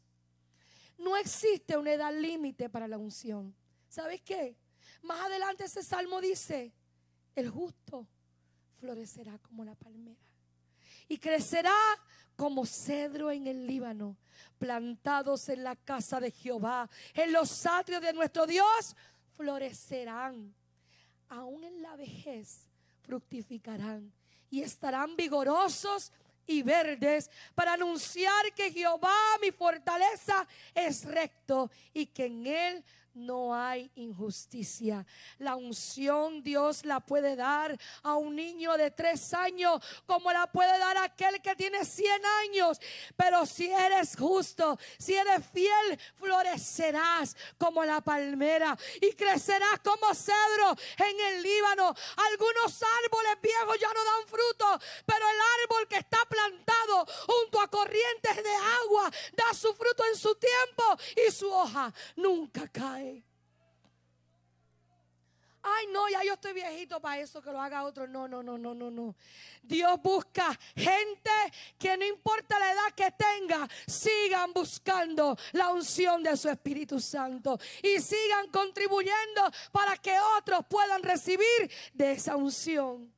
No 0.99 1.17
existe 1.17 1.77
una 1.77 1.95
edad 1.95 2.15
límite 2.15 2.71
para 2.71 2.87
la 2.87 2.99
unción. 2.99 3.53
¿Sabes 3.89 4.23
qué? 4.23 4.57
Más 5.03 5.23
adelante 5.23 5.65
ese 5.65 5.83
salmo 5.83 6.21
dice, 6.21 6.73
el 7.35 7.51
justo 7.51 8.07
florecerá 8.79 9.37
como 9.39 9.65
la 9.65 9.75
palmera 9.75 10.21
y 11.09 11.19
crecerá 11.19 11.75
como 12.37 12.66
cedro 12.66 13.30
en 13.30 13.47
el 13.47 13.66
Líbano, 13.66 14.16
plantados 14.59 15.49
en 15.49 15.64
la 15.64 15.76
casa 15.76 16.20
de 16.20 16.30
Jehová, 16.30 16.89
en 17.14 17.33
los 17.33 17.66
atrios 17.66 18.03
de 18.03 18.12
nuestro 18.12 18.47
Dios, 18.47 18.97
florecerán. 19.37 20.55
Aún 21.28 21.64
en 21.64 21.80
la 21.80 21.97
vejez 21.97 22.68
fructificarán 23.03 24.12
y 24.51 24.61
estarán 24.61 25.16
vigorosos 25.16 26.12
y 26.47 26.62
verdes 26.62 27.30
para 27.55 27.74
anunciar 27.74 28.53
que 28.55 28.72
Jehová, 28.72 29.14
mi 29.41 29.51
fortaleza, 29.51 30.47
es 30.74 31.05
recto 31.05 31.70
y 31.95 32.07
que 32.07 32.26
en 32.26 32.47
él 32.47 32.85
no 33.15 33.55
hay 33.55 33.91
injusticia. 33.97 35.07
La 35.39 35.57
unción 35.57 36.43
Dios 36.43 36.85
la 36.85 37.01
puede 37.01 37.37
dar 37.37 37.79
a 38.03 38.15
un 38.15 38.37
niño 38.37 38.77
de 38.77 38.91
tres 38.91 39.35
años 39.35 39.83
como 40.07 40.33
la 40.33 40.47
puede 40.47 40.79
dar 40.79 40.97
aquel 40.99 41.41
que 41.43 41.55
tiene 41.57 41.85
cien 41.85 42.21
años. 42.45 42.81
Pero 43.17 43.45
si 43.47 43.71
eres 43.71 44.17
justo, 44.17 44.79
si 44.99 45.15
eres 45.15 45.45
fiel, 45.53 45.99
florecerás 46.17 47.37
como 47.59 47.85
la 47.85 48.01
palmera 48.01 48.77
y 49.01 49.13
crecerás 49.13 49.81
como 49.85 50.15
cedro 50.15 50.77
en 50.99 51.21
el 51.35 51.43
Líbano. 51.43 51.95
Algunos 52.33 52.83
árboles 53.05 53.41
viejos 53.43 53.79
ya 53.79 53.89
no 53.93 54.05
dan 54.05 54.29
fruto, 54.29 54.87
pero 55.07 55.25
el 55.29 55.39
árbol 55.63 55.89
que 55.89 55.97
está 55.97 56.19
plantado 56.29 57.07
junto 57.27 57.61
a 57.61 57.69
corrientes 57.69 58.37
de 58.37 58.55
agua 58.85 59.11
da 59.37 59.55
su 59.55 59.73
fruto 59.75 60.05
en 60.07 60.17
su 60.17 60.35
tiempo 60.35 60.85
y 61.27 61.31
su 61.31 61.51
hoja 61.51 61.93
nunca 62.17 62.69
cae. 62.69 63.01
Ay, 65.63 65.87
no, 65.93 66.09
ya 66.09 66.25
yo 66.25 66.35
estoy 66.35 66.53
viejito 66.53 67.01
para 67.01 67.21
eso, 67.21 67.41
que 67.41 67.53
lo 67.53 67.61
haga 67.61 67.85
otro. 67.85 68.07
No, 68.09 68.27
no, 68.27 68.43
no, 68.43 68.59
no, 68.59 68.75
no, 68.75 68.91
no. 68.91 69.15
Dios 69.63 70.01
busca 70.03 70.59
gente 70.75 71.31
que 71.79 71.97
no 71.97 72.05
importa 72.05 72.59
la 72.59 72.73
edad 72.73 72.93
que 72.97 73.11
tenga, 73.13 73.69
sigan 73.87 74.53
buscando 74.53 75.37
la 75.53 75.71
unción 75.71 76.23
de 76.23 76.37
su 76.37 76.49
Espíritu 76.49 76.99
Santo 76.99 77.59
y 77.83 78.01
sigan 78.01 78.49
contribuyendo 78.51 79.51
para 79.71 79.97
que 79.97 80.17
otros 80.39 80.67
puedan 80.69 81.03
recibir 81.03 81.71
de 81.93 82.13
esa 82.13 82.37
unción. 82.37 83.13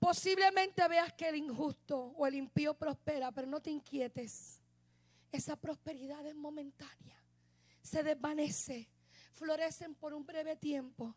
Posiblemente 0.00 0.86
veas 0.88 1.12
que 1.12 1.28
el 1.28 1.36
injusto 1.36 2.14
o 2.16 2.26
el 2.26 2.34
impío 2.34 2.74
prospera, 2.74 3.30
pero 3.30 3.46
no 3.46 3.60
te 3.60 3.70
inquietes. 3.70 4.60
Esa 5.30 5.54
prosperidad 5.54 6.26
es 6.26 6.34
momentánea 6.34 7.22
se 7.82 8.02
desvanece, 8.02 8.88
florecen 9.32 9.94
por 9.94 10.14
un 10.14 10.24
breve 10.24 10.56
tiempo. 10.56 11.14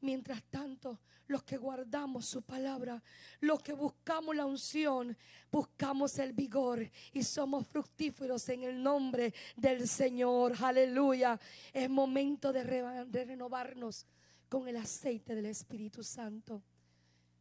Mientras 0.00 0.42
tanto, 0.44 1.00
los 1.26 1.42
que 1.42 1.56
guardamos 1.56 2.24
su 2.26 2.42
palabra, 2.42 3.02
los 3.40 3.60
que 3.62 3.72
buscamos 3.72 4.34
la 4.34 4.46
unción, 4.46 5.16
buscamos 5.50 6.18
el 6.18 6.32
vigor 6.32 6.88
y 7.12 7.22
somos 7.24 7.66
fructíferos 7.66 8.48
en 8.48 8.62
el 8.62 8.80
nombre 8.82 9.34
del 9.56 9.88
Señor. 9.88 10.54
Aleluya. 10.60 11.38
Es 11.72 11.90
momento 11.90 12.52
de, 12.52 12.62
renovarnos 12.62 14.06
con 14.48 14.68
el 14.68 14.76
aceite 14.76 15.34
del 15.34 15.46
Espíritu 15.46 16.04
Santo. 16.04 16.62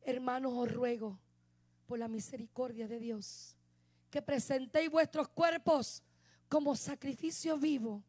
Hermanos, 0.01 0.53
os 0.55 0.71
ruego 0.71 1.19
por 1.85 1.99
la 1.99 2.07
misericordia 2.07 2.87
de 2.87 2.99
Dios 2.99 3.55
que 4.09 4.21
presentéis 4.21 4.89
vuestros 4.89 5.27
cuerpos 5.29 6.01
como 6.49 6.75
sacrificio 6.75 7.57
vivo 7.57 8.03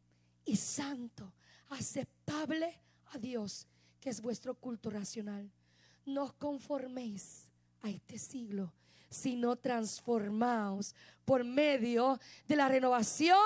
y 0.45 0.57
santo, 0.57 1.33
aceptable 1.69 2.81
a 3.13 3.19
Dios, 3.19 3.67
que 4.01 4.11
es 4.11 4.21
vuestro 4.21 4.55
culto 4.55 4.91
racional. 4.91 5.51
No 6.05 6.35
conforméis 6.39 7.51
a 7.83 7.91
este 7.91 8.19
siglo, 8.19 8.73
sino 9.11 9.57
transformaos 9.57 10.95
por 11.25 11.45
medio 11.45 12.19
de 12.47 12.57
la 12.57 12.69
renovación 12.69 13.39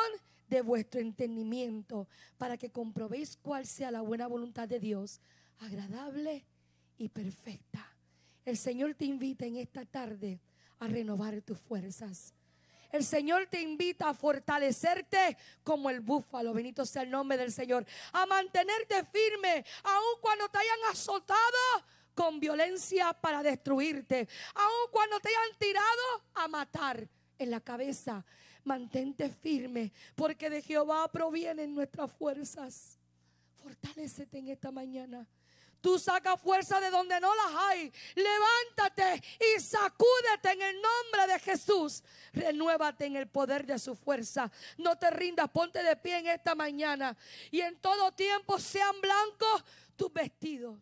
de 0.48 0.60
vuestro 0.60 1.00
entendimiento, 1.00 2.08
para 2.36 2.56
que 2.58 2.70
comprobéis 2.70 3.36
cuál 3.36 3.66
sea 3.66 3.90
la 3.90 4.02
buena 4.02 4.26
voluntad 4.26 4.68
de 4.68 4.78
Dios, 4.78 5.20
agradable 5.58 6.44
y 6.98 7.08
perfecta. 7.08 7.88
El 8.44 8.56
Señor 8.56 8.94
te 8.94 9.06
invita 9.06 9.46
en 9.46 9.56
esta 9.56 9.84
tarde 9.84 10.40
a 10.78 10.88
renovar 10.88 11.40
tus 11.42 11.58
fuerzas 11.58 12.34
el 12.93 13.05
Señor 13.05 13.47
te 13.47 13.61
invita 13.61 14.11
a 14.11 14.14
fortalecerte 14.14 15.36
como 15.64 15.90
el 15.90 16.01
búfalo. 16.01 16.53
Benito 16.53 16.84
sea 16.84 17.03
el 17.03 17.11
nombre 17.11 17.38
del 17.38 17.51
Señor. 17.51 17.86
A 18.12 18.26
mantenerte 18.26 19.03
firme, 19.07 19.64
aun 19.82 20.20
cuando 20.20 20.49
te 20.49 20.59
hayan 20.59 20.90
azotado 20.90 21.40
con 22.14 22.38
violencia 22.38 23.14
para 23.14 23.43
destruirte. 23.43 24.28
Aun 24.55 24.90
cuando 24.90 25.18
te 25.20 25.30
hayan 25.30 25.59
tirado 25.59 26.22
a 26.34 26.49
matar 26.49 27.09
en 27.38 27.51
la 27.51 27.61
cabeza. 27.61 28.24
Mantente 28.64 29.28
firme, 29.30 29.93
porque 30.14 30.49
de 30.49 30.62
Jehová 30.62 31.11
provienen 31.11 31.74
nuestras 31.74 32.12
fuerzas. 32.12 32.99
Fortalecete 33.57 34.38
en 34.38 34.49
esta 34.49 34.70
mañana. 34.70 35.26
Tú 35.83 35.99
sacas 35.99 36.41
fuerza 36.41 36.80
de 36.80 36.91
donde 36.91 37.20
no 37.20 37.35
las 37.35 37.55
hay. 37.64 37.93
Levántate 38.14 39.22
y 39.39 39.61
sacúdete 39.61 40.53
en 40.53 40.62
el 40.62 40.76
nombre 40.76 41.35
de 41.35 41.41
Jesús. 41.41 42.03
Renuévate 42.33 43.05
en 43.07 43.16
el 43.16 43.28
poder 43.28 43.66
de 43.66 43.78
su 43.78 43.97
fuerza. 43.97 44.51
No 44.78 44.97
te 44.97 45.11
rindas, 45.11 45.51
ponte 45.51 45.83
de 45.83 45.97
pie 45.97 46.18
en 46.18 46.28
esta 46.28 46.55
mañana. 46.55 47.16
Y 47.51 47.61
en 47.61 47.76
todo 47.80 48.12
tiempo 48.12 48.59
sean 48.61 49.01
blancos 49.01 49.64
tus 49.97 50.12
vestidos. 50.12 50.78